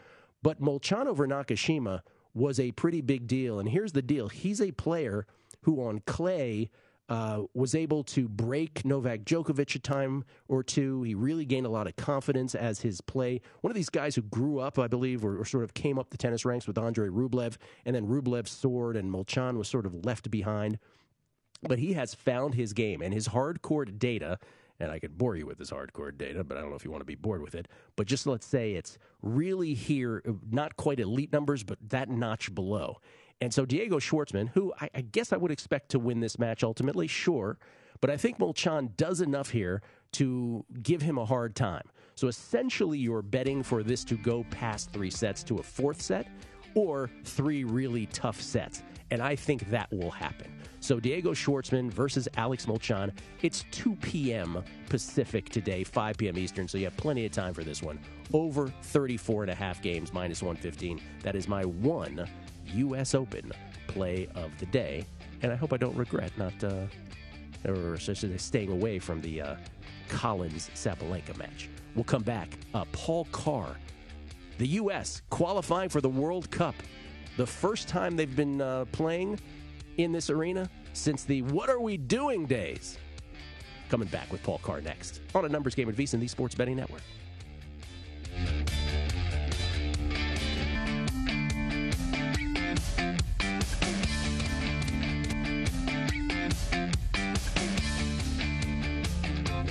But 0.44 0.62
Molchan 0.62 1.08
over 1.08 1.26
Nakashima 1.26 2.02
was 2.36 2.60
a 2.60 2.72
pretty 2.74 3.02
big 3.02 3.26
deal. 3.26 3.60
And 3.60 3.70
here's 3.70 3.94
the 3.94 4.04
deal 4.04 4.30
he's 4.30 4.62
a 4.62 4.74
player 4.74 5.26
who 5.64 5.84
on 5.84 6.04
clay 6.06 6.70
uh, 7.10 7.42
was 7.54 7.74
able 7.74 8.04
to 8.04 8.30
break 8.30 8.86
Novak 8.86 9.22
Djokovic 9.22 9.76
a 9.76 9.80
time 9.80 10.24
or 10.48 10.64
two. 10.64 11.02
He 11.04 11.16
really 11.16 11.44
gained 11.44 11.66
a 11.66 11.70
lot 11.70 11.88
of 11.88 11.96
confidence 11.96 12.54
as 12.54 12.82
his 12.82 13.02
play. 13.02 13.42
One 13.62 13.72
of 13.72 13.76
these 13.76 13.90
guys 13.90 14.16
who 14.16 14.22
grew 14.22 14.60
up, 14.60 14.78
I 14.78 14.88
believe, 14.88 15.26
or, 15.26 15.40
or 15.40 15.46
sort 15.46 15.64
of 15.64 15.74
came 15.74 15.98
up 15.98 16.12
the 16.12 16.18
tennis 16.18 16.46
ranks 16.46 16.68
with 16.68 16.78
Andrei 16.78 17.10
Rublev, 17.10 17.58
and 17.84 17.96
then 17.96 18.08
Rublev 18.08 18.48
soared, 18.48 18.96
and 18.96 19.12
Molchan 19.12 19.58
was 19.58 19.68
sort 19.68 19.88
of 19.88 20.06
left 20.06 20.30
behind. 20.30 20.78
But 21.64 21.80
he 21.80 21.94
has 21.94 22.14
found 22.14 22.54
his 22.54 22.74
game, 22.74 23.02
and 23.02 23.14
his 23.14 23.28
hard 23.28 23.62
court 23.62 23.98
data 23.98 24.38
and 24.80 24.92
I 24.92 25.00
could 25.00 25.18
bore 25.18 25.36
you 25.36 25.46
with 25.46 25.58
this 25.58 25.72
hardcore 25.72 26.18
data, 26.18 26.44
but 26.44 26.58
I 26.58 26.62
don't 26.62 26.70
know 26.70 26.76
if 26.76 26.86
you 26.86 26.92
want 26.92 27.02
to 27.02 27.06
be 27.06 27.16
bored 27.16 27.42
with 27.42 27.54
it. 27.54 27.68
But 27.96 28.08
just 28.08 28.26
let's 28.26 28.46
say 28.46 28.74
it's 28.74 28.98
really 29.22 29.74
here, 29.74 30.24
not 30.50 30.78
quite 30.78 31.00
elite 31.00 31.34
numbers, 31.34 31.64
but 31.64 31.78
that 31.90 32.10
notch 32.10 32.56
below. 32.56 33.00
And 33.42 33.54
so 33.54 33.66
Diego 33.66 34.00
Schwartzman, 34.00 34.50
who 34.50 34.74
I, 34.80 34.90
I 34.96 35.02
guess 35.02 35.32
I 35.32 35.38
would 35.38 35.52
expect 35.52 35.90
to 35.90 36.00
win 36.00 36.20
this 36.20 36.38
match 36.38 36.64
ultimately, 36.64 37.08
sure, 37.08 37.58
but 38.02 38.10
I 38.10 38.18
think 38.18 38.38
Molchan 38.38 38.96
does 38.98 39.22
enough 39.22 39.50
here 39.50 39.82
to 40.14 40.66
give 40.82 41.02
him 41.02 41.18
a 41.18 41.26
hard 41.26 41.56
time. 41.56 41.84
So 42.16 42.28
essentially, 42.28 42.98
you're 42.98 43.22
betting 43.22 43.64
for 43.64 43.84
this 43.84 44.04
to 44.06 44.16
go 44.16 44.46
past 44.50 44.92
three 44.92 45.10
sets 45.10 45.44
to 45.44 45.58
a 45.58 45.64
fourth 45.64 46.02
set 46.02 46.28
or 46.76 47.10
three 47.24 47.64
really 47.64 48.06
tough 48.08 48.42
sets. 48.42 48.84
And 49.12 49.22
I 49.22 49.36
think 49.36 49.70
that 49.70 49.92
will 49.92 50.12
happen. 50.12 50.54
So 50.82 51.00
Diego 51.00 51.34
Schwartzman 51.34 51.92
versus 51.92 52.28
Alex 52.38 52.66
Molchan. 52.66 53.12
It's 53.42 53.66
2 53.72 53.96
p.m. 53.98 54.64
Pacific 54.88 55.50
today, 55.50 55.84
5 55.84 56.18
p.m. 56.18 56.38
Eastern, 56.38 56.68
so 56.68 56.78
you 56.78 56.86
have 56.86 56.96
plenty 56.96 57.26
of 57.26 57.32
time 57.32 57.54
for 57.54 57.64
this 57.64 57.82
one. 57.82 58.00
Over 58.34 58.72
34 58.84 59.44
and 59.44 59.52
a 59.52 59.56
half 59.56 59.82
games, 59.82 60.14
minus 60.14 60.42
115. 60.42 61.02
That 61.24 61.36
is 61.36 61.48
my 61.48 61.64
one 61.66 62.28
U.S. 62.76 63.16
Open 63.16 63.52
play 63.88 64.28
of 64.36 64.52
the 64.60 64.66
day. 64.68 65.06
And 65.42 65.52
I 65.52 65.56
hope 65.56 65.74
I 65.74 65.78
don't 65.78 65.96
regret 65.96 66.32
not, 66.38 66.54
uh, 66.64 66.86
or 67.68 67.98
staying 67.98 68.72
away 68.72 69.00
from 69.00 69.22
the 69.22 69.42
uh, 69.42 69.56
Collins 70.08 70.70
Sabalenka 70.76 71.38
match. 71.38 71.70
We'll 71.96 72.04
come 72.04 72.24
back. 72.24 72.50
Uh, 72.74 72.86
Paul 72.92 73.26
Carr, 73.32 73.76
the 74.58 74.68
U.S. 74.68 75.22
qualifying 75.30 75.90
for 75.90 76.02
the 76.02 76.10
World 76.10 76.52
Cup. 76.52 76.76
The 77.38 77.48
first 77.48 77.88
time 77.88 78.16
they've 78.16 78.36
been 78.36 78.62
uh, 78.62 78.86
playing 78.92 79.40
in 79.98 80.12
this 80.12 80.30
arena 80.30 80.70
since 80.94 81.24
the 81.24 81.42
What 81.44 81.70
Are 81.70 81.80
We 81.80 81.98
Doing 81.98 82.46
days. 82.46 82.98
Coming 83.90 84.08
back 84.10 84.32
with 84.32 84.44
Paul 84.44 84.60
Carr 84.62 84.82
next 84.82 85.22
on 85.34 85.46
a 85.46 85.50
numbers 85.50 85.74
game 85.74 85.90
at 85.90 85.96
VSiN, 85.96 86.20
the 86.20 86.28
Sports 86.28 86.54
Betting 86.54 86.76
Network. 86.76 87.02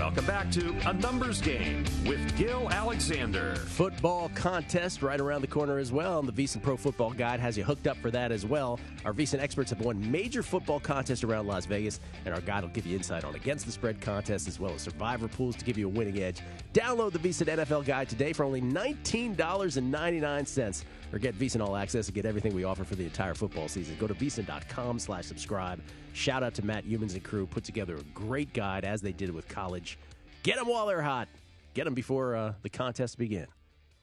Welcome 0.09 0.25
back 0.25 0.51
to 0.53 0.75
A 0.87 0.95
Numbers 0.95 1.43
Game 1.43 1.85
with 2.07 2.35
Gill 2.39 2.71
Alexander. 2.71 3.57
Football 3.57 4.31
contest 4.35 5.03
right 5.03 5.21
around 5.21 5.43
the 5.43 5.47
corner 5.47 5.77
as 5.77 5.93
well. 5.93 6.21
And 6.21 6.27
the 6.27 6.33
VSiN 6.33 6.63
Pro 6.63 6.79
Football 6.79 7.11
Guide 7.11 7.41
has 7.41 7.59
you 7.59 7.65
hooked 7.65 7.87
up 7.87 7.99
for 7.99 8.11
that 8.13 8.33
as 8.33 8.47
well. 8.47 8.81
Our 9.05 9.13
VSiN 9.13 9.39
experts 9.39 9.69
have 9.69 9.83
won 9.83 10.11
major 10.11 10.43
football 10.43 10.81
contests 10.81 11.25
around 11.25 11.47
Las 11.47 11.67
Vegas, 11.67 12.01
and 12.25 12.35
our 12.35 12.41
guide 12.41 12.63
will 12.63 12.71
give 12.71 12.87
you 12.87 12.97
insight 12.97 13.23
on 13.23 13.35
against 13.35 13.67
the 13.67 13.73
spread 13.73 14.01
contests 14.01 14.49
as 14.49 14.59
well 14.59 14.73
as 14.73 14.81
survivor 14.81 15.29
pools 15.29 15.57
to 15.57 15.65
give 15.67 15.77
you 15.77 15.89
a 15.89 15.91
winning 15.91 16.23
edge. 16.23 16.41
Download 16.73 17.13
the 17.13 17.19
VSiN 17.19 17.59
NFL 17.59 17.85
Guide 17.85 18.09
today 18.09 18.33
for 18.33 18.45
only 18.45 18.63
$19.99 18.63 20.85
or 21.13 21.19
get 21.19 21.39
VSiN 21.39 21.61
All 21.61 21.77
Access 21.77 22.07
and 22.07 22.15
get 22.15 22.25
everything 22.25 22.55
we 22.55 22.65
offer 22.65 22.85
for 22.85 22.95
the 22.95 23.05
entire 23.05 23.35
football 23.35 23.69
season. 23.69 23.95
Go 24.01 24.07
to 24.07 24.15
VSiN.com 24.15 24.99
slash 24.99 25.27
subscribe. 25.27 25.83
Shout 26.15 26.43
out 26.43 26.55
to 26.55 26.65
Matt 26.65 26.85
Youmans 26.85 27.13
and 27.13 27.23
crew. 27.23 27.47
Put 27.47 27.65
together 27.65 27.97
a 27.97 28.03
great 28.15 28.53
guide 28.53 28.85
as 28.85 29.01
they 29.01 29.13
did 29.13 29.31
with 29.31 29.49
college. 29.49 29.98
Get 30.43 30.57
them 30.57 30.69
while 30.69 30.87
they're 30.87 31.03
hot. 31.03 31.29
Get 31.75 31.85
them 31.85 31.95
before 31.95 32.37
uh, 32.37 32.55
the 32.63 32.71
contests 32.71 33.17
begin. 33.17 33.47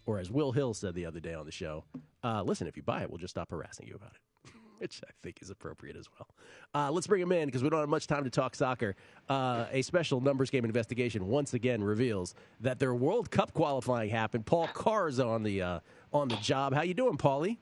Or 0.06 0.20
as 0.20 0.30
Will 0.30 0.52
Hill 0.52 0.74
said 0.74 0.94
the 0.94 1.06
other 1.06 1.20
day 1.20 1.34
on 1.34 1.46
the 1.46 1.52
show, 1.52 1.84
uh, 2.24 2.44
listen, 2.44 2.68
if 2.68 2.78
you 2.78 2.84
buy 2.84 3.02
it, 3.02 3.10
we'll 3.10 3.18
just 3.18 3.32
stop 3.32 3.50
harassing 3.50 3.88
you 3.88 3.96
about 3.96 4.12
it. 4.12 4.52
Which 4.78 5.02
I 5.08 5.12
think 5.24 5.42
is 5.42 5.50
appropriate 5.50 5.96
as 5.96 6.08
well. 6.20 6.28
Uh, 6.74 6.92
let's 6.92 7.08
bring 7.08 7.22
him 7.22 7.32
in 7.32 7.48
because 7.48 7.64
we 7.64 7.70
don't 7.70 7.80
have 7.80 7.90
much 7.90 8.06
time 8.08 8.24
to 8.26 8.30
talk 8.30 8.56
soccer. 8.56 8.96
Uh, 9.30 9.66
a 9.72 9.82
special 9.82 10.22
numbers 10.22 10.50
game 10.50 10.66
investigation 10.66 11.28
once 11.28 11.54
again 11.54 11.84
reveals 11.84 12.36
that 12.60 12.78
their 12.78 12.94
World 12.94 13.32
Cup 13.32 13.54
qualifying 13.54 14.10
happened. 14.10 14.46
Paul 14.46 14.68
Carr 14.68 15.08
is 15.08 15.20
on 15.20 15.44
the 15.44 15.62
uh, 15.62 15.80
on 16.14 16.28
the 16.28 16.36
job. 16.38 16.74
How 16.74 16.84
you 16.84 16.94
doing, 16.94 17.18
Paulie? 17.18 17.58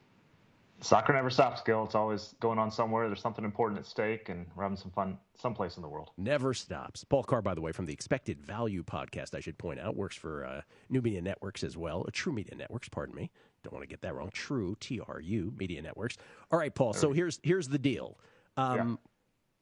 Soccer 0.84 1.14
never 1.14 1.30
stops, 1.30 1.62
Gill. 1.62 1.86
It's 1.86 1.96
always 1.96 2.36
going 2.42 2.60
on 2.60 2.70
somewhere. 2.70 3.08
There's 3.08 3.22
something 3.22 3.46
important 3.46 3.80
at 3.80 3.86
stake, 3.86 4.30
and 4.30 4.46
we're 4.56 4.64
having 4.64 4.78
some 4.78 4.92
fun 4.92 5.18
someplace 5.34 5.78
in 5.78 5.82
the 5.82 5.88
world. 5.88 6.12
Never 6.18 6.54
stops. 6.54 7.04
Paul 7.04 7.24
Carr, 7.24 7.42
by 7.42 7.54
the 7.54 7.62
way, 7.62 7.72
from 7.72 7.86
the 7.86 7.94
Expected 7.94 8.40
Value 8.42 8.84
podcast, 8.84 9.34
I 9.34 9.40
should 9.40 9.58
point 9.58 9.80
out, 9.80 9.96
works 9.96 10.16
for 10.16 10.46
uh, 10.46 10.62
New 10.90 11.02
Media 11.02 11.22
Networks 11.22 11.64
as 11.64 11.78
well. 11.78 12.04
Uh, 12.06 12.12
True 12.12 12.34
Media 12.34 12.56
Networks, 12.56 12.90
pardon 12.90 13.16
me. 13.16 13.32
Don't 13.64 13.74
want 13.74 13.84
to 13.84 13.88
get 13.88 14.02
that 14.02 14.14
wrong. 14.14 14.30
True, 14.34 14.76
T 14.82 15.00
R 15.08 15.22
U, 15.22 15.54
Media 15.58 15.82
Networks. 15.82 16.18
All 16.52 16.60
right, 16.60 16.76
Paul. 16.76 16.92
So 16.94 17.14
here's 17.14 17.40
here's 17.44 17.70
the 17.70 17.80
deal. 17.80 18.20
Um, 18.58 19.00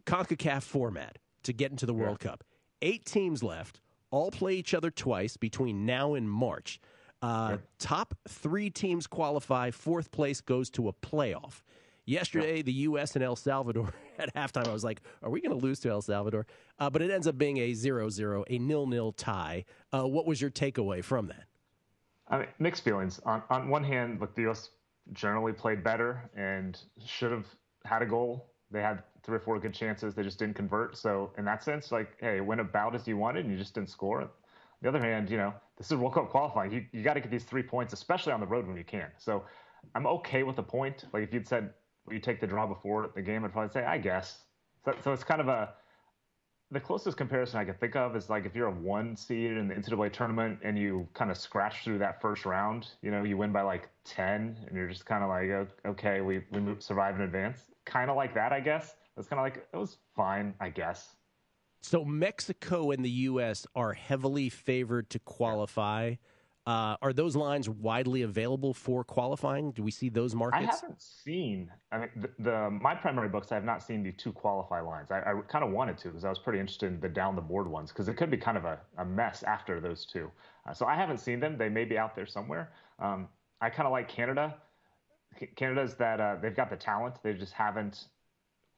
CONCACAF 0.08 0.64
format 0.64 1.20
to 1.44 1.54
get 1.54 1.70
into 1.70 1.86
the 1.86 1.94
World 1.94 2.20
Cup. 2.20 2.44
Eight 2.82 3.06
teams 3.06 3.44
left. 3.44 3.80
all 4.12 4.30
play 4.30 4.54
each 4.54 4.74
other 4.74 4.92
twice 4.92 5.38
between 5.38 5.86
now 5.86 6.14
and 6.14 6.30
March. 6.30 6.80
Uh. 7.22 7.58
Top 7.80 8.16
three 8.28 8.70
teams 8.70 9.08
qualify. 9.08 9.72
Fourth 9.72 10.12
place 10.12 10.42
goes 10.42 10.70
to 10.72 10.88
a 10.88 10.94
playoff. 10.94 11.62
Yesterday, 12.06 12.62
the 12.62 12.74
U.S. 12.74 13.16
and 13.16 13.24
El 13.24 13.36
Salvador 13.36 13.94
at 14.20 14.34
halftime, 14.34 14.68
I 14.68 14.74
was 14.74 14.84
like, 14.84 15.02
are 15.22 15.30
we 15.30 15.40
going 15.40 15.58
to 15.58 15.66
lose 15.66 15.80
to 15.82 15.90
El 15.90 16.02
Salvador? 16.02 16.48
Uh, 16.80 16.90
but 16.90 17.02
it 17.02 17.12
ends 17.12 17.28
up 17.28 17.38
being 17.38 17.58
a 17.58 17.74
0 17.74 18.10
0, 18.10 18.44
a 18.50 18.58
nil 18.58 18.88
nil 18.88 19.12
tie. 19.12 19.66
Uh, 19.94 20.04
what 20.04 20.26
was 20.26 20.42
your 20.42 20.50
takeaway 20.50 21.04
from 21.04 21.28
that? 21.28 21.46
I 22.28 22.40
mean, 22.40 22.48
mixed 22.60 22.84
feelings. 22.84 23.20
On, 23.26 23.44
on 23.50 23.70
one 23.70 23.84
hand, 23.84 24.20
look, 24.20 24.36
the 24.36 24.44
U.S. 24.44 24.70
generally 25.14 25.54
played 25.54 25.84
better 25.84 26.30
and 26.36 26.80
should 27.06 27.32
have 27.32 27.46
had 27.86 28.02
a 28.02 28.06
goal. 28.06 28.48
They 28.72 28.82
had 28.82 29.04
three 29.24 29.36
or 29.36 29.40
four 29.40 29.60
good 29.60 29.74
chances. 29.74 30.16
They 30.16 30.24
just 30.24 30.40
didn't 30.40 30.56
convert. 30.56 30.98
So, 30.98 31.32
in 31.38 31.46
that 31.46 31.64
sense, 31.64 31.92
like, 31.92 32.18
hey, 32.20 32.38
it 32.38 32.46
went 32.46 32.62
about 32.62 32.96
as 32.96 33.08
you 33.08 33.18
wanted 33.18 33.46
and 33.46 33.52
you 33.54 33.60
just 33.60 33.76
didn't 33.76 33.90
score. 33.90 34.30
The 34.82 34.90
other 34.90 35.00
hand, 35.00 35.30
you 35.30 35.38
know, 35.38 35.54
this 35.78 35.92
is 35.92 35.98
World 35.98 36.14
Cup 36.14 36.30
qualifying. 36.30 36.72
You, 36.72 36.86
you 36.92 37.04
got 37.04 37.14
to 37.14 37.22
get 37.22 37.32
these 37.32 37.44
three 37.44 37.64
points, 37.64 37.94
especially 37.94 38.34
on 38.34 38.40
the 38.40 38.48
road 38.48 38.68
when 38.68 38.78
you 38.78 38.84
can. 38.84 39.08
So, 39.18 39.44
I'm 39.96 40.06
okay 40.06 40.44
with 40.44 40.56
the 40.56 40.64
point. 40.64 41.06
Like, 41.12 41.24
if 41.24 41.34
you'd 41.34 41.48
said, 41.48 41.74
you 42.10 42.20
take 42.20 42.40
the 42.40 42.48
draw 42.48 42.68
before 42.68 43.10
the 43.16 43.22
game, 43.22 43.44
I'd 43.46 43.52
probably 43.52 43.72
say, 43.72 43.84
I 43.84 43.98
guess. 43.98 44.44
So, 44.86 44.94
so 45.04 45.14
it's 45.14 45.24
kind 45.24 45.42
of 45.42 45.48
a 45.48 45.74
the 46.72 46.80
closest 46.80 47.18
comparison 47.18 47.60
I 47.60 47.66
can 47.66 47.74
think 47.74 47.96
of 47.98 48.16
is 48.16 48.30
like 48.30 48.46
if 48.46 48.56
you're 48.56 48.68
a 48.68 48.72
one 48.72 49.16
seed 49.18 49.52
in 49.52 49.68
the 49.68 49.76
NCAA 49.76 50.14
tournament 50.14 50.60
and 50.64 50.80
you 50.80 51.08
kind 51.14 51.30
of 51.30 51.38
scratch 51.38 51.84
through 51.84 51.98
that 52.00 52.22
first 52.22 52.46
round, 52.46 52.88
you 53.02 53.12
know, 53.12 53.24
you 53.24 53.36
win 53.36 53.52
by 53.52 53.62
like 53.62 53.90
10 54.06 54.58
and 54.68 54.76
you're 54.76 54.88
just 54.88 55.06
kind 55.06 55.22
of 55.22 55.30
like, 55.30 55.68
okay, 55.86 56.22
we, 56.22 56.42
we 56.52 56.76
survive 56.80 57.16
in 57.16 57.22
advance. 57.22 57.60
Kind 57.86 58.10
of 58.10 58.16
like 58.16 58.34
that, 58.36 58.54
I 58.54 58.62
guess. 58.62 58.96
It's 59.18 59.28
kind 59.28 59.40
of 59.40 59.44
like, 59.44 59.68
it 59.74 59.78
was 59.78 59.98
fine, 60.16 60.54
I 60.62 60.70
guess. 60.70 61.16
So 61.82 62.06
Mexico 62.06 62.92
and 62.92 63.04
the 63.04 63.10
U.S. 63.10 63.66
are 63.76 63.94
heavily 63.94 64.50
favored 64.50 65.10
to 65.10 65.20
qualify. 65.20 66.16
Uh, 66.68 66.96
are 67.02 67.12
those 67.12 67.36
lines 67.36 67.68
widely 67.68 68.22
available 68.22 68.72
for 68.72 69.04
qualifying? 69.04 69.72
Do 69.72 69.82
we 69.82 69.90
see 69.90 70.10
those 70.10 70.36
markets? 70.36 70.68
I 70.70 70.76
haven't 70.76 71.02
seen. 71.02 71.72
I 71.92 71.98
mean, 71.98 72.10
the, 72.16 72.30
the 72.38 72.70
my 72.70 72.94
primary 72.94 73.30
books. 73.30 73.52
I 73.52 73.56
have 73.56 73.64
not 73.64 73.82
seen 73.82 74.04
the 74.04 74.12
two 74.12 74.32
qualify 74.32 74.80
lines. 74.80 75.10
I, 75.10 75.22
I 75.22 75.42
kind 75.48 75.66
of 75.66 75.72
wanted 75.72 75.98
to 76.00 76.10
because 76.10 76.24
I 76.24 76.30
was 76.30 76.38
pretty 76.38 76.60
interested 76.60 76.94
in 76.94 77.00
the 77.00 77.10
down 77.10 77.36
the 77.36 77.42
board 77.42 77.68
ones 77.68 77.90
because 77.90 78.08
it 78.08 78.16
could 78.16 78.30
be 78.30 78.38
kind 78.38 78.58
of 78.58 78.66
a, 78.66 78.80
a 79.00 79.06
mess 79.06 79.42
after 79.42 79.80
those 79.80 80.06
two. 80.06 80.30
Uh, 80.70 80.74
so 80.74 80.86
I 80.86 80.96
haven't 80.96 81.18
seen 81.18 81.40
them. 81.40 81.58
They 81.58 81.70
may 81.70 81.84
be 81.84 81.98
out 81.98 82.16
there 82.16 82.28
somewhere. 82.28 82.72
Um, 83.00 83.28
I 83.60 83.72
kind 83.72 83.88
of 83.88 83.92
like 83.92 84.08
Canada. 84.08 84.54
Canada's 85.56 85.96
that 85.96 86.20
uh, 86.20 86.36
they've 86.40 86.56
got 86.56 86.70
the 86.70 86.76
talent. 86.76 87.16
They 87.24 87.34
just 87.34 87.54
haven't. 87.54 88.06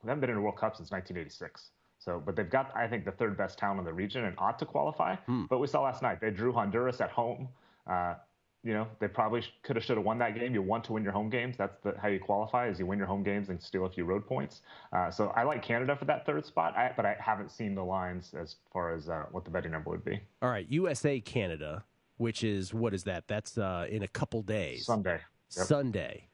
They 0.04 0.10
haven't 0.10 0.22
been 0.22 0.30
in 0.30 0.38
a 0.38 0.42
World 0.42 0.56
Cup 0.56 0.78
since 0.78 0.89
1986. 0.89 1.72
So, 2.04 2.22
but 2.26 2.36
they've 2.36 2.50
got, 2.50 2.76
I 2.76 2.88
think, 2.88 3.06
the 3.06 3.12
third 3.12 3.38
best 3.38 3.58
talent 3.58 3.80
in 3.80 3.86
the 3.86 3.94
region 3.94 4.26
and 4.26 4.36
ought 4.38 4.60
to 4.60 4.66
qualify. 4.66 5.16
Hmm. 5.16 5.46
But 5.50 5.60
we 5.60 5.68
saw 5.68 5.82
last 5.82 6.02
night 6.02 6.20
they 6.20 6.32
drew 6.32 6.52
Honduras 6.52 7.00
at 7.02 7.12
home. 7.12 7.48
Uh, 7.88 8.16
you 8.63 8.74
know, 8.74 8.88
they 9.00 9.10
probably 9.10 9.44
could 9.63 9.76
have, 9.76 9.84
should 9.84 9.98
have 9.98 10.06
won 10.06 10.18
that 10.20 10.36
game. 10.36 10.54
You 10.54 10.62
want 10.62 10.86
to 10.86 10.94
win 10.94 11.04
your 11.04 11.12
home 11.12 11.30
games. 11.30 11.58
That's 11.58 11.76
the, 11.84 11.96
how 12.02 12.08
you 12.08 12.20
qualify 12.20 12.70
is 12.70 12.80
you 12.80 12.86
win 12.86 12.98
your 12.98 13.08
home 13.08 13.22
games 13.22 13.50
and 13.50 13.62
steal 13.62 13.86
a 13.86 13.89
few 13.89 14.06
road 14.06 14.26
points. 14.26 14.62
Uh, 14.94 15.12
so 15.12 15.34
I 15.36 15.44
like 15.44 15.62
Canada 15.62 15.98
for 15.98 16.06
that 16.06 16.26
third 16.26 16.46
spot, 16.46 16.76
I, 16.78 16.92
but 16.96 17.06
I 17.06 17.18
haven't 17.20 17.52
seen 17.52 17.76
the 17.76 17.84
lines 17.84 18.34
as 18.39 18.56
far 18.72 18.94
as 18.94 19.10
uh, 19.10 19.24
what 19.32 19.44
the 19.44 19.52
betting 19.52 19.72
number 19.72 19.89
would 19.89 20.06
be. 20.06 20.22
All 20.42 20.50
right, 20.50 20.66
USA 20.70 21.20
Canada, 21.20 21.84
which 22.18 22.44
is 22.44 22.74
what 22.74 22.94
is 22.94 23.04
that? 23.04 23.28
That's 23.28 23.58
uh, 23.58 23.86
in 23.89 24.04
a 24.04 24.08
couple 24.08 24.42
days. 24.42 24.86
Sunday. 24.86 25.20
Yep. 25.58 25.66
Sunday. 25.66 26.28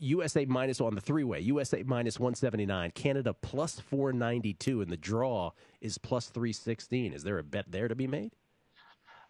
USA 0.00 0.44
minus 0.44 0.80
on 0.80 0.94
the 0.94 1.00
three 1.00 1.24
way. 1.24 1.40
USA 1.40 1.82
minus 1.82 2.18
179. 2.18 2.90
Canada 2.92 3.34
plus 3.34 3.80
492. 3.80 4.82
And 4.82 4.90
the 4.90 4.96
draw 4.96 5.52
is 5.80 5.98
plus 5.98 6.26
316. 6.28 7.12
Is 7.12 7.22
there 7.22 7.38
a 7.38 7.44
bet 7.44 7.66
there 7.70 7.88
to 7.88 7.94
be 7.94 8.06
made? 8.06 8.32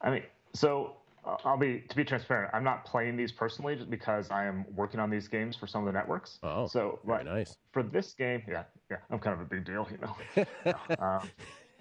I 0.00 0.10
mean, 0.10 0.22
so 0.54 0.96
I'll 1.44 1.58
be 1.58 1.84
to 1.88 1.96
be 1.96 2.04
transparent. 2.04 2.50
I'm 2.54 2.64
not 2.64 2.84
playing 2.84 3.16
these 3.16 3.32
personally 3.32 3.76
just 3.76 3.90
because 3.90 4.30
I 4.30 4.46
am 4.46 4.64
working 4.74 5.00
on 5.00 5.10
these 5.10 5.28
games 5.28 5.56
for 5.56 5.66
some 5.66 5.86
of 5.86 5.92
the 5.92 5.98
networks. 5.98 6.38
Oh, 6.42 6.66
so 6.66 6.98
very 7.04 7.24
nice 7.24 7.56
for 7.72 7.82
this 7.82 8.14
game. 8.14 8.42
Yeah, 8.48 8.64
yeah, 8.90 8.98
I'm 9.10 9.18
kind 9.18 9.34
of 9.34 9.40
a 9.40 9.44
big 9.44 9.64
deal, 9.64 9.86
you 9.90 9.98
know. 9.98 10.74
um, 10.98 11.28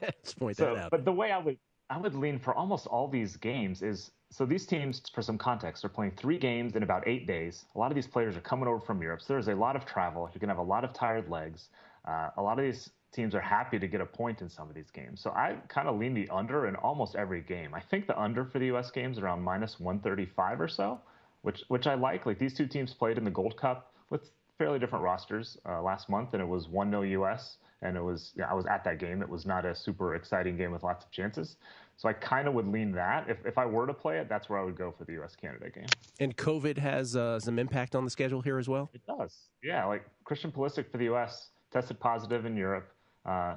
Let's 0.01 0.33
point 0.33 0.57
so, 0.57 0.75
that 0.75 0.85
out. 0.85 0.91
But 0.91 1.05
the 1.05 1.11
way 1.11 1.31
I 1.31 1.37
would 1.37 1.57
I 1.89 1.97
would 1.97 2.13
lean 2.13 2.39
for 2.39 2.53
almost 2.53 2.85
all 2.87 3.07
these 3.07 3.35
games 3.35 3.81
is 3.81 4.11
so 4.31 4.45
these 4.45 4.67
teams, 4.67 5.01
for 5.13 5.23
some 5.23 5.39
context, 5.39 5.83
are 5.83 5.89
playing 5.89 6.11
three 6.11 6.37
games 6.37 6.75
in 6.75 6.83
about 6.83 7.07
eight 7.07 7.25
days. 7.25 7.65
A 7.73 7.79
lot 7.79 7.91
of 7.91 7.95
these 7.95 8.05
players 8.05 8.37
are 8.37 8.41
coming 8.41 8.67
over 8.67 8.79
from 8.79 9.01
Europe, 9.01 9.21
so 9.21 9.33
there's 9.33 9.47
a 9.47 9.55
lot 9.55 9.75
of 9.75 9.85
travel. 9.85 10.29
You're 10.31 10.39
gonna 10.39 10.53
have 10.53 10.59
a 10.59 10.69
lot 10.69 10.83
of 10.83 10.93
tired 10.93 11.29
legs. 11.29 11.69
Uh, 12.05 12.29
a 12.37 12.41
lot 12.41 12.59
of 12.59 12.63
these 12.63 12.91
teams 13.11 13.33
are 13.33 13.41
happy 13.41 13.79
to 13.79 13.87
get 13.87 14.01
a 14.01 14.05
point 14.05 14.41
in 14.41 14.49
some 14.49 14.69
of 14.69 14.75
these 14.75 14.91
games. 14.91 15.19
So 15.19 15.31
I 15.31 15.55
kind 15.67 15.87
of 15.87 15.97
lean 15.97 16.13
the 16.13 16.29
under 16.29 16.67
in 16.67 16.75
almost 16.75 17.15
every 17.15 17.41
game. 17.41 17.73
I 17.73 17.79
think 17.79 18.05
the 18.05 18.19
under 18.19 18.45
for 18.45 18.59
the 18.59 18.67
U.S. 18.67 18.91
games 18.91 19.17
around 19.17 19.41
minus 19.41 19.79
135 19.79 20.61
or 20.61 20.67
so, 20.67 21.01
which 21.41 21.63
which 21.69 21.87
I 21.87 21.95
like. 21.95 22.27
Like 22.27 22.37
these 22.37 22.53
two 22.53 22.67
teams 22.67 22.93
played 22.93 23.17
in 23.17 23.23
the 23.23 23.31
Gold 23.31 23.57
Cup 23.57 23.91
with 24.11 24.29
fairly 24.59 24.77
different 24.77 25.03
rosters 25.03 25.57
uh, 25.67 25.81
last 25.81 26.07
month, 26.07 26.33
and 26.33 26.41
it 26.41 26.47
was 26.47 26.67
one 26.67 26.91
0 26.91 27.01
U.S. 27.01 27.57
and 27.81 27.95
it 27.95 28.03
was 28.03 28.33
yeah, 28.35 28.45
I 28.49 28.53
was 28.53 28.65
at 28.65 28.83
that 28.83 28.99
game. 28.99 29.21
It 29.21 29.29
was 29.29 29.45
not 29.45 29.65
a 29.65 29.73
super 29.73 30.15
exciting 30.15 30.57
game 30.57 30.71
with 30.71 30.83
lots 30.83 31.05
of 31.05 31.11
chances. 31.11 31.57
So 31.97 32.07
I 32.07 32.13
kind 32.13 32.47
of 32.47 32.53
would 32.53 32.67
lean 32.67 32.93
that. 32.93 33.29
If, 33.29 33.45
if 33.45 33.57
I 33.57 33.65
were 33.65 33.85
to 33.85 33.93
play 33.93 34.19
it, 34.19 34.29
that's 34.29 34.49
where 34.49 34.57
I 34.57 34.63
would 34.63 34.77
go 34.77 34.93
for 34.97 35.03
the 35.03 35.11
U.S. 35.13 35.35
Canada 35.35 35.69
game. 35.69 35.85
And 36.21 36.35
COVID 36.37 36.77
has 36.77 37.17
uh, 37.17 37.41
some 37.41 37.59
impact 37.59 37.93
on 37.93 38.05
the 38.05 38.09
schedule 38.09 38.41
here 38.41 38.57
as 38.57 38.69
well? 38.69 38.89
It 38.93 39.01
does. 39.05 39.49
Yeah. 39.61 39.83
Like 39.85 40.05
Christian 40.23 40.49
Pulisic 40.49 40.89
for 40.89 40.97
the 40.97 41.03
U.S. 41.05 41.49
tested 41.73 41.99
positive 41.99 42.45
in 42.45 42.55
Europe. 42.55 42.89
Uh, 43.25 43.55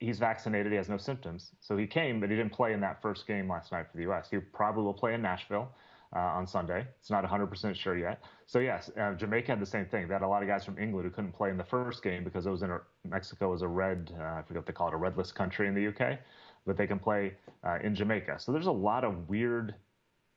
he's 0.00 0.18
vaccinated. 0.18 0.70
He 0.70 0.76
has 0.76 0.90
no 0.90 0.98
symptoms. 0.98 1.52
So 1.60 1.78
he 1.78 1.86
came, 1.86 2.20
but 2.20 2.28
he 2.28 2.36
didn't 2.36 2.52
play 2.52 2.74
in 2.74 2.80
that 2.80 3.00
first 3.00 3.26
game 3.26 3.48
last 3.48 3.72
night 3.72 3.86
for 3.90 3.96
the 3.96 4.02
U.S. 4.02 4.28
He 4.30 4.36
probably 4.36 4.84
will 4.84 4.92
play 4.92 5.14
in 5.14 5.22
Nashville 5.22 5.70
uh, 6.14 6.20
on 6.20 6.46
Sunday. 6.46 6.86
It's 7.00 7.10
not 7.10 7.24
100% 7.24 7.74
sure 7.74 7.96
yet. 7.96 8.22
So, 8.46 8.58
yes, 8.58 8.90
uh, 9.00 9.14
Jamaica 9.14 9.52
had 9.52 9.60
the 9.60 9.66
same 9.66 9.86
thing. 9.86 10.08
They 10.08 10.14
had 10.14 10.22
a 10.22 10.28
lot 10.28 10.42
of 10.42 10.48
guys 10.48 10.64
from 10.64 10.78
England 10.78 11.06
who 11.06 11.10
couldn't 11.10 11.32
play 11.32 11.50
in 11.50 11.56
the 11.56 11.64
first 11.64 12.02
game 12.02 12.24
because 12.24 12.46
it 12.46 12.50
was 12.50 12.62
in 12.62 12.70
a, 12.70 12.80
Mexico 13.04 13.50
was 13.50 13.62
a 13.62 13.68
red, 13.68 14.12
uh, 14.18 14.22
I 14.22 14.42
forget 14.42 14.60
what 14.60 14.66
they 14.66 14.72
call 14.72 14.88
it, 14.88 14.94
a 14.94 14.98
red 14.98 15.16
list 15.16 15.34
country 15.34 15.68
in 15.68 15.74
the 15.74 15.88
UK, 15.88 16.18
but 16.66 16.76
they 16.76 16.86
can 16.86 16.98
play 16.98 17.34
uh, 17.64 17.78
in 17.82 17.94
Jamaica. 17.94 18.36
So 18.38 18.52
there's 18.52 18.66
a 18.66 18.72
lot 18.72 19.04
of 19.04 19.28
weird 19.28 19.74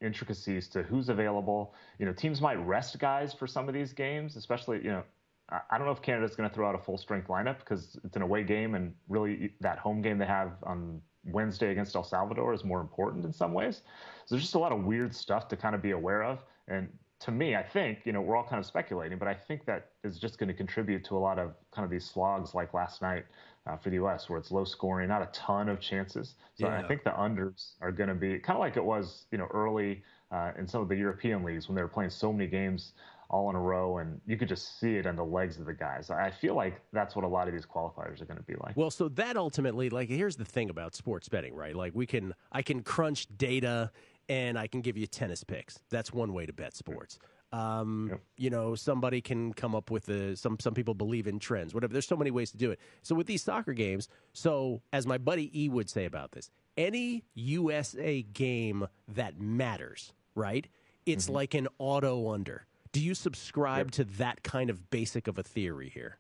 intricacies 0.02 0.68
to 0.70 0.84
who's 0.84 1.10
available. 1.10 1.74
You 2.00 2.06
know, 2.06 2.14
teams 2.14 2.42
might 2.42 2.56
rest 2.56 2.98
guys 3.00 3.34
for 3.34 3.48
some 3.48 3.68
of 3.68 3.74
these 3.74 3.94
games, 3.94 4.36
especially, 4.36 4.78
you 4.78 4.92
know, 4.92 5.04
I 5.52 5.78
don't 5.78 5.88
know 5.88 5.94
if 5.94 6.02
Canada's 6.02 6.36
going 6.36 6.48
to 6.48 6.54
throw 6.54 6.70
out 6.70 6.76
a 6.76 6.78
full 6.78 6.98
strength 6.98 7.28
lineup 7.28 7.60
because 7.60 8.00
it's 8.04 8.16
an 8.16 8.22
away 8.22 8.44
game, 8.44 8.76
and 8.76 8.94
really 9.08 9.54
that 9.62 9.80
home 9.80 10.02
game 10.02 10.20
they 10.20 10.28
have 10.28 10.52
on 10.62 11.02
Wednesday 11.26 11.72
against 11.72 11.96
El 11.96 12.04
Salvador 12.04 12.54
is 12.54 12.64
more 12.64 12.82
important 12.82 13.26
in 13.26 13.34
some 13.34 13.54
ways. 13.54 13.82
So 14.26 14.36
there's 14.36 14.44
just 14.44 14.56
a 14.56 14.60
lot 14.60 14.72
of 14.72 14.84
weird 14.84 15.14
stuff 15.14 15.48
to 15.50 15.58
kind 15.58 15.76
of 15.76 15.82
be 15.82 15.92
aware 15.92 16.24
of. 16.24 16.44
And 16.68 16.90
to 17.20 17.32
me, 17.32 17.56
I 17.56 17.64
think, 17.64 18.00
you 18.06 18.14
know, 18.14 18.22
we're 18.22 18.38
all 18.38 18.44
kind 18.44 18.60
of 18.60 18.66
speculating, 18.66 19.18
but 19.18 19.28
I 19.28 19.34
think 19.34 19.66
that 19.66 19.90
is 20.04 20.18
just 20.18 20.38
going 20.38 20.48
to 20.48 20.54
contribute 20.54 21.04
to 21.06 21.18
a 21.18 21.20
lot 21.20 21.38
of 21.38 21.54
kind 21.72 21.84
of 21.84 21.92
these 21.92 22.06
slogs 22.06 22.54
like 22.54 22.74
last 22.74 23.02
night 23.02 23.26
uh, 23.68 23.76
for 23.76 23.90
the 23.90 23.96
U.S., 23.96 24.30
where 24.30 24.40
it's 24.40 24.52
low 24.52 24.64
scoring, 24.64 25.10
not 25.10 25.22
a 25.22 25.30
ton 25.34 25.68
of 25.68 25.82
chances. 25.82 26.36
So 26.56 26.68
yeah. 26.68 26.80
I 26.80 26.88
think 26.88 27.04
the 27.04 27.12
unders 27.12 27.74
are 27.82 27.92
going 27.92 28.10
to 28.10 28.16
be 28.16 28.40
kind 28.40 28.56
of 28.56 28.62
like 28.62 28.78
it 28.78 28.84
was, 28.84 29.26
you 29.32 29.38
know, 29.38 29.48
early 29.52 30.02
uh, 30.32 30.52
in 30.58 30.68
some 30.68 30.82
of 30.82 30.88
the 30.88 30.96
European 30.96 31.44
leagues 31.44 31.68
when 31.68 31.76
they 31.76 31.82
were 31.82 31.90
playing 31.90 32.10
so 32.10 32.32
many 32.32 32.48
games 32.48 32.94
all 33.30 33.50
in 33.50 33.56
a 33.56 33.60
row, 33.60 34.00
and 34.00 34.20
you 34.26 34.38
could 34.38 34.48
just 34.48 34.80
see 34.80 34.96
it 34.96 35.06
on 35.06 35.16
the 35.16 35.24
legs 35.24 35.60
of 35.60 35.66
the 35.66 35.74
guys. 35.74 36.10
I 36.10 36.32
feel 36.32 36.56
like 36.56 36.82
that's 36.92 37.16
what 37.16 37.24
a 37.24 37.28
lot 37.28 37.48
of 37.48 37.54
these 37.54 37.66
qualifiers 37.66 38.22
are 38.22 38.26
going 38.26 38.38
to 38.38 38.44
be 38.44 38.56
like. 38.56 38.76
Well, 38.76 38.90
so 38.90 39.08
that 39.10 39.38
ultimately, 39.38 39.90
like, 39.90 40.10
here's 40.10 40.36
the 40.36 40.46
thing 40.46 40.70
about 40.70 40.96
sports 40.96 41.30
betting, 41.30 41.54
right? 41.54 41.76
Like, 41.76 41.94
we 41.94 42.06
can, 42.06 42.34
I 42.52 42.62
can 42.62 42.82
crunch 42.82 43.28
data 43.38 43.92
and 44.28 44.58
I 44.58 44.68
can 44.68 44.82
give 44.82 44.98
you 44.98 45.06
tennis 45.08 45.44
picks. 45.44 45.80
That's 45.90 46.12
one 46.12 46.34
way 46.34 46.46
to 46.46 46.54
bet 46.54 46.76
sports. 46.76 47.20
Um, 47.52 48.10
yep. 48.12 48.22
You 48.38 48.50
know, 48.50 48.76
somebody 48.76 49.22
can 49.22 49.54
come 49.54 49.76
up 49.76 49.90
with 49.90 50.08
a, 50.10 50.36
some. 50.36 50.60
Some 50.60 50.74
people 50.76 50.94
believe 50.94 51.26
in 51.26 51.40
trends. 51.40 51.74
Whatever. 51.74 51.94
There's 51.94 52.08
so 52.08 52.16
many 52.16 52.30
ways 52.30 52.52
to 52.52 52.58
do 52.58 52.70
it. 52.70 52.80
So 53.02 53.16
with 53.16 53.26
these 53.26 53.42
soccer 53.42 53.74
games, 53.74 54.08
so 54.34 54.82
as 54.94 55.08
my 55.08 55.18
buddy 55.18 55.50
E 55.60 55.68
would 55.68 55.90
say 55.90 56.06
about 56.06 56.32
this, 56.32 56.52
any 56.78 57.24
USA 57.34 58.22
game 58.22 58.88
that 59.08 59.40
matters, 59.40 60.14
right? 60.36 60.68
It's 61.06 61.26
mm-hmm. 61.26 61.36
like 61.36 61.54
an 61.56 61.68
auto 61.80 62.32
under. 62.32 62.68
Do 62.92 63.02
you 63.02 63.14
subscribe 63.14 63.88
yep. 63.88 63.92
to 63.92 64.04
that 64.18 64.44
kind 64.44 64.70
of 64.70 64.90
basic 64.90 65.28
of 65.28 65.38
a 65.38 65.44
theory 65.44 65.90
here? 65.90 66.18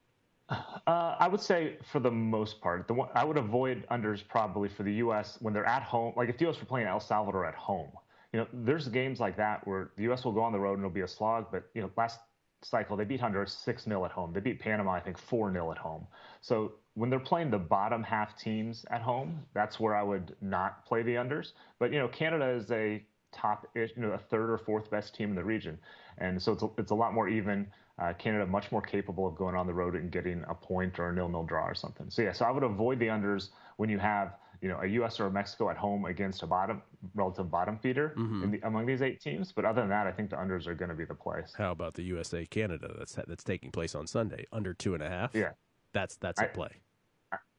Uh, 0.49 1.15
I 1.19 1.27
would 1.27 1.41
say 1.41 1.77
for 1.91 1.99
the 1.99 2.09
most 2.09 2.59
part, 2.59 2.87
the 2.87 2.93
one, 2.93 3.09
I 3.13 3.23
would 3.23 3.37
avoid 3.37 3.85
unders 3.91 4.27
probably 4.27 4.67
for 4.67 4.83
the 4.83 4.93
U.S. 4.93 5.37
when 5.41 5.53
they're 5.53 5.65
at 5.65 5.83
home. 5.83 6.13
Like 6.15 6.29
if 6.29 6.37
the 6.37 6.45
U.S. 6.45 6.59
were 6.59 6.65
playing 6.65 6.87
El 6.87 6.99
Salvador 6.99 7.45
at 7.45 7.53
home, 7.53 7.91
you 8.33 8.39
know, 8.39 8.47
there's 8.51 8.87
games 8.87 9.19
like 9.19 9.37
that 9.37 9.65
where 9.67 9.91
the 9.95 10.03
U.S. 10.03 10.25
will 10.25 10.31
go 10.31 10.41
on 10.41 10.51
the 10.51 10.59
road 10.59 10.73
and 10.73 10.81
it'll 10.81 10.89
be 10.89 11.01
a 11.01 11.07
slog. 11.07 11.47
But 11.51 11.65
you 11.75 11.81
know, 11.81 11.91
last 11.97 12.19
cycle 12.61 12.97
they 12.97 13.05
beat 13.05 13.19
Honduras 13.19 13.53
six 13.53 13.83
0 13.83 14.05
at 14.05 14.11
home. 14.11 14.33
They 14.33 14.39
beat 14.39 14.59
Panama, 14.59 14.91
I 14.91 14.99
think, 14.99 15.17
four 15.17 15.51
0 15.51 15.71
at 15.71 15.77
home. 15.77 16.07
So 16.41 16.73
when 16.95 17.09
they're 17.09 17.19
playing 17.19 17.51
the 17.51 17.59
bottom 17.59 18.03
half 18.03 18.37
teams 18.37 18.85
at 18.89 19.01
home, 19.01 19.41
that's 19.53 19.79
where 19.79 19.95
I 19.95 20.03
would 20.03 20.35
not 20.41 20.85
play 20.85 21.03
the 21.03 21.15
unders. 21.15 21.53
But 21.79 21.93
you 21.93 21.99
know, 21.99 22.07
Canada 22.07 22.49
is 22.49 22.71
a 22.71 23.03
top, 23.31 23.67
you 23.75 23.87
know, 23.97 24.11
a 24.11 24.17
third 24.17 24.49
or 24.49 24.57
fourth 24.57 24.89
best 24.89 25.15
team 25.15 25.29
in 25.29 25.35
the 25.35 25.43
region. 25.43 25.77
And 26.19 26.41
so 26.41 26.53
it's 26.53 26.63
a, 26.63 26.69
it's 26.77 26.91
a 26.91 26.95
lot 26.95 27.13
more 27.13 27.27
even. 27.29 27.67
Uh, 28.01 28.13
Canada 28.13 28.45
much 28.47 28.71
more 28.71 28.81
capable 28.81 29.27
of 29.27 29.35
going 29.35 29.55
on 29.55 29.67
the 29.67 29.73
road 29.73 29.93
and 29.93 30.09
getting 30.09 30.41
a 30.47 30.55
point 30.55 30.97
or 30.99 31.09
a 31.09 31.13
nil-nil 31.13 31.43
draw 31.43 31.65
or 31.65 31.75
something. 31.75 32.09
So 32.09 32.21
yeah, 32.21 32.31
so 32.31 32.45
I 32.45 32.51
would 32.51 32.63
avoid 32.63 32.97
the 32.97 33.07
unders 33.07 33.49
when 33.75 33.89
you 33.89 33.99
have 33.99 34.37
you 34.61 34.69
know, 34.69 34.79
a 34.81 34.85
U.S. 34.87 35.19
or 35.19 35.25
a 35.25 35.31
Mexico 35.31 35.69
at 35.69 35.75
home 35.75 36.05
against 36.05 36.41
a 36.41 36.47
bottom 36.47 36.81
relative 37.13 37.51
bottom 37.51 37.77
feeder 37.77 38.13
Mm-hmm. 38.17 38.51
the, 38.51 38.59
among 38.65 38.85
these 38.85 39.01
eight 39.01 39.19
teams. 39.19 39.51
But 39.51 39.65
other 39.65 39.81
than 39.81 39.89
that, 39.89 40.07
I 40.07 40.13
think 40.13 40.29
the 40.29 40.37
unders 40.37 40.65
are 40.65 40.75
going 40.75 40.87
to 40.87 40.95
be 40.95 41.03
the 41.03 41.13
place. 41.13 41.53
How 41.57 41.71
about 41.71 41.95
the 41.95 42.03
USA 42.03 42.45
Canada 42.45 42.89
that's 42.97 43.15
that's 43.27 43.43
taking 43.43 43.69
place 43.69 43.93
on 43.95 44.07
Sunday 44.07 44.45
under 44.53 44.73
two 44.73 44.93
and 44.93 45.03
a 45.03 45.09
half? 45.09 45.35
Yeah, 45.35 45.51
that's 45.91 46.15
that's 46.15 46.39
a 46.39 46.45
I- 46.45 46.47
play. 46.47 46.69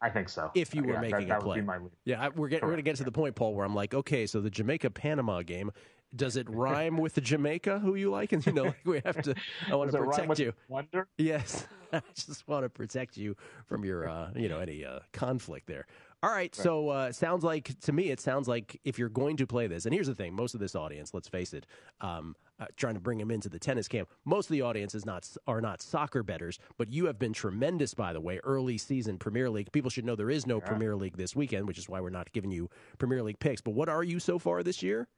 I, 0.02 0.08
think 0.08 0.30
so. 0.30 0.50
If 0.54 0.74
you 0.74 0.82
were 0.82 0.94
Yeah, 0.94 1.00
making 1.00 1.28
that, 1.28 1.38
a 1.38 1.40
play, 1.42 1.56
would 1.56 1.60
be 1.60 1.66
my 1.66 1.76
lead. 1.76 1.90
yeah, 2.06 2.22
I, 2.24 2.28
we're 2.30 2.48
get, 2.48 2.62
we're 2.62 2.68
going 2.68 2.78
to 2.78 2.82
get 2.82 2.96
to 2.96 3.04
the 3.04 3.12
point, 3.12 3.34
Paul, 3.36 3.54
where 3.54 3.66
I'm 3.66 3.74
like, 3.74 3.92
okay, 3.92 4.26
so 4.26 4.40
the 4.40 4.48
Jamaica 4.50 4.88
Panama 4.90 5.42
game, 5.42 5.70
does 6.14 6.36
it 6.36 6.48
rhyme 6.50 6.96
with 6.96 7.14
the 7.14 7.20
Jamaica 7.20 7.78
who 7.80 7.94
you 7.94 8.10
like? 8.10 8.32
And 8.32 8.44
you 8.46 8.52
know, 8.52 8.64
like 8.64 8.76
we 8.84 9.02
have 9.04 9.22
to. 9.22 9.34
I 9.70 9.74
want 9.74 9.90
to 9.92 9.98
protect 9.98 10.38
you. 10.38 10.52
Wonder? 10.68 11.08
Yes, 11.18 11.66
I 11.92 12.02
just 12.14 12.46
want 12.48 12.64
to 12.64 12.68
protect 12.68 13.16
you 13.16 13.36
from 13.66 13.84
your, 13.84 14.08
uh, 14.08 14.30
you 14.34 14.48
know, 14.48 14.58
any 14.58 14.84
uh, 14.84 15.00
conflict 15.12 15.66
there. 15.66 15.86
All 16.22 16.30
right, 16.30 16.54
so 16.54 16.90
uh, 16.90 17.12
sounds 17.12 17.44
like 17.44 17.78
to 17.80 17.92
me, 17.92 18.10
it 18.10 18.20
sounds 18.20 18.46
like 18.46 18.78
if 18.84 18.98
you're 18.98 19.08
going 19.08 19.38
to 19.38 19.46
play 19.46 19.66
this, 19.66 19.86
and 19.86 19.94
here's 19.94 20.06
the 20.06 20.14
thing: 20.14 20.34
most 20.34 20.52
of 20.52 20.60
this 20.60 20.74
audience, 20.74 21.14
let's 21.14 21.28
face 21.28 21.54
it, 21.54 21.64
um, 22.02 22.36
uh, 22.58 22.66
trying 22.76 22.92
to 22.92 23.00
bring 23.00 23.16
them 23.16 23.30
into 23.30 23.48
the 23.48 23.58
tennis 23.58 23.88
camp, 23.88 24.06
most 24.26 24.50
of 24.50 24.52
the 24.52 24.60
audience 24.60 24.94
is 24.94 25.06
not 25.06 25.26
are 25.46 25.62
not 25.62 25.80
soccer 25.80 26.22
bettors, 26.22 26.58
but 26.76 26.92
you 26.92 27.06
have 27.06 27.18
been 27.18 27.32
tremendous, 27.32 27.94
by 27.94 28.12
the 28.12 28.20
way, 28.20 28.38
early 28.44 28.76
season 28.76 29.16
Premier 29.16 29.48
League. 29.48 29.72
People 29.72 29.88
should 29.88 30.04
know 30.04 30.14
there 30.14 30.28
is 30.28 30.46
no 30.46 30.60
Premier 30.60 30.94
League 30.94 31.16
this 31.16 31.34
weekend, 31.34 31.66
which 31.66 31.78
is 31.78 31.88
why 31.88 32.02
we're 32.02 32.10
not 32.10 32.30
giving 32.32 32.50
you 32.50 32.68
Premier 32.98 33.22
League 33.22 33.38
picks. 33.38 33.62
But 33.62 33.72
what 33.72 33.88
are 33.88 34.04
you 34.04 34.20
so 34.20 34.38
far 34.38 34.62
this 34.62 34.82
year 34.82 35.08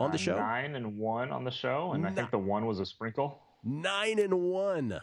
on 0.00 0.10
the 0.10 0.18
show? 0.18 0.36
Nine 0.36 0.74
and 0.74 0.96
one 0.96 1.30
on 1.30 1.44
the 1.44 1.50
show, 1.50 1.92
and 1.92 2.06
I 2.06 2.10
think 2.10 2.30
the 2.30 2.38
one 2.38 2.66
was 2.66 2.80
a 2.80 2.86
sprinkle. 2.86 3.40
Nine 3.62 4.18
and 4.18 4.34
one. 4.40 5.00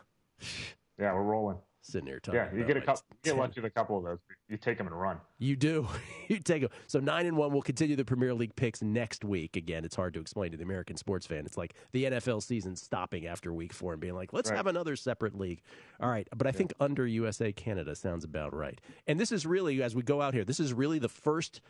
Yeah, 0.99 1.13
we're 1.13 1.23
rolling. 1.23 1.57
Sitting 1.81 2.07
here 2.07 2.19
talking. 2.19 2.39
Yeah, 2.39 2.49
you 2.53 2.65
get 2.65 2.75
a 2.75 2.79
like 2.79 2.85
couple, 2.85 3.03
you 3.11 3.17
10 3.31 3.33
get 3.35 3.39
lucky 3.39 3.61
with 3.61 3.71
a 3.71 3.73
couple 3.73 3.97
of 3.97 4.03
those. 4.03 4.17
You 4.49 4.57
take 4.57 4.77
them 4.77 4.87
and 4.87 4.99
run. 4.99 5.19
You 5.37 5.55
do. 5.55 5.87
you 6.27 6.39
take 6.39 6.63
them. 6.63 6.71
So 6.87 6.99
nine 6.99 7.25
and 7.27 7.37
one. 7.37 7.53
We'll 7.53 7.61
continue 7.61 7.95
the 7.95 8.03
Premier 8.03 8.33
League 8.33 8.53
picks 8.57 8.81
next 8.81 9.23
week. 9.23 9.55
Again, 9.55 9.85
it's 9.85 9.95
hard 9.95 10.13
to 10.15 10.19
explain 10.19 10.51
to 10.51 10.57
the 10.57 10.63
American 10.65 10.97
sports 10.97 11.25
fan. 11.25 11.45
It's 11.45 11.55
like 11.55 11.75
the 11.93 12.03
NFL 12.05 12.43
season 12.43 12.75
stopping 12.75 13.25
after 13.25 13.53
week 13.53 13.71
four 13.71 13.93
and 13.93 14.01
being 14.01 14.15
like, 14.15 14.33
let's 14.33 14.49
Right. 14.49 14.57
have 14.57 14.67
another 14.67 14.97
separate 14.97 15.37
league. 15.37 15.61
All 16.01 16.09
right, 16.09 16.27
but 16.35 16.45
I 16.45 16.51
think 16.51 16.73
under 16.81 17.07
USA 17.07 17.53
Canada 17.53 17.95
sounds 17.95 18.25
about 18.25 18.53
right. 18.53 18.81
And 19.05 19.17
this 19.17 19.31
is 19.31 19.45
really, 19.45 19.81
as 19.81 19.95
we 19.95 20.01
go 20.03 20.21
out 20.21 20.33
here, 20.33 20.43
this 20.43 20.59
is 20.59 20.73
really 20.73 20.99
the 20.99 21.07
first 21.07 21.61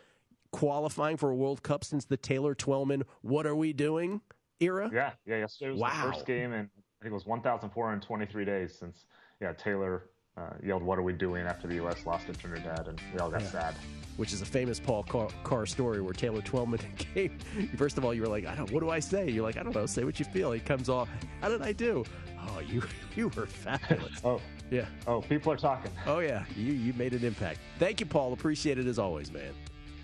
qualifying 0.52 1.18
for 1.18 1.30
a 1.32 1.36
World 1.36 1.64
Cup 1.64 1.84
since 1.84 2.06
the 2.06 2.18
Taylor 2.18 2.56
Twellman 2.56 3.04
"What 3.22 3.46
are 3.46 3.56
we 3.56 3.74
doing?" 3.74 4.22
era. 4.60 4.90
Yeah, 4.94 5.12
yeah. 5.26 5.38
Yesterday 5.38 5.72
was 5.72 5.80
Wow. 5.82 5.90
the 6.06 6.12
first 6.14 6.26
game, 6.26 6.52
and 6.54 6.70
I 7.00 7.04
think 7.04 7.12
it 7.12 7.14
was 7.14 7.26
1,423 7.26 8.46
days 8.46 8.76
since 8.78 9.06
yeah 9.40 9.54
Taylor 9.54 10.04
uh, 10.38 10.50
yelled, 10.64 10.84
"What 10.84 10.98
are 11.00 11.04
we 11.04 11.14
doing?" 11.14 11.46
after 11.46 11.68
the 11.68 11.76
U.S. 11.76 12.06
lost 12.06 12.28
to 12.28 12.34
Trinidad, 12.34 12.88
and 12.88 13.00
we 13.14 13.20
all 13.20 13.30
got 13.30 13.42
sad. 13.44 13.76
which 14.18 14.34
is 14.34 14.42
a 14.42 14.46
famous 14.46 14.80
Paul 14.80 15.04
Carr, 15.04 15.30
Carr 15.44 15.66
story 15.68 16.02
where 16.02 16.14
Taylor 16.14 16.42
Twellman 16.42 16.80
came. 16.98 17.38
First 17.78 17.98
of 18.00 18.06
all, 18.06 18.14
you 18.14 18.22
were 18.22 18.28
like, 18.28 18.46
I 18.46 18.56
don't. 18.56 18.72
What 18.72 18.82
do 18.82 18.90
I 18.90 19.00
say? 19.00 19.30
You're 19.30 19.44
like, 19.44 19.58
I 19.58 19.64
don't 19.64 19.76
know. 19.76 19.86
Say 19.86 20.04
what 20.04 20.20
you 20.20 20.26
feel. 20.26 20.52
He 20.52 20.60
comes 20.60 20.90
off. 20.90 21.08
How 21.42 21.50
did 21.50 21.62
I 21.62 21.72
do? 21.72 22.04
Oh, 22.40 22.60
you 22.60 22.82
you 23.16 23.30
were 23.30 23.46
fabulous. 23.46 24.20
Oh, 24.24 24.42
yeah. 24.70 24.86
oh, 25.08 25.22
people 25.22 25.52
are 25.52 25.58
talking. 25.58 25.92
Oh 26.06 26.20
yeah. 26.20 26.44
You 26.56 26.74
you 26.74 26.94
made 26.94 27.14
an 27.14 27.24
impact. 27.24 27.60
Thank 27.80 28.00
you, 28.00 28.06
Paul. 28.06 28.34
Appreciate 28.34 28.78
it 28.78 28.86
as 28.88 29.00
always, 29.00 29.32
man. 29.32 29.54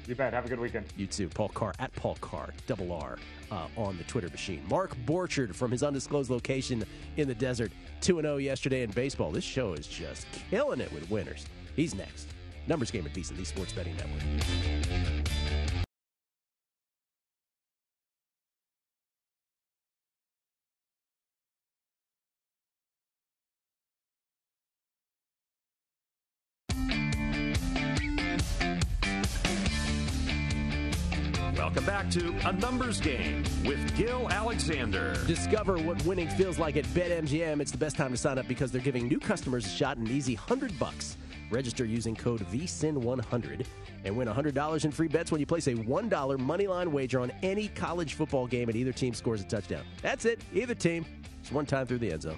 You 0.08 0.16
bet. 0.16 0.34
Have 0.34 0.46
a 0.46 0.50
good 0.50 0.60
weekend. 0.60 0.86
You 0.98 1.08
too, 1.08 1.30
Paul 1.30 1.50
Carr 1.50 1.74
at 1.80 1.94
Paul 1.96 2.18
Carr, 2.20 2.50
double 2.68 2.92
R, 2.92 3.18
uh, 3.52 3.68
on 3.78 3.98
the 3.98 4.04
Twitter 4.04 4.30
machine. 4.30 4.62
Mark 4.70 4.96
Borchard 5.06 5.56
from 5.56 5.72
his 5.72 5.84
undisclosed 5.84 6.30
location 6.30 6.84
in 7.18 7.28
the 7.28 7.36
desert, 7.36 7.72
two 8.02 8.20
and 8.20 8.26
zero 8.26 8.38
yesterday 8.38 8.84
in 8.84 8.92
baseball. 8.92 9.32
This 9.32 9.44
show 9.44 9.74
is 9.74 9.88
just 9.88 10.28
killing 10.50 10.82
it 10.82 10.92
with 10.92 11.10
winners. 11.10 11.46
He's 11.76 11.96
next. 11.96 12.28
Numbers 12.68 12.92
game 12.92 13.06
at 13.06 13.14
VSIN, 13.14 13.38
the 13.38 13.46
Sports 13.46 13.74
Betting 13.74 13.96
Network. 13.98 15.34
Welcome 31.74 31.86
back 31.88 32.12
to 32.12 32.48
A 32.48 32.54
Numbers 32.54 33.02
Game 33.02 33.44
with 33.66 33.98
Gill 33.98 34.30
Alexander. 34.30 35.16
Discover 35.26 35.80
what 35.80 36.06
winning 36.06 36.28
feels 36.28 36.60
like 36.60 36.78
at 36.78 36.86
BetMGM. 36.86 37.60
It's 37.60 37.72
the 37.72 37.80
best 37.80 37.96
time 37.96 38.12
to 38.12 38.18
sign 38.18 38.38
up 38.38 38.48
because 38.48 38.72
they're 38.72 38.80
giving 38.80 39.08
new 39.08 39.18
customers 39.18 39.66
a 39.66 39.70
shot 39.70 39.98
at 39.98 39.98
an 39.98 40.12
easy 40.12 40.36
100 40.36 40.78
bucks. 40.78 41.18
Register 41.50 41.84
using 41.84 42.16
code 42.16 42.42
VSIN100 42.52 43.66
and 44.06 44.16
win 44.16 44.28
$100 44.28 44.86
in 44.86 44.92
free 44.92 45.08
bets 45.08 45.32
when 45.32 45.40
you 45.40 45.48
place 45.48 45.66
a 45.66 45.74
$1 45.74 46.10
moneyline 46.38 46.90
wager 46.90 47.20
on 47.20 47.32
any 47.42 47.70
college 47.70 48.14
football 48.14 48.46
game 48.46 48.70
and 48.70 48.78
either 48.78 48.92
team 48.92 49.16
scores 49.16 49.42
a 49.42 49.46
touchdown. 49.46 49.82
That's 50.04 50.26
it. 50.26 50.42
Either 50.54 50.76
team. 50.76 51.08
Just 51.42 51.54
one 51.54 51.66
time 51.66 51.88
through 51.88 51.98
the 51.98 52.12
end 52.12 52.22
zone. 52.22 52.38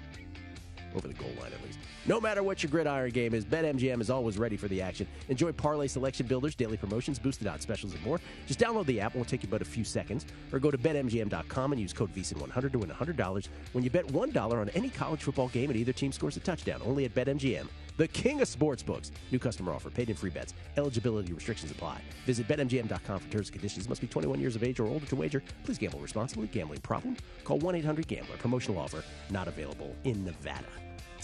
Over 0.96 1.10
the 1.10 1.14
goal 1.14 1.34
line, 1.42 1.52
at 1.52 1.62
least. 1.62 1.80
No 2.08 2.22
matter 2.22 2.44
what 2.44 2.62
your 2.62 2.70
gridiron 2.70 3.10
game 3.10 3.34
is, 3.34 3.44
BetMGM 3.44 4.00
is 4.00 4.12
always 4.12 4.38
ready 4.38 4.58
for 4.58 4.68
the 4.68 4.80
action. 4.80 5.08
Enjoy 5.30 5.52
parlay 5.52 5.88
selection 5.88 6.28
builders, 6.28 6.54
daily 6.54 6.78
promotions, 6.78 7.18
boosted 7.18 7.48
odds 7.48 7.64
specials, 7.64 7.96
and 7.96 8.04
more. 8.06 8.22
Just 8.46 8.60
download 8.60 8.86
the 8.86 9.00
app. 9.00 9.16
It 9.16 9.18
won't 9.18 9.28
take 9.28 9.42
you 9.42 9.50
but 9.50 9.64
a 9.64 9.66
few 9.66 9.84
seconds. 9.84 10.28
Or 10.54 10.60
go 10.60 10.70
to 10.70 10.78
BetMGM.com 10.78 11.72
and 11.72 11.82
use 11.82 11.94
code 11.94 12.14
VSIN100 12.14 12.72
to 12.74 12.78
win 12.78 12.92
$100 12.92 13.48
when 13.72 13.84
you 13.84 13.90
bet 13.90 14.06
$1 14.06 14.54
on 14.54 14.70
any 14.70 14.92
college 14.92 15.24
football 15.24 15.48
game 15.48 15.72
and 15.72 15.80
either 15.80 15.94
team 15.94 16.12
scores 16.12 16.38
a 16.38 16.42
touchdown. 16.42 16.80
Only 16.86 17.06
at 17.06 17.16
BetMGM, 17.16 17.66
the 17.98 18.08
king 18.10 18.40
of 18.40 18.48
sportsbooks. 18.48 19.10
New 19.32 19.40
customer 19.40 19.74
offer, 19.74 19.90
paid 19.90 20.12
in 20.12 20.16
free 20.16 20.30
bets. 20.30 20.54
Eligibility 20.78 21.34
restrictions 21.34 21.72
apply. 21.72 22.02
Visit 22.28 22.48
BetMGM.com 22.48 23.20
for 23.20 23.30
terms 23.30 23.48
and 23.48 23.54
conditions. 23.54 23.90
Must 23.90 24.02
be 24.02 24.06
21 24.06 24.40
years 24.40 24.56
of 24.56 24.64
age 24.64 24.80
or 24.80 24.86
older 24.86 25.08
to 25.08 25.16
wager. 25.16 25.42
Please 25.64 25.80
gamble 25.80 26.00
responsibly. 26.02 26.46
Gambling 26.46 26.82
problem? 26.82 27.18
Call 27.46 27.58
1 27.58 27.74
800 27.74 28.08
Gambler. 28.08 28.38
Promotional 28.38 28.80
offer 28.80 29.04
not 29.32 29.48
available 29.48 29.96
in 30.04 30.24
Nevada. 30.24 30.68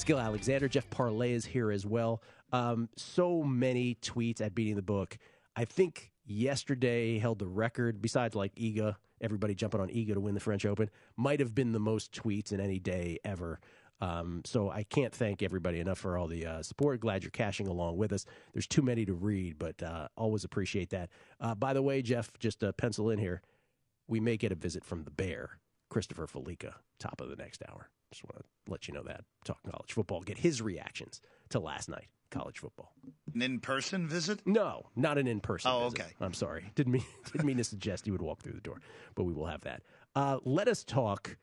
Gill 0.04 0.20
Alexander, 0.20 0.68
Jeff 0.68 0.90
Parlay 0.90 1.34
is 1.34 1.46
here 1.46 1.72
as 1.72 1.86
well. 1.86 2.22
Um, 2.52 2.90
so 2.96 3.44
many 3.44 3.96
tweets 3.96 4.42
at 4.42 4.56
Beating 4.56 4.76
the 4.76 4.82
Book. 4.82 5.18
I 5.56 5.66
think 5.66 6.12
yesterday 6.26 7.20
held 7.20 7.40
the 7.40 7.48
record, 7.48 8.02
besides 8.02 8.36
like 8.36 8.56
Iga, 8.56 8.96
everybody 9.22 9.54
jumping 9.54 9.82
on 9.82 9.90
Iga 9.90 10.14
to 10.14 10.20
win 10.20 10.34
the 10.34 10.40
French 10.40 10.66
Open, 10.66 10.90
might 11.18 11.40
have 11.40 11.54
been 11.54 11.72
the 11.72 11.80
most 11.80 12.12
tweets 12.12 12.52
in 12.52 12.60
any 12.60 12.80
day 12.80 13.20
ever. 13.24 13.60
Um, 14.00 14.42
so 14.46 14.72
I 14.72 14.84
can't 14.84 15.14
thank 15.14 15.44
everybody 15.44 15.80
enough 15.80 16.00
for 16.00 16.18
all 16.18 16.28
the 16.28 16.46
uh, 16.46 16.64
support. 16.64 17.00
Glad 17.00 17.24
you're 17.24 17.32
cashing 17.32 17.68
along 17.68 17.98
with 17.98 18.12
us. 18.12 18.26
There's 18.54 18.68
too 18.68 18.82
many 18.82 19.06
to 19.06 19.14
read, 19.14 19.60
but 19.60 19.82
uh, 19.84 20.08
always 20.18 20.44
appreciate 20.44 20.90
that. 20.90 21.10
Uh, 21.40 21.54
by 21.54 21.74
the 21.74 21.82
way, 21.84 22.02
Jeff, 22.02 22.32
just 22.40 22.64
uh, 22.64 22.72
pencil 22.72 23.12
in 23.12 23.20
here. 23.20 23.42
We 24.08 24.20
may 24.20 24.38
get 24.38 24.52
a 24.52 24.56
visit 24.56 24.84
from 24.84 25.04
the 25.04 25.12
Bear, 25.12 25.60
Christopher 25.90 26.26
Fallica, 26.26 26.74
top 27.00 27.22
of 27.22 27.30
the 27.30 27.36
next 27.36 27.62
hour. 27.70 27.90
Just 28.12 28.24
want 28.26 28.38
to 28.38 28.72
let 28.72 28.88
you 28.88 28.94
know 28.94 29.04
that. 29.04 29.24
Talk 29.46 29.60
college 29.70 29.94
football. 29.94 30.22
Get 30.22 30.38
his 30.38 30.62
reactions 30.62 31.22
to 31.50 31.60
last 31.60 31.90
night, 31.90 32.08
college 32.30 32.60
football. 32.60 32.94
An 33.34 33.42
in-person 33.42 34.08
visit? 34.08 34.42
No, 34.46 34.88
not 34.96 35.18
an 35.18 35.28
in-person. 35.28 35.72
Oh, 35.72 35.90
visit. 35.90 36.02
okay. 36.02 36.12
I'm 36.20 36.34
sorry. 36.34 36.72
Didn't 36.76 36.94
mean 36.94 37.06
didn't 37.32 37.46
mean 37.46 37.58
to 37.58 37.64
suggest 37.64 38.06
you 38.08 38.14
would 38.14 38.22
walk 38.22 38.42
through 38.42 38.54
the 38.54 38.62
door, 38.62 38.82
but 39.16 39.24
we 39.24 39.34
will 39.34 39.48
have 39.48 39.62
that. 39.62 39.84
Uh, 40.16 40.40
let 40.44 40.68
us 40.68 40.84
talk. 40.84 41.38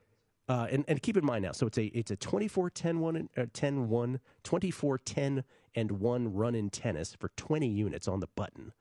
Uh, 0.48 0.66
and, 0.70 0.82
and 0.88 1.02
keep 1.02 1.14
in 1.18 1.26
mind 1.26 1.42
now, 1.44 1.52
so 1.52 1.66
it's 1.66 1.76
a 1.76 1.86
it's 1.86 2.10
a 2.10 2.16
24 2.16 2.70
10 2.70 3.00
1 3.00 3.28
uh, 3.36 3.46
10 3.52 3.88
1 3.90 4.20
24 4.44 4.98
10 4.98 5.44
and 5.74 5.90
1 5.92 6.34
run 6.34 6.54
in 6.54 6.70
tennis 6.70 7.14
for 7.18 7.30
20 7.36 7.68
units 7.68 8.08
on 8.08 8.20
the 8.20 8.28
button. 8.34 8.72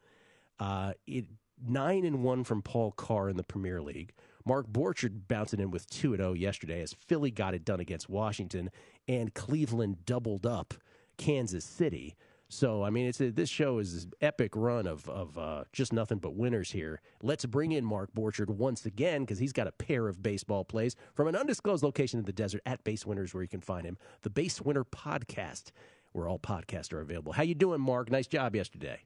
Uh, 0.59 0.93
it, 1.05 1.25
9 1.65 2.05
and 2.05 2.23
1 2.23 2.43
from 2.45 2.61
Paul 2.61 2.91
Carr 2.91 3.29
in 3.29 3.35
the 3.35 3.43
Premier 3.43 3.81
League. 3.81 4.13
Mark 4.47 4.67
Borchard 4.67 5.27
bouncing 5.27 5.59
in 5.59 5.71
with 5.71 5.89
2 5.89 6.15
0 6.15 6.31
yesterday 6.31 6.81
as 6.81 6.93
Philly 6.93 7.31
got 7.31 7.53
it 7.53 7.65
done 7.65 7.81
against 7.81 8.09
Washington 8.09 8.71
and 9.07 9.33
Cleveland 9.33 10.05
doubled 10.05 10.45
up 10.45 10.73
Kansas 11.17 11.65
City. 11.65 12.15
So, 12.47 12.81
I 12.81 12.89
mean, 12.89 13.07
it's 13.07 13.19
a, 13.19 13.29
this 13.29 13.49
show 13.49 13.79
is 13.79 14.07
epic 14.21 14.55
run 14.55 14.87
of, 14.87 15.09
of 15.09 15.37
uh, 15.37 15.65
just 15.73 15.91
nothing 15.91 16.19
but 16.19 16.35
winners 16.35 16.71
here. 16.71 17.01
Let's 17.21 17.45
bring 17.45 17.73
in 17.73 17.83
Mark 17.83 18.13
Borchard 18.13 18.47
once 18.47 18.85
again 18.85 19.23
because 19.23 19.37
he's 19.37 19.51
got 19.51 19.67
a 19.67 19.73
pair 19.73 20.07
of 20.07 20.23
baseball 20.23 20.63
plays 20.63 20.95
from 21.13 21.27
an 21.27 21.35
undisclosed 21.35 21.83
location 21.83 22.19
in 22.19 22.25
the 22.25 22.31
desert 22.31 22.61
at 22.65 22.81
Base 22.85 23.05
Winners 23.05 23.33
where 23.33 23.43
you 23.43 23.49
can 23.49 23.59
find 23.59 23.85
him. 23.85 23.97
The 24.21 24.29
Base 24.29 24.61
Winner 24.61 24.85
Podcast, 24.85 25.71
where 26.13 26.29
all 26.29 26.39
podcasts 26.39 26.93
are 26.93 27.01
available. 27.01 27.33
How 27.33 27.43
you 27.43 27.53
doing, 27.53 27.81
Mark? 27.81 28.09
Nice 28.09 28.27
job 28.27 28.55
yesterday. 28.55 29.01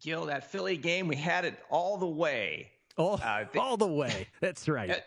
Gill, 0.00 0.26
that 0.26 0.50
Philly 0.50 0.76
game, 0.76 1.06
we 1.06 1.14
had 1.14 1.44
it 1.44 1.62
all 1.70 1.96
the 1.96 2.08
way. 2.08 2.72
All, 2.96 3.20
Uh, 3.22 3.44
they- 3.52 3.58
all 3.58 3.76
the 3.76 3.86
way. 3.86 4.28
That's 4.40 4.68
right. 4.68 5.02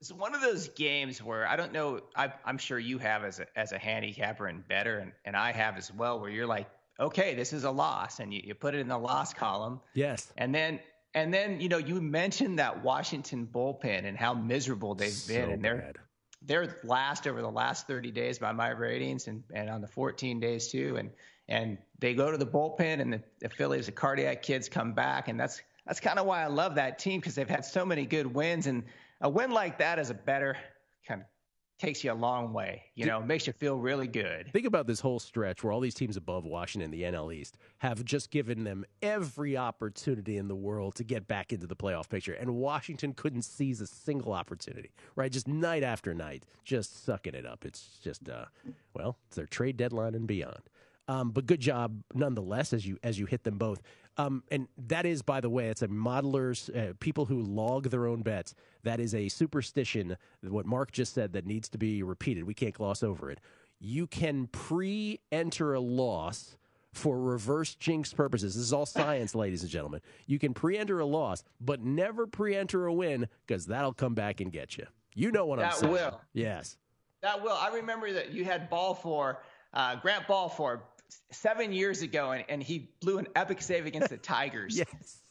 It's 0.00 0.12
one 0.12 0.34
of 0.34 0.40
those 0.40 0.68
games 0.70 1.22
where 1.22 1.46
I 1.46 1.54
don't 1.56 1.72
know. 1.72 2.00
I, 2.16 2.32
I'm 2.44 2.58
sure 2.58 2.78
you 2.78 2.98
have 2.98 3.22
as 3.24 3.38
a, 3.38 3.46
as 3.58 3.70
a 3.72 3.78
handicapper 3.78 4.48
and 4.48 4.66
bettor, 4.66 4.98
and, 4.98 5.12
and 5.24 5.36
I 5.36 5.52
have 5.52 5.76
as 5.76 5.92
well, 5.92 6.18
where 6.20 6.28
you're 6.30 6.46
like, 6.46 6.68
okay, 6.98 7.34
this 7.36 7.52
is 7.52 7.62
a 7.64 7.70
loss, 7.70 8.18
and 8.18 8.34
you, 8.34 8.40
you 8.44 8.54
put 8.54 8.74
it 8.74 8.78
in 8.80 8.88
the 8.88 8.98
loss 8.98 9.32
column, 9.32 9.80
yes. 9.94 10.32
and 10.36 10.52
then 10.54 10.80
and 11.14 11.32
then 11.32 11.60
you 11.60 11.68
know 11.68 11.78
you 11.78 12.00
mentioned 12.00 12.58
that 12.58 12.82
Washington 12.82 13.46
bullpen 13.46 14.04
and 14.04 14.16
how 14.18 14.34
miserable 14.34 14.94
they've 14.96 15.26
been, 15.28 15.46
So 15.46 15.50
and 15.52 15.64
they're 15.64 15.76
bad. 15.78 15.96
they're 16.42 16.76
last 16.82 17.28
over 17.28 17.40
the 17.40 17.50
last 17.50 17.86
30 17.86 18.10
days 18.10 18.40
by 18.40 18.50
my 18.50 18.70
ratings, 18.70 19.28
and 19.28 19.44
and 19.54 19.70
on 19.70 19.80
the 19.80 19.88
14 19.88 20.40
days 20.40 20.66
too, 20.66 20.96
and 20.96 21.10
and 21.48 21.78
they 22.00 22.14
go 22.14 22.32
to 22.32 22.36
the 22.36 22.46
bullpen, 22.46 23.00
and 23.00 23.12
the, 23.12 23.22
the 23.40 23.48
Phillies, 23.48 23.86
the 23.86 23.92
cardiac 23.92 24.42
kids 24.42 24.68
come 24.68 24.94
back, 24.94 25.28
and 25.28 25.38
that's 25.38 25.62
that's 25.86 26.00
kind 26.00 26.18
of 26.18 26.26
why 26.26 26.42
I 26.42 26.46
love 26.46 26.76
that 26.76 26.98
team 26.98 27.20
because 27.20 27.34
they've 27.34 27.48
had 27.48 27.64
so 27.64 27.84
many 27.84 28.06
good 28.06 28.26
wins, 28.26 28.66
and 28.66 28.84
a 29.20 29.28
win 29.28 29.50
like 29.50 29.78
that 29.78 29.98
is 29.98 30.10
a 30.10 30.14
better 30.14 30.56
kind 31.06 31.22
of 31.22 31.26
takes 31.82 32.04
you 32.04 32.12
a 32.12 32.14
long 32.14 32.52
way. 32.52 32.84
You 32.94 33.06
know, 33.06 33.20
makes 33.20 33.48
you 33.48 33.52
feel 33.52 33.76
really 33.76 34.06
good. 34.06 34.52
Think 34.52 34.66
about 34.66 34.86
this 34.86 35.00
whole 35.00 35.18
stretch 35.18 35.64
where 35.64 35.72
all 35.72 35.80
these 35.80 35.94
teams 35.94 36.16
above 36.16 36.44
Washington, 36.44 36.92
the 36.92 37.02
NL 37.02 37.34
East, 37.34 37.58
have 37.78 38.04
just 38.04 38.30
given 38.30 38.62
them 38.62 38.84
every 39.02 39.56
opportunity 39.56 40.36
in 40.36 40.46
the 40.46 40.54
world 40.54 40.94
to 40.96 41.04
get 41.04 41.26
back 41.26 41.52
into 41.52 41.66
the 41.66 41.74
playoff 41.74 42.08
picture, 42.08 42.34
and 42.34 42.54
Washington 42.54 43.12
couldn't 43.14 43.42
seize 43.42 43.80
a 43.80 43.86
single 43.86 44.32
opportunity. 44.32 44.92
Right, 45.16 45.32
just 45.32 45.48
night 45.48 45.82
after 45.82 46.14
night, 46.14 46.44
just 46.64 47.04
sucking 47.04 47.34
it 47.34 47.44
up. 47.44 47.64
It's 47.64 47.98
just, 48.00 48.28
uh, 48.28 48.44
well, 48.94 49.18
it's 49.26 49.36
their 49.36 49.46
trade 49.46 49.76
deadline 49.76 50.14
and 50.14 50.26
beyond. 50.28 50.62
Um, 51.08 51.30
but 51.30 51.46
good 51.46 51.60
job 51.60 52.02
nonetheless 52.14 52.72
as 52.72 52.86
you 52.86 52.98
as 53.02 53.18
you 53.18 53.26
hit 53.26 53.44
them 53.44 53.58
both. 53.58 53.82
Um, 54.18 54.42
and 54.50 54.68
that 54.88 55.06
is, 55.06 55.22
by 55.22 55.40
the 55.40 55.48
way, 55.48 55.68
it's 55.68 55.82
a 55.82 55.88
modelers, 55.88 56.70
uh, 56.76 56.92
people 57.00 57.24
who 57.24 57.42
log 57.42 57.88
their 57.88 58.06
own 58.06 58.22
bets. 58.22 58.54
That 58.82 59.00
is 59.00 59.14
a 59.14 59.28
superstition. 59.28 60.16
What 60.42 60.66
Mark 60.66 60.92
just 60.92 61.14
said 61.14 61.32
that 61.32 61.46
needs 61.46 61.68
to 61.70 61.78
be 61.78 62.02
repeated. 62.02 62.44
We 62.44 62.54
can't 62.54 62.74
gloss 62.74 63.02
over 63.02 63.30
it. 63.30 63.40
You 63.80 64.06
can 64.06 64.48
pre-enter 64.48 65.74
a 65.74 65.80
loss 65.80 66.56
for 66.92 67.18
reverse 67.18 67.74
jinx 67.74 68.12
purposes. 68.12 68.54
This 68.54 68.64
is 68.64 68.72
all 68.72 68.84
science, 68.84 69.34
ladies 69.34 69.62
and 69.62 69.70
gentlemen. 69.70 70.02
You 70.26 70.38
can 70.38 70.52
pre-enter 70.52 71.00
a 71.00 71.06
loss, 71.06 71.42
but 71.58 71.80
never 71.80 72.26
pre-enter 72.26 72.86
a 72.86 72.92
win 72.92 73.28
because 73.46 73.66
that'll 73.66 73.94
come 73.94 74.14
back 74.14 74.40
and 74.40 74.52
get 74.52 74.76
you. 74.76 74.86
You 75.14 75.32
know 75.32 75.46
what 75.46 75.58
I'm 75.58 75.72
saying? 75.72 75.92
That 75.92 76.12
will. 76.12 76.20
Yes. 76.34 76.76
That 77.22 77.42
will. 77.42 77.56
I 77.56 77.68
remember 77.74 78.12
that 78.12 78.32
you 78.32 78.44
had 78.44 78.68
Balfour 78.68 79.40
uh, 79.74 79.96
Grant 79.96 80.26
Balfour 80.26 80.82
seven 81.30 81.72
years 81.72 82.02
ago, 82.02 82.32
and, 82.32 82.44
and 82.48 82.62
he 82.62 82.90
blew 83.00 83.18
an 83.18 83.28
epic 83.36 83.60
save 83.62 83.86
against 83.86 84.10
the 84.10 84.16
Tigers. 84.34 84.76
yes. 84.76 85.22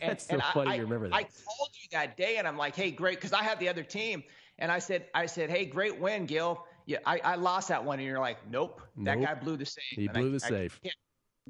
And, 0.00 0.10
That's 0.10 0.26
so 0.26 0.34
and 0.34 0.42
funny 0.42 0.70
I, 0.72 0.74
you 0.76 0.82
remember 0.82 1.08
that. 1.08 1.14
I 1.14 1.22
called 1.22 1.70
you 1.80 1.88
that 1.92 2.16
day, 2.16 2.36
and 2.38 2.48
I'm 2.48 2.56
like, 2.58 2.74
"Hey, 2.74 2.90
great," 2.90 3.18
because 3.18 3.32
I 3.32 3.42
had 3.42 3.60
the 3.60 3.68
other 3.68 3.84
team, 3.84 4.24
and 4.58 4.70
I 4.72 4.80
said, 4.80 5.06
"I 5.14 5.26
said, 5.26 5.50
hey, 5.50 5.64
great 5.66 6.00
win, 6.00 6.26
Gill. 6.26 6.64
Yeah, 6.86 6.98
I, 7.06 7.20
I 7.22 7.34
lost 7.36 7.68
that 7.68 7.84
one," 7.84 7.98
and 8.00 8.06
you're 8.06 8.18
like, 8.18 8.38
"Nope, 8.50 8.80
that 9.04 9.18
Nope. 9.18 9.26
guy 9.28 9.34
blew 9.34 9.56
the 9.56 9.66
save." 9.66 9.84
He 9.90 10.06
And 10.06 10.16
I- 10.16 10.20
blew 10.20 10.30
the 10.38 10.44
I 10.44 10.48
save. 10.48 10.80
can't- 10.82 10.94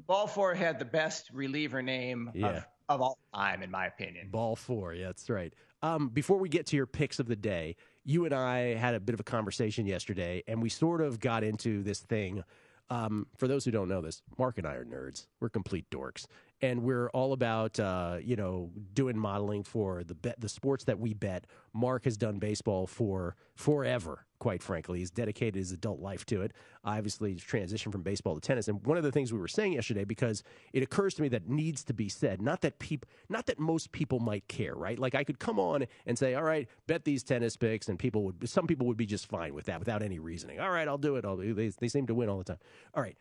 Balfour 0.07 0.53
had 0.53 0.77
the 0.77 0.85
best 0.85 1.29
reliever 1.33 1.81
name 1.81 2.29
Yeah. 2.35 2.47
of, 2.47 2.65
of 2.89 3.01
all 3.01 3.17
time, 3.33 3.63
in 3.63 3.71
my 3.71 3.85
opinion. 3.87 4.29
Ball 4.29 4.55
four. 4.57 4.93
Yeah, 4.93 5.05
that's 5.07 5.29
right. 5.29 5.53
Um, 5.81 6.09
before 6.09 6.37
we 6.37 6.49
get 6.49 6.65
to 6.67 6.75
your 6.75 6.85
picks 6.85 7.17
of 7.19 7.27
the 7.27 7.35
day, 7.35 7.77
you 8.03 8.25
and 8.25 8.33
I 8.33 8.75
had 8.75 8.93
a 8.93 8.99
bit 8.99 9.13
of 9.13 9.19
a 9.21 9.23
conversation 9.23 9.85
yesterday, 9.87 10.43
and 10.47 10.61
we 10.61 10.67
sort 10.69 10.99
of 11.01 11.19
got 11.21 11.43
into 11.45 11.81
this 11.81 11.99
thing. 12.01 12.43
Um, 12.89 13.27
for 13.37 13.47
those 13.47 13.65
who 13.65 13.71
don't 13.71 13.89
know 13.89 14.01
this, 14.01 14.21
Mark 14.37 14.57
and 14.57 14.67
I 14.67 14.75
are 14.75 14.85
nerds. 14.85 15.25
We're 15.39 15.49
complete 15.49 15.89
dorks, 15.89 16.25
and 16.61 16.83
we're 16.83 17.09
all 17.09 17.33
about 17.33 17.79
uh, 17.79 18.17
you 18.21 18.35
know 18.35 18.71
doing 18.93 19.17
modeling 19.17 19.63
for 19.63 20.03
the 20.03 20.15
bet, 20.15 20.39
the 20.39 20.49
sports 20.49 20.83
that 20.85 20.99
we 20.99 21.13
bet. 21.13 21.45
Mark 21.73 22.05
has 22.05 22.17
done 22.17 22.39
baseball 22.39 22.87
for 22.87 23.35
forever. 23.55 24.25
Quite 24.39 24.61
frankly, 24.61 24.99
he's 24.99 25.11
dedicated 25.11 25.55
his 25.55 25.71
adult 25.71 25.99
life 25.99 26.25
to 26.27 26.41
it. 26.41 26.51
Obviously, 26.83 27.33
he's 27.33 27.43
transitioned 27.43 27.91
from 27.91 28.03
baseball 28.03 28.35
to 28.35 28.41
tennis. 28.41 28.67
And 28.67 28.85
one 28.85 28.97
of 28.97 29.03
the 29.03 29.11
things 29.11 29.31
we 29.31 29.39
were 29.39 29.47
saying 29.47 29.73
yesterday, 29.73 30.03
because 30.03 30.43
it 30.73 30.83
occurs 30.83 31.13
to 31.15 31.21
me 31.21 31.29
that 31.29 31.49
needs 31.49 31.83
to 31.85 31.93
be 31.93 32.09
said, 32.09 32.41
not 32.41 32.61
that 32.61 32.77
people, 32.79 33.09
not 33.29 33.45
that 33.47 33.59
most 33.59 33.91
people 33.91 34.19
might 34.19 34.47
care, 34.47 34.75
right? 34.75 34.99
Like 34.99 35.15
I 35.15 35.23
could 35.23 35.39
come 35.39 35.57
on 35.59 35.85
and 36.05 36.17
say, 36.17 36.35
all 36.35 36.43
right, 36.43 36.67
bet 36.85 37.05
these 37.05 37.23
tennis 37.23 37.55
picks, 37.55 37.87
and 37.87 37.97
people 37.97 38.23
would, 38.25 38.47
some 38.47 38.67
people 38.67 38.87
would 38.87 38.97
be 38.97 39.05
just 39.05 39.27
fine 39.27 39.53
with 39.53 39.65
that 39.65 39.79
without 39.79 40.01
any 40.03 40.19
reasoning. 40.19 40.59
All 40.59 40.69
right, 40.69 40.87
I'll 40.87 40.97
do 40.97 41.15
it. 41.15 41.25
I'll, 41.25 41.37
they, 41.37 41.69
they 41.69 41.87
seem 41.87 42.05
to 42.07 42.13
win 42.13 42.29
all 42.29 42.37
the 42.37 42.43
time. 42.43 42.59
All 42.93 43.01
right. 43.01 43.17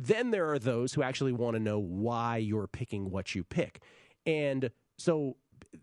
Then 0.00 0.30
there 0.30 0.48
are 0.52 0.60
those 0.60 0.94
who 0.94 1.02
actually 1.02 1.32
want 1.32 1.56
to 1.56 1.60
know 1.60 1.80
why 1.80 2.36
you're 2.36 2.68
picking 2.68 3.10
what 3.10 3.34
you 3.34 3.42
pick. 3.42 3.80
And 4.24 4.70
so 4.96 5.36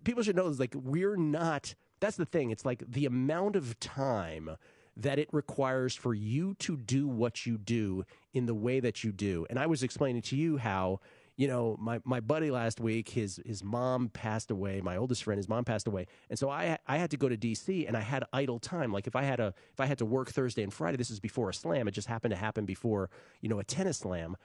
people 0.06 0.24
should 0.24 0.38
know 0.38 0.48
is 0.48 0.60
like 0.60 0.74
we're 0.74 1.18
not 1.18 1.76
that's 2.00 2.18
the 2.18 2.26
thing. 2.26 2.52
It's 2.52 2.66
like 2.66 2.84
the 2.88 3.06
amount 3.06 3.56
of 3.56 3.80
time 3.80 4.58
that 4.98 5.20
it 5.20 5.28
requires 5.32 5.96
for 5.96 6.14
you 6.14 6.54
to 6.56 6.78
do 6.78 7.08
what 7.08 7.46
you 7.46 7.58
do 7.58 8.06
in 8.34 8.46
the 8.46 8.54
way 8.54 8.80
that 8.80 9.04
you 9.04 9.12
do. 9.12 9.46
And 9.50 9.60
I 9.60 9.66
was 9.66 9.84
explaining 9.84 10.22
to 10.24 10.38
you 10.38 10.58
how, 10.58 11.00
you 11.38 11.48
know, 11.48 11.76
my, 11.80 12.00
my 12.06 12.20
buddy 12.20 12.50
last 12.50 12.80
week, 12.80 13.10
his 13.10 13.42
his 13.46 13.64
mom 13.64 14.10
passed 14.10 14.52
away. 14.52 14.82
My 14.82 14.98
oldest 14.98 15.24
friend, 15.24 15.38
his 15.38 15.50
mom 15.50 15.66
passed 15.66 15.88
away, 15.88 16.08
and 16.30 16.40
so 16.40 16.50
I 16.50 16.78
I 16.88 16.98
had 16.98 17.12
to 17.12 17.18
go 17.18 17.28
to 17.28 17.36
D.C. 17.38 17.86
and 17.86 17.98
I 17.98 18.02
had 18.02 18.24
idle 18.32 18.60
time. 18.60 18.94
Like 18.94 19.08
if 19.08 19.16
I 19.16 19.24
had 19.24 19.40
a 19.40 19.54
if 19.74 19.80
I 19.80 19.86
had 19.86 19.98
to 19.98 20.06
work 20.06 20.32
Thursday 20.32 20.64
and 20.64 20.74
Friday, 20.74 20.98
this 20.98 21.12
is 21.12 21.20
before 21.20 21.50
a 21.50 21.54
slam. 21.54 21.88
It 21.88 21.92
just 21.92 22.08
happened 22.08 22.32
to 22.32 22.38
happen 22.38 22.66
before 22.66 23.10
you 23.42 23.50
know 23.50 23.60
a 23.60 23.64
tennis 23.64 24.00
slam. 24.00 24.38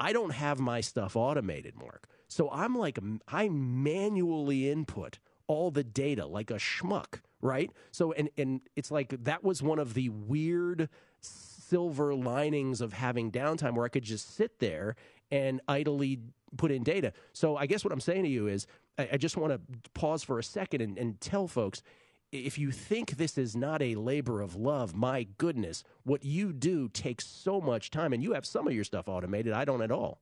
I 0.00 0.12
don't 0.12 0.30
have 0.30 0.58
my 0.58 0.80
stuff 0.80 1.14
automated, 1.14 1.76
Mark. 1.76 2.08
So 2.26 2.50
I'm 2.50 2.74
like, 2.74 2.98
I 3.28 3.48
manually 3.48 4.68
input 4.70 5.18
all 5.46 5.70
the 5.70 5.84
data 5.84 6.26
like 6.26 6.50
a 6.50 6.54
schmuck, 6.54 7.20
right? 7.40 7.70
So, 7.90 8.12
and, 8.12 8.30
and 8.36 8.62
it's 8.74 8.90
like 8.90 9.14
that 9.24 9.44
was 9.44 9.62
one 9.62 9.78
of 9.78 9.94
the 9.94 10.08
weird 10.08 10.88
silver 11.20 12.14
linings 12.14 12.80
of 12.80 12.94
having 12.94 13.30
downtime 13.30 13.74
where 13.74 13.84
I 13.84 13.88
could 13.88 14.02
just 14.02 14.34
sit 14.34 14.58
there 14.58 14.96
and 15.32 15.60
idly 15.66 16.20
put 16.56 16.70
in 16.70 16.84
data. 16.84 17.12
So, 17.32 17.56
I 17.56 17.66
guess 17.66 17.82
what 17.82 17.92
I'm 17.92 18.00
saying 18.00 18.22
to 18.22 18.28
you 18.28 18.46
is 18.46 18.66
I, 18.98 19.08
I 19.14 19.16
just 19.16 19.36
want 19.36 19.52
to 19.52 19.60
pause 19.94 20.22
for 20.22 20.38
a 20.38 20.44
second 20.44 20.80
and, 20.82 20.96
and 20.98 21.20
tell 21.20 21.48
folks 21.48 21.82
if 22.30 22.56
you 22.58 22.70
think 22.70 23.16
this 23.18 23.36
is 23.36 23.54
not 23.54 23.82
a 23.82 23.94
labor 23.94 24.40
of 24.40 24.54
love, 24.56 24.94
my 24.94 25.26
goodness, 25.36 25.84
what 26.04 26.24
you 26.24 26.52
do 26.52 26.88
takes 26.88 27.26
so 27.26 27.60
much 27.60 27.90
time, 27.90 28.14
and 28.14 28.22
you 28.22 28.32
have 28.32 28.46
some 28.46 28.66
of 28.66 28.72
your 28.72 28.84
stuff 28.84 29.06
automated. 29.08 29.52
I 29.52 29.66
don't 29.66 29.82
at 29.82 29.90
all. 29.90 30.20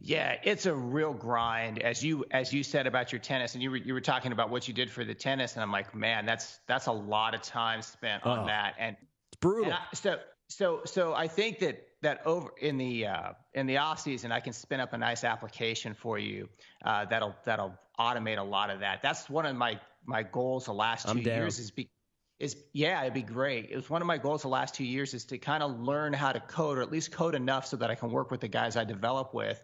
Yeah, 0.00 0.36
it's 0.42 0.66
a 0.66 0.74
real 0.74 1.12
grind, 1.12 1.80
as 1.80 2.04
you 2.04 2.24
as 2.32 2.52
you 2.52 2.62
said 2.62 2.86
about 2.86 3.12
your 3.12 3.20
tennis, 3.20 3.54
and 3.54 3.62
you 3.62 3.70
were 3.70 3.76
you 3.76 3.94
were 3.94 4.00
talking 4.00 4.32
about 4.32 4.50
what 4.50 4.66
you 4.68 4.74
did 4.74 4.90
for 4.90 5.04
the 5.04 5.14
tennis, 5.14 5.54
and 5.54 5.62
I'm 5.62 5.70
like, 5.72 5.94
man, 5.94 6.26
that's 6.26 6.58
that's 6.66 6.86
a 6.86 6.92
lot 6.92 7.34
of 7.34 7.42
time 7.42 7.80
spent 7.80 8.24
on 8.24 8.40
Oh, 8.40 8.46
that, 8.46 8.74
and 8.78 8.96
It's 9.32 9.40
brutal. 9.40 9.66
and 9.66 9.74
I, 9.74 9.78
so 9.94 10.18
so 10.48 10.80
so 10.84 11.14
I 11.14 11.28
think 11.28 11.60
that 11.60 11.86
that 12.04 12.24
over 12.24 12.50
in 12.60 12.78
the 12.78 13.06
uh, 13.06 13.32
in 13.54 13.66
the 13.66 13.76
off 13.78 14.00
season, 14.00 14.32
I 14.32 14.40
can 14.40 14.52
spin 14.52 14.80
up 14.80 14.92
a 14.92 14.98
nice 14.98 15.24
application 15.24 15.94
for 15.94 16.18
you 16.18 16.48
uh, 16.84 17.04
that'll 17.06 17.34
that'll 17.44 17.74
automate 17.98 18.38
a 18.38 18.42
lot 18.42 18.70
of 18.70 18.80
that. 18.80 19.02
That's 19.02 19.28
one 19.28 19.44
of 19.46 19.56
my 19.56 19.78
my 20.06 20.22
goals 20.22 20.66
the 20.66 20.74
last 20.74 21.04
2 21.06 21.10
I'm 21.10 21.22
down. 21.22 21.38
years 21.38 21.58
is 21.58 21.70
be 21.70 21.90
is 22.38 22.56
yeah, 22.72 23.00
it'd 23.02 23.14
be 23.14 23.22
great. 23.22 23.70
It 23.70 23.76
was 23.76 23.88
one 23.88 24.02
of 24.02 24.06
my 24.06 24.18
goals 24.18 24.42
the 24.42 24.48
last 24.48 24.74
two 24.74 24.84
years 24.84 25.14
is 25.14 25.24
to 25.26 25.38
kind 25.38 25.62
of 25.62 25.78
learn 25.80 26.12
how 26.12 26.32
to 26.32 26.40
code 26.40 26.78
or 26.78 26.82
at 26.82 26.90
least 26.90 27.12
code 27.12 27.34
enough 27.34 27.66
so 27.66 27.76
that 27.76 27.90
I 27.90 27.94
can 27.94 28.10
work 28.10 28.30
with 28.30 28.40
the 28.40 28.48
guys 28.48 28.76
I 28.76 28.84
develop 28.84 29.34
with. 29.34 29.60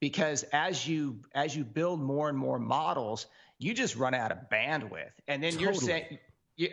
Because 0.00 0.44
as 0.52 0.86
you 0.86 1.20
as 1.34 1.54
you 1.56 1.64
build 1.64 2.00
more 2.00 2.28
and 2.28 2.38
more 2.38 2.58
models, 2.58 3.26
you 3.58 3.74
just 3.74 3.96
run 3.96 4.14
out 4.14 4.32
of 4.32 4.38
bandwidth, 4.50 5.12
and 5.28 5.42
then 5.42 5.58
you're 5.58 5.74
saying. 5.74 6.18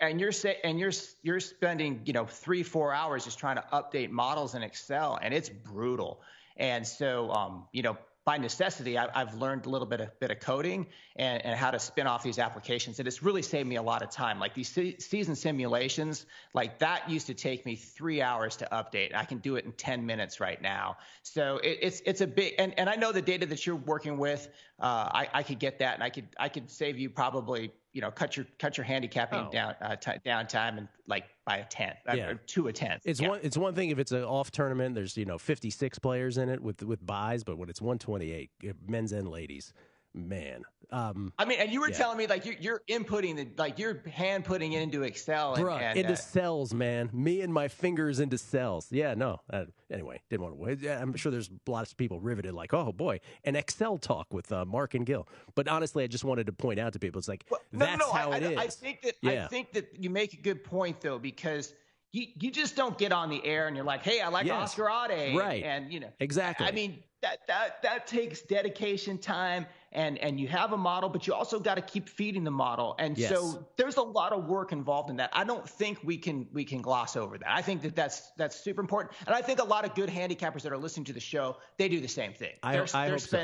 And 0.01 0.19
you're 0.19 0.31
say, 0.31 0.57
and 0.63 0.79
you're 0.79 0.91
you're 1.23 1.39
spending 1.39 2.01
you 2.05 2.13
know 2.13 2.25
three 2.25 2.63
four 2.63 2.93
hours 2.93 3.25
just 3.25 3.39
trying 3.39 3.55
to 3.55 3.63
update 3.73 4.09
models 4.09 4.55
in 4.55 4.63
Excel, 4.63 5.19
and 5.21 5.33
it's 5.33 5.49
brutal. 5.49 6.21
And 6.57 6.85
so 6.85 7.31
um, 7.31 7.67
you 7.71 7.83
know 7.83 7.97
by 8.27 8.37
necessity, 8.37 8.97
I, 8.97 9.07
I've 9.15 9.35
learned 9.35 9.67
a 9.67 9.69
little 9.69 9.87
bit 9.87 10.01
of 10.01 10.19
bit 10.19 10.31
of 10.31 10.41
coding 10.41 10.87
and, 11.15 11.45
and 11.45 11.57
how 11.57 11.71
to 11.71 11.79
spin 11.79 12.07
off 12.07 12.23
these 12.23 12.39
applications, 12.39 12.99
and 12.99 13.07
it's 13.07 13.23
really 13.23 13.41
saved 13.41 13.69
me 13.69 13.77
a 13.77 13.81
lot 13.81 14.01
of 14.03 14.09
time. 14.09 14.37
Like 14.37 14.53
these 14.53 14.67
se- 14.67 14.97
season 14.99 15.33
simulations, 15.33 16.25
like 16.53 16.79
that 16.79 17.09
used 17.09 17.27
to 17.27 17.33
take 17.33 17.65
me 17.65 17.77
three 17.77 18.21
hours 18.21 18.57
to 18.57 18.67
update. 18.69 19.15
I 19.15 19.23
can 19.23 19.37
do 19.37 19.55
it 19.55 19.63
in 19.63 19.71
ten 19.71 20.05
minutes 20.05 20.41
right 20.41 20.61
now. 20.61 20.97
So 21.23 21.59
it, 21.63 21.79
it's 21.81 22.01
it's 22.05 22.19
a 22.19 22.27
big 22.27 22.55
and, 22.59 22.77
and 22.77 22.89
I 22.89 22.95
know 22.95 23.13
the 23.13 23.21
data 23.21 23.45
that 23.45 23.65
you're 23.65 23.77
working 23.77 24.17
with. 24.17 24.49
Uh, 24.79 25.09
I, 25.11 25.27
I 25.33 25.43
could 25.43 25.57
get 25.59 25.79
that, 25.79 25.95
and 25.95 26.03
I 26.03 26.09
could 26.09 26.27
I 26.39 26.49
could 26.49 26.69
save 26.69 26.99
you 26.99 27.09
probably 27.09 27.71
you 27.93 28.01
know 28.01 28.11
cut 28.11 28.37
your 28.37 28.45
cut 28.59 28.77
your 28.77 28.83
handicapping 28.83 29.39
Oh. 29.47 29.51
down 29.51 29.73
uh, 29.81 29.95
t- 29.95 30.11
down 30.23 30.45
time 30.45 30.77
and 30.77 30.87
like 31.07 31.25
by 31.45 31.57
a 31.57 31.65
tenth, 31.65 31.97
uh, 32.07 32.13
Yeah. 32.13 32.27
or 32.29 32.35
to 32.35 32.67
a 32.67 32.73
tenth. 32.73 33.01
It's 33.05 33.19
Yeah. 33.19 33.29
one. 33.29 33.39
It's 33.41 33.57
one 33.57 33.73
thing 33.73 33.89
if 33.89 33.97
it's 33.97 34.11
an 34.11 34.23
off 34.23 34.51
tournament. 34.51 34.93
There's 34.93 35.17
you 35.17 35.25
know 35.25 35.39
56 35.39 35.97
players 35.97 36.37
in 36.37 36.49
it 36.49 36.61
with 36.61 36.83
with 36.83 37.03
buys, 37.03 37.43
but 37.43 37.57
when 37.57 37.69
it's 37.69 37.81
128, 37.81 38.51
eh, 38.63 38.73
men's 38.87 39.13
and 39.13 39.27
ladies, 39.27 39.73
man. 40.17 40.63
Um, 40.89 41.33
I 41.37 41.43
mean, 41.43 41.59
and 41.59 41.69
you 41.69 41.81
were 41.81 41.89
Yeah. 41.89 41.97
telling 41.97 42.17
me 42.17 42.27
like 42.27 42.45
you're, 42.45 42.55
you're 42.61 42.81
inputting 42.89 43.35
the 43.35 43.49
like 43.57 43.77
you're 43.77 44.01
hand 44.09 44.45
putting 44.45 44.71
it 44.71 44.81
into 44.81 45.03
Excel 45.03 45.55
and, 45.55 45.65
Bruh, 45.65 45.81
and 45.81 45.99
into 45.99 46.13
uh, 46.13 46.15
cells, 46.15 46.73
man. 46.73 47.09
Me 47.11 47.41
and 47.41 47.53
my 47.53 47.67
fingers 47.67 48.21
into 48.21 48.37
cells. 48.37 48.87
Yeah, 48.89 49.13
no. 49.13 49.41
Uh, 49.51 49.65
anyway, 49.91 50.21
didn't 50.29 50.43
want 50.43 50.55
to 50.55 50.61
wait. 50.61 50.79
Yeah, 50.79 51.01
I'm 51.01 51.13
sure 51.17 51.29
there's 51.29 51.49
lots 51.67 51.91
of 51.91 51.97
people 51.97 52.21
riveted, 52.21 52.53
like, 52.53 52.73
oh 52.73 52.93
boy, 52.93 53.19
an 53.43 53.57
Excel 53.57 53.97
talk 53.97 54.33
with 54.33 54.49
uh, 54.53 54.63
Mark 54.63 54.93
and 54.93 55.05
Gill. 55.05 55.27
But 55.55 55.67
honestly, 55.67 56.05
I 56.05 56.07
just 56.07 56.23
wanted 56.23 56.45
to 56.45 56.53
point 56.53 56.79
out 56.79 56.93
to 56.93 56.99
people, 56.99 57.19
it's 57.19 57.27
like 57.27 57.43
Well, 57.49 57.59
no, 57.73 57.79
that's 57.79 57.99
no, 57.99 58.05
no, 58.05 58.11
how 58.13 58.31
I, 58.31 58.37
it 58.37 58.43
I, 58.43 58.51
is. 58.51 58.57
I 58.57 58.67
think 58.67 59.01
that 59.01 59.15
Yeah. 59.21 59.43
I 59.43 59.47
think 59.49 59.73
that 59.73 59.89
you 59.99 60.09
make 60.09 60.33
a 60.35 60.37
good 60.41 60.63
point 60.63 61.01
though 61.01 61.19
because 61.19 61.73
you 62.13 62.27
you 62.39 62.49
just 62.49 62.77
don't 62.77 62.97
get 62.97 63.11
on 63.11 63.29
the 63.29 63.43
air 63.45 63.67
and 63.67 63.75
you're 63.75 63.85
like, 63.85 64.03
hey, 64.03 64.21
I 64.21 64.29
like 64.29 64.45
Yes. 64.45 64.55
Oscar 64.71 64.83
Otte, 64.85 65.35
Right. 65.35 65.63
And 65.65 65.91
you 65.91 65.99
know, 65.99 66.13
Exactly. 66.21 66.65
I 66.65 66.71
mean, 66.71 67.03
that 67.21 67.39
that 67.47 67.81
that 67.83 68.07
takes 68.07 68.41
dedication, 68.41 69.17
time, 69.17 69.65
and 69.91 70.17
and 70.19 70.39
you 70.39 70.47
have 70.47 70.73
a 70.73 70.77
model, 70.77 71.09
but 71.09 71.25
you 71.25 71.33
also 71.33 71.59
got 71.59 71.75
to 71.75 71.81
keep 71.81 72.09
feeding 72.09 72.43
the 72.43 72.51
model. 72.51 72.95
And 72.99 73.17
Yes. 73.17 73.29
so 73.29 73.67
there's 73.75 73.97
a 73.97 74.01
lot 74.03 74.33
of 74.33 74.45
work 74.45 74.71
involved 74.71 75.09
in 75.09 75.15
that. 75.17 75.31
I 75.33 75.43
don't 75.43 75.67
think 75.67 75.99
we 76.03 76.17
can 76.17 76.47
we 76.53 76.63
can 76.63 76.81
gloss 76.81 77.15
over 77.15 77.37
that. 77.37 77.49
I 77.49 77.61
think 77.61 77.81
that 77.81 77.95
that's 77.95 78.31
that's 78.37 78.59
super 78.59 78.81
important. 78.81 79.15
And 79.25 79.35
I 79.35 79.41
think 79.41 79.59
a 79.59 79.63
lot 79.63 79.85
of 79.85 79.95
good 79.95 80.09
handicappers 80.09 80.61
that 80.61 80.71
are 80.71 80.77
listening 80.77 81.05
to 81.05 81.13
the 81.13 81.19
show, 81.19 81.57
they 81.77 81.89
do 81.89 81.99
the 81.99 82.07
same 82.07 82.33
thing. 82.33 82.53
I, 82.61 82.73
they're 82.73 82.87
I 82.93 83.05
they're 83.05 83.11
hope 83.13 83.19
so. 83.21 83.37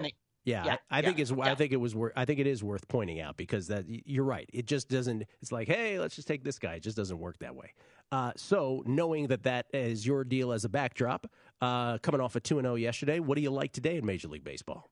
Yeah, 0.45 0.65
Yeah, 0.65 0.75
I, 0.91 0.99
I 0.99 1.01
think 1.01 1.17
yeah, 1.17 1.21
it's. 1.21 1.31
I 1.31 1.55
think 1.55 1.71
it 1.71 1.77
was. 1.77 1.95
Worth, 1.95 2.13
I 2.15 2.25
think 2.25 2.39
it 2.39 2.47
is 2.47 2.63
worth 2.63 2.87
pointing 2.89 3.21
out 3.21 3.37
because 3.37 3.67
that 3.67 3.85
you're 3.87 4.25
right. 4.25 4.49
It 4.53 4.65
just 4.65 4.89
doesn't. 4.89 5.23
It's 5.41 5.51
like, 5.51 5.67
hey, 5.67 5.99
let's 5.99 6.15
just 6.15 6.27
take 6.27 6.43
this 6.43 6.59
guy. 6.59 6.75
It 6.75 6.83
just 6.83 6.97
doesn't 6.97 7.17
work 7.17 7.39
that 7.39 7.55
way. 7.55 7.73
Uh, 8.13 8.31
so 8.35 8.83
knowing 8.85 9.25
that 9.25 9.41
that 9.41 9.65
is 9.73 10.05
your 10.05 10.23
deal 10.23 10.51
as 10.51 10.65
a 10.65 10.69
backdrop, 10.69 11.25
uh, 11.61 11.97
coming 11.97 12.21
off 12.21 12.35
a 12.35 12.39
two 12.39 12.59
and 12.59 12.65
zero 12.65 12.75
yesterday, 12.75 13.19
what 13.19 13.35
do 13.35 13.41
you 13.41 13.49
like 13.49 13.71
today 13.71 13.97
in 13.97 14.05
Major 14.05 14.27
League 14.27 14.43
Baseball? 14.43 14.87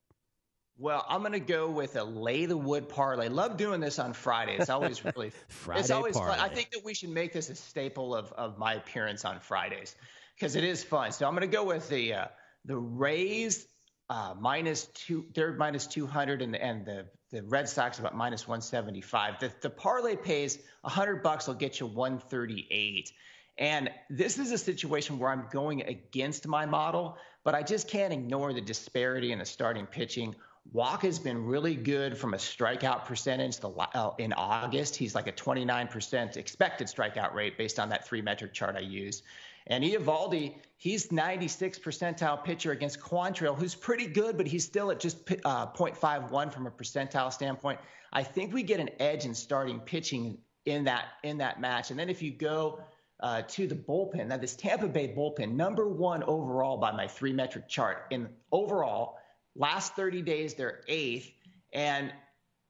Well, 0.80 1.06
I'm 1.08 1.20
going 1.20 1.34
to 1.34 1.40
go 1.40 1.70
with 1.70 1.98
a 1.98 2.04
lay 2.04 2.48
the 2.48 2.58
wood 2.58 2.90
parlay. 2.90 3.30
Love 3.30 3.58
doing 3.58 3.80
this 3.80 4.00
on 4.00 4.14
Friday. 4.14 4.56
It's 4.58 4.72
always 4.72 5.06
really 5.16 5.32
Friday 5.50 5.82
It's 5.82 5.92
always 5.92 6.18
fun. 6.18 6.40
I 6.40 6.50
think 6.50 6.72
that 6.72 6.84
we 6.84 6.96
should 6.96 7.12
make 7.12 7.32
this 7.32 7.52
a 7.52 7.56
staple 7.56 8.16
of, 8.16 8.32
of 8.32 8.58
my 8.58 8.74
appearance 8.74 9.24
on 9.24 9.40
Fridays 9.40 9.96
because 10.36 10.56
it 10.56 10.64
is 10.64 10.84
fun. 10.84 11.12
So 11.12 11.28
I'm 11.28 11.36
going 11.36 11.48
to 11.48 11.56
go 11.56 11.64
with 11.64 11.88
the 11.90 12.16
uh, 12.16 12.26
the 12.66 12.76
Rays 12.76 13.68
uh, 14.10 14.34
minus 14.40 14.88
two, 14.96 15.28
they're 15.36 15.54
minus 15.54 15.86
200, 15.86 16.42
and, 16.42 16.56
and 16.56 16.88
the 16.88 17.06
the 17.32 17.44
Red 17.44 17.68
Sox 17.68 18.00
about 18.00 18.16
minus 18.16 18.48
175. 18.48 19.40
The 19.40 19.52
the 19.62 19.70
parlay 19.70 20.16
pays 20.16 20.60
100 20.82 21.24
bucks 21.24 21.48
will 21.48 21.56
get 21.56 21.80
you 21.80 21.86
138. 21.88 23.12
And 23.58 23.90
this 24.10 24.40
is 24.40 24.52
a 24.52 24.58
situation 24.58 25.20
where 25.20 25.30
I'm 25.30 25.46
going 25.52 25.82
against 25.84 26.48
my 26.48 26.66
model, 26.66 27.18
but 27.44 27.54
I 27.54 27.64
just 27.64 27.88
can't 27.88 28.12
ignore 28.12 28.54
the 28.54 28.62
disparity 28.62 29.32
in 29.32 29.40
the 29.40 29.46
starting 29.46 29.86
pitching. 29.86 30.36
Walk 30.74 31.02
has 31.04 31.20
been 31.20 31.46
really 31.46 31.76
good 31.76 32.18
from 32.18 32.34
a 32.34 32.38
strikeout 32.38 33.06
percentage. 33.06 33.58
The, 33.58 33.70
uh, 33.70 34.14
in 34.20 34.32
August, 34.34 34.96
he's 34.96 35.16
like 35.16 35.28
a 35.28 35.32
29% 35.32 36.38
expected 36.38 36.88
strikeout 36.88 37.34
rate 37.34 37.58
based 37.58 37.80
on 37.80 37.90
that 37.90 38.08
three 38.08 38.22
metric 38.22 38.54
chart 38.54 38.76
I 38.76 38.82
use. 38.82 39.24
And 39.68 39.84
Eovaldi, 39.84 40.55
he's 40.78 41.12
96 41.12 41.80
percentile 41.80 42.43
pitcher 42.43 42.72
against 42.72 42.99
Quantrill, 42.99 43.55
who's 43.55 43.76
pretty 43.76 44.07
good, 44.07 44.38
but 44.38 44.47
he's 44.47 44.66
still 44.66 44.91
at 44.91 44.99
just 44.99 45.18
uh, 45.45 45.68
0.51 45.68 46.51
from 46.51 46.68
a 46.68 46.72
percentile 46.72 47.32
standpoint. 47.32 47.80
I 48.14 48.24
think 48.24 48.53
we 48.53 48.64
get 48.64 48.80
an 48.80 48.89
edge 48.99 49.26
in 49.26 49.34
starting 49.34 49.80
pitching 49.80 50.38
in 50.66 50.84
that 50.86 51.05
in 51.24 51.38
that 51.38 51.62
match. 51.62 51.91
And 51.91 51.99
then 51.99 52.09
if 52.09 52.22
you 52.22 52.32
go 52.32 52.82
uh, 53.22 53.43
to 53.43 53.68
the 53.68 53.76
bullpen, 53.76 54.28
now 54.28 54.38
this 54.38 54.55
Tampa 54.55 54.88
Bay 54.88 55.14
bullpen, 55.16 55.53
number 55.53 55.88
one 55.88 56.24
overall 56.24 56.78
by 56.78 56.91
my 56.91 57.07
three 57.07 57.34
metric 57.34 57.68
chart. 57.68 58.05
In 58.09 58.30
overall, 58.51 59.18
last 59.55 59.95
30 59.95 60.22
days 60.22 60.53
they're 60.55 60.82
eighth, 60.88 61.32
and 61.74 62.12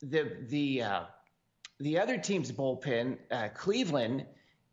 the 0.01 0.37
the 0.47 0.83
uh, 0.83 1.01
the 1.79 1.97
other 1.97 2.17
team's 2.17 2.51
bullpen, 2.51 3.17
uh, 3.31 3.47
Cleveland, 3.55 4.25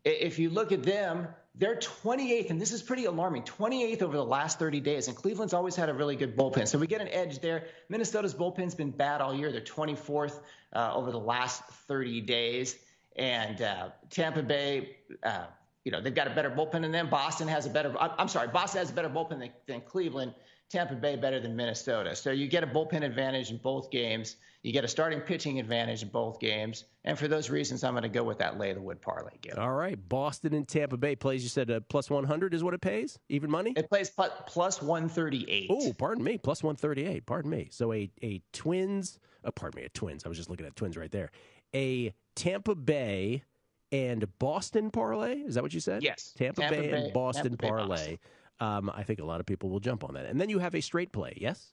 if 0.05 0.39
you 0.39 0.51
look 0.51 0.73
at 0.73 0.83
them, 0.83 1.29
they're 1.59 1.77
28th, 1.77 2.51
and 2.51 2.61
this 2.61 2.71
is 2.71 2.83
pretty 2.83 3.07
alarming. 3.07 3.43
28th 3.43 4.03
over 4.03 4.17
the 4.17 4.25
last 4.25 4.59
30 4.61 4.81
days, 4.81 5.09
and 5.09 5.17
Cleveland's 5.17 5.53
always 5.53 5.75
had 5.75 5.89
a 5.89 5.95
really 5.95 6.15
good 6.15 6.37
bullpen, 6.37 6.69
so 6.69 6.79
we 6.79 6.87
get 6.87 7.01
an 7.01 7.09
edge 7.09 7.41
there. 7.41 7.65
Minnesota's 7.89 8.33
bullpen's 8.33 8.77
been 8.77 8.93
bad 8.93 9.21
all 9.21 9.35
year; 9.35 9.51
they're 9.51 9.61
24th 9.61 10.41
uh, 10.73 10.93
over 10.95 11.11
the 11.11 11.19
last 11.19 11.65
30 11.89 12.21
days, 12.21 12.77
and 13.17 13.61
uh, 13.61 13.89
Tampa 14.09 14.43
Bay. 14.43 14.97
Uh, 15.23 15.47
you 15.85 15.93
know 15.93 16.03
they've 16.03 16.15
got 16.15 16.27
a 16.27 16.35
better 16.35 16.51
bullpen 16.51 16.83
than 16.83 16.93
them. 16.93 17.09
Boston 17.09 17.49
has 17.49 17.65
a 17.67 17.71
better. 17.71 17.95
I'm 17.99 18.29
sorry, 18.29 18.49
Boston 18.49 18.81
has 18.81 18.91
a 18.91 18.93
better 18.93 19.09
bullpen 19.09 19.39
than, 19.39 19.51
than 19.67 19.81
Cleveland. 19.81 20.35
Tampa 20.71 20.95
Bay 20.95 21.17
better 21.17 21.41
than 21.41 21.57
Minnesota. 21.57 22.15
So 22.15 22.31
you 22.31 22.47
get 22.47 22.63
a 22.63 22.67
bullpen 22.67 23.03
advantage 23.03 23.51
in 23.51 23.57
both 23.59 23.91
games. 23.91 24.37
You 24.63 24.73
get 24.73 24.85
a 24.85 24.89
starting 24.89 25.21
pitching 25.21 25.61
advantage 25.61 26.03
in 26.03 26.09
both 26.09 26.41
games. 26.41 26.85
And 27.05 27.19
for 27.19 27.27
those 27.29 27.49
reasons, 27.49 27.85
I'm 27.85 27.93
going 27.95 28.03
to 28.03 28.09
go 28.09 28.23
with 28.23 28.39
that 28.39 28.59
lay 28.59 28.73
the 28.73 28.81
wood 28.81 29.01
parlay. 29.01 29.33
Gill. 29.41 29.57
All 29.57 29.73
right, 29.73 29.97
Boston 30.09 30.53
and 30.53 30.69
Tampa 30.69 30.97
Bay 30.97 31.17
plays. 31.17 31.43
You 31.43 31.49
said 31.49 31.71
uh, 31.71 31.81
plus 31.89 32.11
one 32.11 32.25
hundred 32.25 32.53
is 32.53 32.63
what 32.63 32.75
it 32.75 32.81
pays, 32.81 33.19
even 33.29 33.51
money. 33.51 33.73
It 33.77 33.89
plays 33.89 34.11
plus, 34.11 34.31
plus 34.47 34.83
138. 34.83 35.69
Oh, 35.71 35.93
pardon 35.95 36.23
me, 36.25 36.37
plus 36.39 36.63
one 36.63 36.77
thirty 36.77 37.07
eight. 37.07 37.25
Pardon 37.25 37.51
me. 37.51 37.69
So 37.71 37.93
a 37.93 38.11
a 38.23 38.43
Twins. 38.53 39.19
Uh, 39.45 39.51
pardon 39.53 39.81
me, 39.81 39.87
a 39.87 39.89
Twins. 39.91 40.27
I 40.27 40.29
was 40.29 40.37
just 40.37 40.51
looking 40.51 40.67
at 40.67 40.77
Twins 40.77 40.97
right 40.97 41.11
there. 41.11 41.31
A 41.75 42.13
Tampa 42.35 42.75
Bay 42.75 43.45
and 43.93 44.27
Boston 44.39 44.91
parlay. 44.91 45.39
Is 45.39 45.55
that 45.55 45.63
what 45.63 45.73
you 45.73 45.81
said? 45.81 46.03
Yes. 46.03 46.35
Tampa, 46.37 46.63
Tampa 46.63 46.77
Bay, 46.77 46.91
Bay- 46.91 47.05
and 47.05 47.13
Boston 47.13 47.55
Bay, 47.55 47.69
parlay. 47.69 48.19
Um, 48.61 48.91
I 48.93 49.03
think 49.05 49.21
a 49.21 49.25
lot 49.25 49.41
of 49.41 49.47
people 49.47 49.71
will 49.71 49.81
jump 49.81 50.05
on 50.05 50.15
that. 50.15 50.27
And 50.27 50.41
then 50.41 50.49
you 50.49 50.59
have 50.59 50.75
a 50.75 50.81
straight 50.81 51.13
play. 51.13 51.37
Yes. 51.41 51.73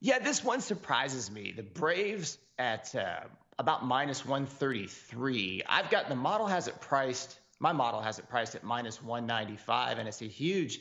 Yeah, 0.00 0.18
this 0.18 0.42
one 0.42 0.60
surprises 0.60 1.30
me. 1.30 1.52
The 1.56 1.62
Braves 1.62 2.38
at 2.58 2.94
uh, 2.94 3.20
about 3.58 3.84
minus 3.86 4.26
133. 4.26 5.62
I've 5.68 5.90
got 5.90 6.08
the 6.08 6.16
model 6.16 6.46
has 6.48 6.66
it 6.66 6.80
priced. 6.80 7.38
My 7.60 7.72
model 7.72 8.00
has 8.00 8.18
it 8.18 8.28
priced 8.28 8.56
at 8.56 8.64
minus 8.64 9.00
195, 9.00 9.98
and 9.98 10.08
it's 10.08 10.22
a 10.22 10.26
huge 10.26 10.80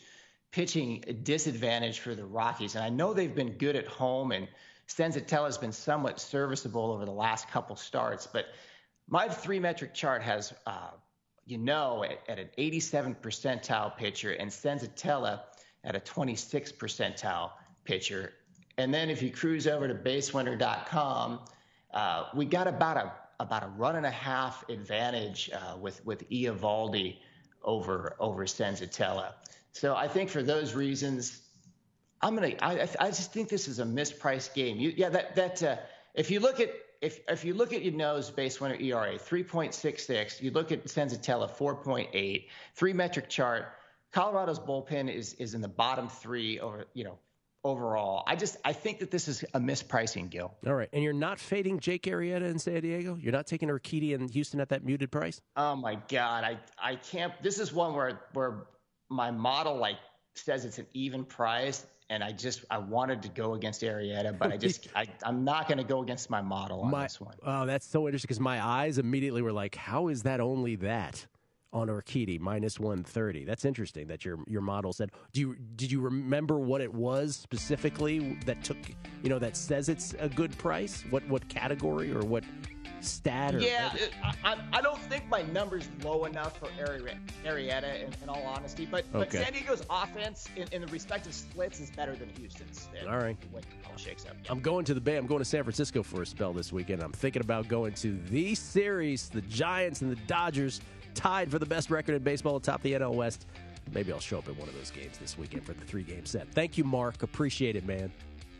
pitching 0.51 1.03
disadvantage 1.23 1.99
for 1.99 2.15
the 2.15 2.25
Rockies. 2.25 2.75
And 2.75 2.83
I 2.83 2.89
know 2.89 3.13
they've 3.13 3.33
been 3.33 3.53
good 3.53 3.75
at 3.75 3.87
home, 3.87 4.31
and 4.31 4.47
Senzatela 4.87 5.45
has 5.45 5.57
been 5.57 5.71
somewhat 5.71 6.19
serviceable 6.19 6.91
over 6.91 7.05
the 7.05 7.11
last 7.11 7.47
couple 7.49 7.75
starts. 7.75 8.27
But 8.27 8.45
my 9.07 9.29
three 9.29 9.59
metric 9.59 9.93
chart 9.93 10.23
has, 10.23 10.53
uh, 10.65 10.89
you 11.45 11.57
know, 11.57 12.05
at, 12.27 12.39
an 12.39 12.49
87 12.57 13.15
percentile 13.21 13.95
pitcher, 13.95 14.31
and 14.33 14.49
Senzatela 14.49 15.41
at 15.83 15.95
a 15.95 15.99
26 15.99 16.71
percentile 16.73 17.51
pitcher. 17.83 18.33
And 18.77 18.93
then 18.93 19.09
if 19.09 19.21
you 19.21 19.31
cruise 19.31 19.67
over 19.67 19.87
to 19.87 19.95
basewinner.com, 19.95 21.39
uh, 21.93 22.25
we 22.35 22.45
got 22.45 22.67
about 22.67 22.97
a 22.97 23.13
about 23.41 23.63
a 23.63 23.67
run 23.69 23.95
and 23.95 24.05
a 24.05 24.11
half 24.11 24.67
advantage 24.69 25.49
uh, 25.53 25.75
with 25.77 26.05
with 26.05 26.29
Eovaldi 26.29 27.17
over 27.63 28.15
over 28.19 28.45
Senzatela. 28.45 29.33
So 29.73 29.95
I 29.95 30.07
think 30.07 30.29
for 30.29 30.43
those 30.43 30.73
reasons, 30.73 31.41
I'm 32.21 32.35
gonna. 32.35 32.55
I 32.61 32.87
I 32.99 33.07
just 33.07 33.33
think 33.33 33.49
this 33.49 33.67
is 33.67 33.79
a 33.79 33.85
mispriced 33.85 34.53
game. 34.53 34.77
You, 34.77 34.93
yeah, 34.95 35.09
that 35.09 35.35
that 35.35 35.63
uh, 35.63 35.77
if 36.13 36.29
you 36.29 36.39
look 36.39 36.59
at 36.59 36.69
if 37.01 37.19
if 37.27 37.43
you 37.43 37.53
look 37.53 37.73
at 37.73 37.81
your 37.83 37.93
nose 37.93 38.29
base 38.29 38.61
winner 38.61 38.75
ERA 38.75 39.17
3.66, 39.17 40.41
you 40.41 40.51
look 40.51 40.71
at 40.71 40.85
Senzatela 40.85 41.49
4.8, 41.49 42.45
three 42.75 42.93
metric 42.93 43.27
chart. 43.27 43.73
Colorado's 44.11 44.59
bullpen 44.59 45.13
is 45.13 45.33
is 45.35 45.53
in 45.53 45.61
the 45.61 45.67
bottom 45.67 46.07
three 46.07 46.59
over 46.59 46.85
you 46.93 47.03
know 47.03 47.17
overall. 47.63 48.23
I 48.27 48.35
just 48.35 48.57
I 48.63 48.73
think 48.73 48.99
that 48.99 49.09
this 49.09 49.27
is 49.27 49.43
a 49.53 49.59
mispricing, 49.59 50.29
Gill. 50.29 50.53
All 50.67 50.75
right, 50.75 50.89
and 50.93 51.03
you're 51.03 51.13
not 51.13 51.39
fading 51.39 51.79
Jake 51.79 52.03
Arrieta 52.03 52.49
in 52.49 52.59
San 52.59 52.81
Diego. 52.81 53.17
You're 53.19 53.31
not 53.31 53.47
taking 53.47 53.69
Urquidy 53.69 54.13
in 54.13 54.27
Houston 54.29 54.59
at 54.59 54.69
that 54.69 54.83
muted 54.83 55.11
price. 55.11 55.41
Oh 55.55 55.75
my 55.75 55.95
God, 56.07 56.43
I 56.43 56.59
I 56.77 56.95
can't. 56.95 57.33
This 57.41 57.59
is 57.59 57.73
one 57.73 57.95
where 57.95 58.21
where 58.33 58.67
my 59.09 59.31
model 59.31 59.75
like 59.77 59.97
says 60.35 60.65
it's 60.65 60.77
an 60.77 60.87
even 60.93 61.25
price, 61.25 61.85
and 62.11 62.21
I 62.23 62.33
just 62.33 62.65
I 62.69 62.77
wanted 62.77 63.21
to 63.23 63.29
go 63.29 63.53
against 63.53 63.81
Arrieta, 63.81 64.37
but 64.37 64.51
I 64.51 64.57
just 64.57 64.89
I 64.95 65.07
I'm 65.23 65.43
not 65.43 65.67
going 65.67 65.77
to 65.77 65.83
go 65.83 66.03
against 66.03 66.29
my 66.29 66.41
model 66.41 66.81
on 66.81 66.91
My- 66.91 67.03
this 67.03 67.19
one. 67.19 67.35
Oh, 67.43 67.65
that's 67.65 67.87
so 67.87 68.05
interesting 68.05 68.27
because 68.27 68.39
my 68.39 68.63
eyes 68.63 68.97
immediately 68.99 69.41
were 69.41 69.53
like, 69.53 69.75
"How 69.75 70.09
is 70.09 70.23
that 70.23 70.41
only 70.41 70.75
that 70.75 71.25
on 71.73 71.87
Urquidy 71.87 72.37
minus 72.37 72.79
one 72.79 73.03
thirty? 73.03 73.45
That's 73.45 73.63
interesting 73.63 74.07
that 74.07 74.25
your 74.25 74.39
your 74.45 74.61
model 74.61 74.91
said. 74.91 75.11
Do 75.31 75.39
you 75.39 75.55
did 75.77 75.89
you 75.89 76.01
remember 76.01 76.59
what 76.59 76.81
it 76.81 76.93
was 76.93 77.37
specifically 77.37 78.37
that 78.45 78.61
took 78.61 78.77
you 79.23 79.29
know 79.29 79.39
that 79.39 79.55
says 79.55 79.87
it's 79.87 80.13
a 80.19 80.27
good 80.27 80.55
price? 80.57 81.03
What 81.09 81.25
what 81.29 81.47
category 81.47 82.11
or 82.11 82.19
what 82.19 82.43
stat? 83.03 83.55
Or 83.55 83.59
Yeah, 83.59 83.93
it- 83.95 84.13
I, 84.43 84.57
I, 84.73 84.81
don't 84.81 84.99
think 85.03 85.27
my 85.29 85.41
number's 85.43 85.87
low 86.03 86.25
enough 86.25 86.57
for 86.57 86.69
Ari- 86.79 87.17
Arrieta, 87.45 88.03
in, 88.05 88.13
in 88.23 88.29
all 88.29 88.43
honesty. 88.43 88.85
But, 88.85 89.05
but 89.11 89.31
San 89.31 89.53
Diego's 89.53 89.83
offense 89.89 90.47
in, 90.55 90.67
in 90.71 90.81
the 90.81 90.87
respective 90.87 91.33
splits 91.33 91.79
is 91.79 91.91
better 91.91 92.15
than 92.15 92.29
Houston's. 92.39 92.89
All 93.07 93.17
right. 93.17 93.37
it 93.55 93.65
all 93.89 93.97
shakes 93.97 94.25
up. 94.25 94.35
I'm 94.49 94.59
going 94.59 94.85
to 94.85 94.93
the 94.93 95.01
Bay. 95.01 95.17
I'm 95.17 95.27
going 95.27 95.39
to 95.39 95.45
San 95.45 95.63
Francisco 95.63 96.03
for 96.03 96.21
a 96.21 96.25
spell 96.25 96.53
this 96.53 96.71
weekend. 96.71 97.01
I'm 97.01 97.11
thinking 97.11 97.41
about 97.41 97.67
going 97.67 97.93
to 97.95 98.19
the 98.29 98.55
series. 98.55 99.29
The 99.29 99.41
Giants 99.41 100.01
and 100.01 100.11
the 100.11 100.19
Dodgers 100.27 100.81
tied 101.13 101.51
for 101.51 101.59
the 101.59 101.65
best 101.65 101.89
record 101.89 102.15
in 102.15 102.23
baseball 102.23 102.55
atop 102.55 102.81
the 102.81 102.93
NL 102.93 103.13
West. 103.13 103.45
Maybe 103.93 104.13
I'll 104.13 104.19
show 104.19 104.37
up 104.37 104.47
at 104.47 104.55
one 104.55 104.69
of 104.69 104.75
those 104.75 104.91
games 104.91 105.17
this 105.17 105.37
weekend 105.37 105.63
for 105.65 105.73
the 105.73 105.83
three 105.85 106.03
game 106.03 106.25
set. 106.25 106.47
Thank 106.53 106.77
you, 106.77 106.83
Mark. 106.83 107.23
Appreciate 107.23 107.75
it, 107.75 107.85
man. 107.85 108.11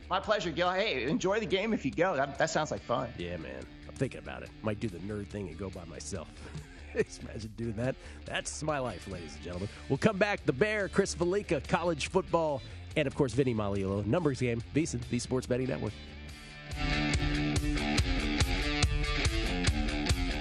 My 0.10 0.20
pleasure, 0.20 0.52
Gill. 0.52 0.72
Hey, 0.72 1.06
enjoy 1.06 1.40
the 1.40 1.46
game 1.46 1.72
if 1.74 1.86
you 1.86 1.92
go. 1.92 2.18
That, 2.18 2.38
that 2.38 2.50
sounds 2.50 2.70
like 2.70 2.82
fun. 2.82 3.08
Yeah, 3.18 3.38
man. 3.38 3.64
Thinking 4.02 4.18
about 4.18 4.42
it. 4.42 4.50
Might 4.64 4.80
do 4.80 4.90
the 4.90 4.98
nerd 4.98 5.28
thing 5.28 5.48
and 5.48 5.56
go 5.60 5.70
by 5.70 5.86
myself. 5.86 6.28
Just 6.98 7.22
Imagine 7.22 7.54
doing 7.56 7.74
that. 7.74 7.96
That's 8.26 8.64
my 8.64 8.80
life, 8.80 9.08
ladies 9.08 9.36
and 9.36 9.44
gentlemen. 9.44 9.70
We'll 9.90 10.00
come 10.00 10.18
back. 10.18 10.44
The 10.44 10.54
Bear, 10.54 10.88
Chris 10.88 11.14
Fallica, 11.14 11.62
college 11.68 12.08
football, 12.08 12.64
and 12.98 13.06
of 13.06 13.14
course, 13.14 13.34
Vinny 13.34 13.54
Magliulo. 13.54 14.04
Numbers 14.08 14.42
game, 14.42 14.60
VSIN, 14.74 15.08
the 15.12 15.20
Sports 15.20 15.46
Betting 15.46 15.68
Network. 15.68 15.94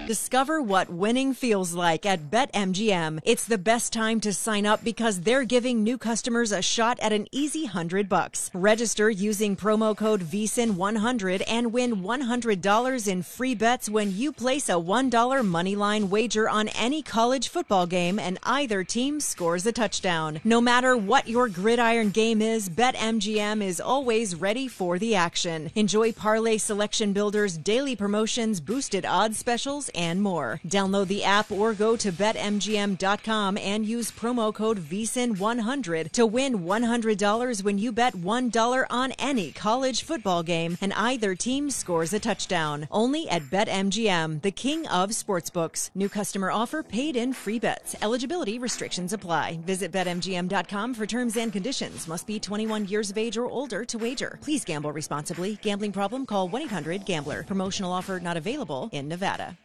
Discover 0.07 0.62
what 0.62 0.90
winning 0.90 1.34
feels 1.34 1.74
like 1.74 2.05
at 2.05 2.30
BetMGM. 2.30 3.20
It's 3.22 3.44
the 3.44 3.59
best 3.59 3.92
time 3.92 4.18
to 4.20 4.32
sign 4.32 4.66
up 4.66 4.82
because 4.82 5.20
they're 5.20 5.44
giving 5.44 5.84
new 5.84 5.98
customers 5.98 6.51
a 6.51 6.62
shot 6.62 6.98
at 7.01 7.12
an 7.12 7.28
easy 7.30 7.64
100 7.64 8.09
bucks. 8.09 8.51
Register 8.53 9.09
using 9.09 9.57
promo 9.57 9.96
code 9.96 10.22
VSIN100 10.22 11.44
and 11.46 11.72
win 11.72 12.03
$100 12.03 13.09
in 13.09 13.22
free 13.22 13.55
bets 13.55 13.88
when 13.88 14.16
you 14.16 14.32
place 14.32 14.68
a 14.68 14.72
$1 14.72 15.11
moneyline 15.11 16.09
wager 16.09 16.48
on 16.48 16.68
any 16.68 17.03
college 17.03 17.48
football 17.48 17.86
game 17.86 18.18
and 18.18 18.38
either 18.42 18.82
team 18.82 19.20
scores 19.20 19.64
a 19.66 19.72
touchdown. 19.72 20.40
No 20.42 20.61
matter 20.61 20.96
what 20.96 21.28
your 21.28 21.48
gridiron 21.48 22.11
game 22.11 22.42
is, 22.42 22.68
BetMGM 22.68 23.62
is 23.62 23.80
always 23.80 24.34
ready 24.34 24.66
for 24.66 24.98
the 24.98 25.14
action. 25.14 25.70
Enjoy 25.76 26.11
parlay 26.11 26.57
selection 26.59 27.12
builders, 27.12 27.59
daily 27.59 27.94
promotions, 27.94 28.61
boosted 28.61 29.05
odds 29.05 29.38
specials, 29.38 29.88
more. 30.22 30.61
Download 30.66 31.07
the 31.09 31.24
app 31.24 31.53
or 31.53 31.74
go 31.74 31.96
to 31.96 32.11
betmgm.com 32.11 33.59
and 33.59 33.84
use 33.84 34.11
promo 34.11 34.55
code 34.55 34.78
VSIN100 34.78 36.12
to 36.12 36.24
win 36.24 36.61
$100 36.61 37.62
when 37.62 37.76
you 37.76 37.92
bet 37.92 38.14
$1 38.14 38.86
on 38.88 39.12
any 39.12 39.53
college 39.53 40.03
football 40.03 40.42
game 40.42 40.78
and 40.80 40.94
either 40.94 41.34
team 41.34 41.70
scores 41.70 42.14
a 42.14 42.20
touchdown. 42.20 42.88
Only 42.90 43.28
at 43.28 43.51
BetMGM, 43.51 44.40
the 44.40 44.51
king 44.51 44.86
of 44.86 45.11
sportsbooks. 45.11 45.90
New 45.94 46.09
customer 46.09 46.51
offer 46.51 46.82
paid 46.82 47.16
in 47.16 47.34
free 47.34 47.59
bets. 47.59 47.94
Eligibility 48.01 48.59
restrictions 48.59 49.12
apply. 49.12 49.59
Visit 49.66 49.92
BetMGM.com 49.92 50.94
for 50.94 51.05
terms 51.05 51.36
and 51.36 51.53
conditions. 51.53 52.09
Must 52.09 52.26
be 52.26 52.40
21 52.40 52.86
years 52.86 53.11
of 53.11 53.18
age 53.18 53.36
or 53.36 53.44
older 53.44 53.84
to 53.84 53.98
wager. 53.98 54.38
Please 54.40 54.64
gamble 54.64 54.92
responsibly. 54.92 55.59
Gambling 55.61 55.92
problem? 55.92 56.24
Call 56.24 56.48
1 56.48 56.70
800 56.70 57.05
Gambler. 57.05 57.42
Promotional 57.42 57.92
offer 57.92 58.20
not 58.20 58.36
available 58.36 58.88
in 58.92 59.09
Nevada. 59.09 59.57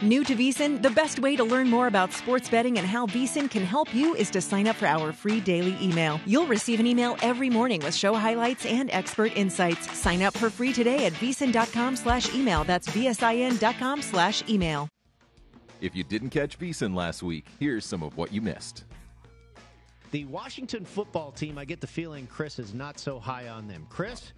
New 0.00 0.24
to 0.24 0.34
VSIN, 0.34 0.82
the 0.82 0.90
best 0.90 1.20
way 1.20 1.36
to 1.36 1.44
learn 1.44 1.68
more 1.68 1.86
about 1.86 2.12
sports 2.12 2.48
betting 2.48 2.78
and 2.78 2.86
how 2.86 3.06
VSIN 3.06 3.48
can 3.48 3.62
help 3.62 3.94
you 3.94 4.14
is 4.14 4.30
to 4.30 4.40
sign 4.40 4.66
up 4.66 4.76
for 4.76 4.86
our 4.86 5.12
free 5.12 5.40
daily 5.40 5.76
email. 5.80 6.18
You'll 6.26 6.46
receive 6.46 6.80
an 6.80 6.86
email 6.86 7.16
every 7.22 7.50
morning 7.50 7.80
with 7.82 7.94
show 7.94 8.14
highlights 8.14 8.66
and 8.66 8.90
expert 8.90 9.36
insights. 9.36 9.90
Sign 9.96 10.22
up 10.22 10.34
for 10.34 10.50
free 10.50 10.72
today 10.72 11.06
at 11.06 11.12
VSIN.com 11.14 11.96
slash 11.96 12.34
email. 12.34 12.64
That's 12.64 12.88
VSIN.com 12.88 14.02
slash 14.02 14.42
email. 14.48 14.88
If 15.80 15.94
you 15.94 16.04
didn't 16.04 16.30
catch 16.30 16.58
VSIN 16.58 16.94
last 16.94 17.22
week, 17.22 17.46
here's 17.60 17.84
some 17.84 18.02
of 18.02 18.16
what 18.16 18.32
you 18.32 18.40
missed. 18.40 18.84
The 20.10 20.24
Washington 20.26 20.84
football 20.84 21.32
team, 21.32 21.58
I 21.58 21.64
get 21.64 21.80
the 21.80 21.86
feeling 21.86 22.26
Chris 22.26 22.58
is 22.58 22.74
not 22.74 22.98
so 22.98 23.18
high 23.18 23.48
on 23.48 23.66
them. 23.66 23.86
Chris, 23.88 24.32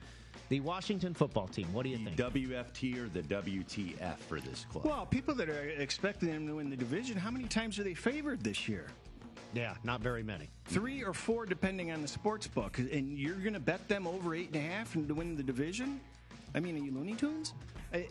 the 0.49 0.61
Washington 0.61 1.15
football 1.15 1.49
team, 1.49 1.73
what 1.73 1.85
do 1.85 1.91
you 1.91 1.99
think? 1.99 2.17
WFT 2.17 2.99
or 2.99 3.09
the 3.09 3.23
WTF 3.23 4.19
for 4.19 4.41
this 4.41 4.67
club? 4.71 4.85
Well, 4.85 5.07
people 5.07 5.35
that 5.37 5.49
are 5.49 5.69
expecting 5.71 6.31
them 6.31 6.47
to 6.47 6.57
win 6.57 6.71
the 6.71 6.77
division, 6.77 7.17
how 7.17 7.31
many 7.31 7.47
times 7.47 7.79
are 7.79 7.85
they 7.85 7.95
favored 7.95 8.43
this 8.43 8.69
year? 8.69 8.87
Yeah, 9.55 9.75
not 9.85 10.01
very 10.01 10.23
many. 10.23 10.51
Three 10.65 11.03
or 11.05 11.15
four, 11.15 11.47
depending 11.47 11.93
on 11.93 12.03
the 12.03 12.09
sports 12.09 12.47
book. 12.47 12.79
And 12.79 13.17
you're 13.17 13.37
going 13.37 13.55
to 13.55 13.61
bet 13.61 13.89
them 13.89 14.07
over 14.07 14.35
eight 14.35 14.49
and 14.49 14.57
a 14.57 14.61
half 14.61 14.97
and 14.97 15.07
to 15.09 15.15
win 15.15 15.37
the 15.37 15.43
division? 15.43 16.01
I 16.55 16.61
mean, 16.61 16.77
are 16.77 16.85
you 16.85 16.93
Looney 16.93 17.15
Tunes? 17.15 17.55
I, 17.93 18.09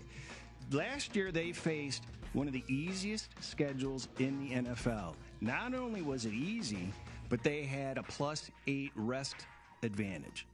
last 0.72 1.16
year, 1.16 1.32
they 1.32 1.52
faced 1.52 2.04
one 2.32 2.48
of 2.48 2.54
the 2.54 2.64
easiest 2.68 3.30
schedules 3.44 4.08
in 4.20 4.40
the 4.40 4.56
NFL. 4.56 5.16
Not 5.42 5.74
only 5.74 6.02
was 6.02 6.26
it 6.26 6.34
easy, 6.34 6.94
but 7.30 7.44
they 7.44 7.64
had 7.64 7.98
a 7.98 8.04
plus 8.04 8.50
eight 8.68 8.92
rest 8.96 9.46
advantage. 9.84 10.48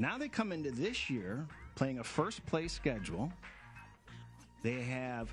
Now 0.00 0.16
they 0.16 0.28
come 0.28 0.52
into 0.52 0.70
this 0.70 1.10
year 1.10 1.44
playing 1.74 1.98
a 1.98 2.04
first 2.04 2.46
place 2.46 2.72
schedule. 2.72 3.32
They 4.62 4.80
have 4.82 5.28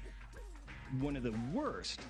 one 0.99 1.15
of 1.15 1.21
the 1.21 1.35
worst 1.53 2.01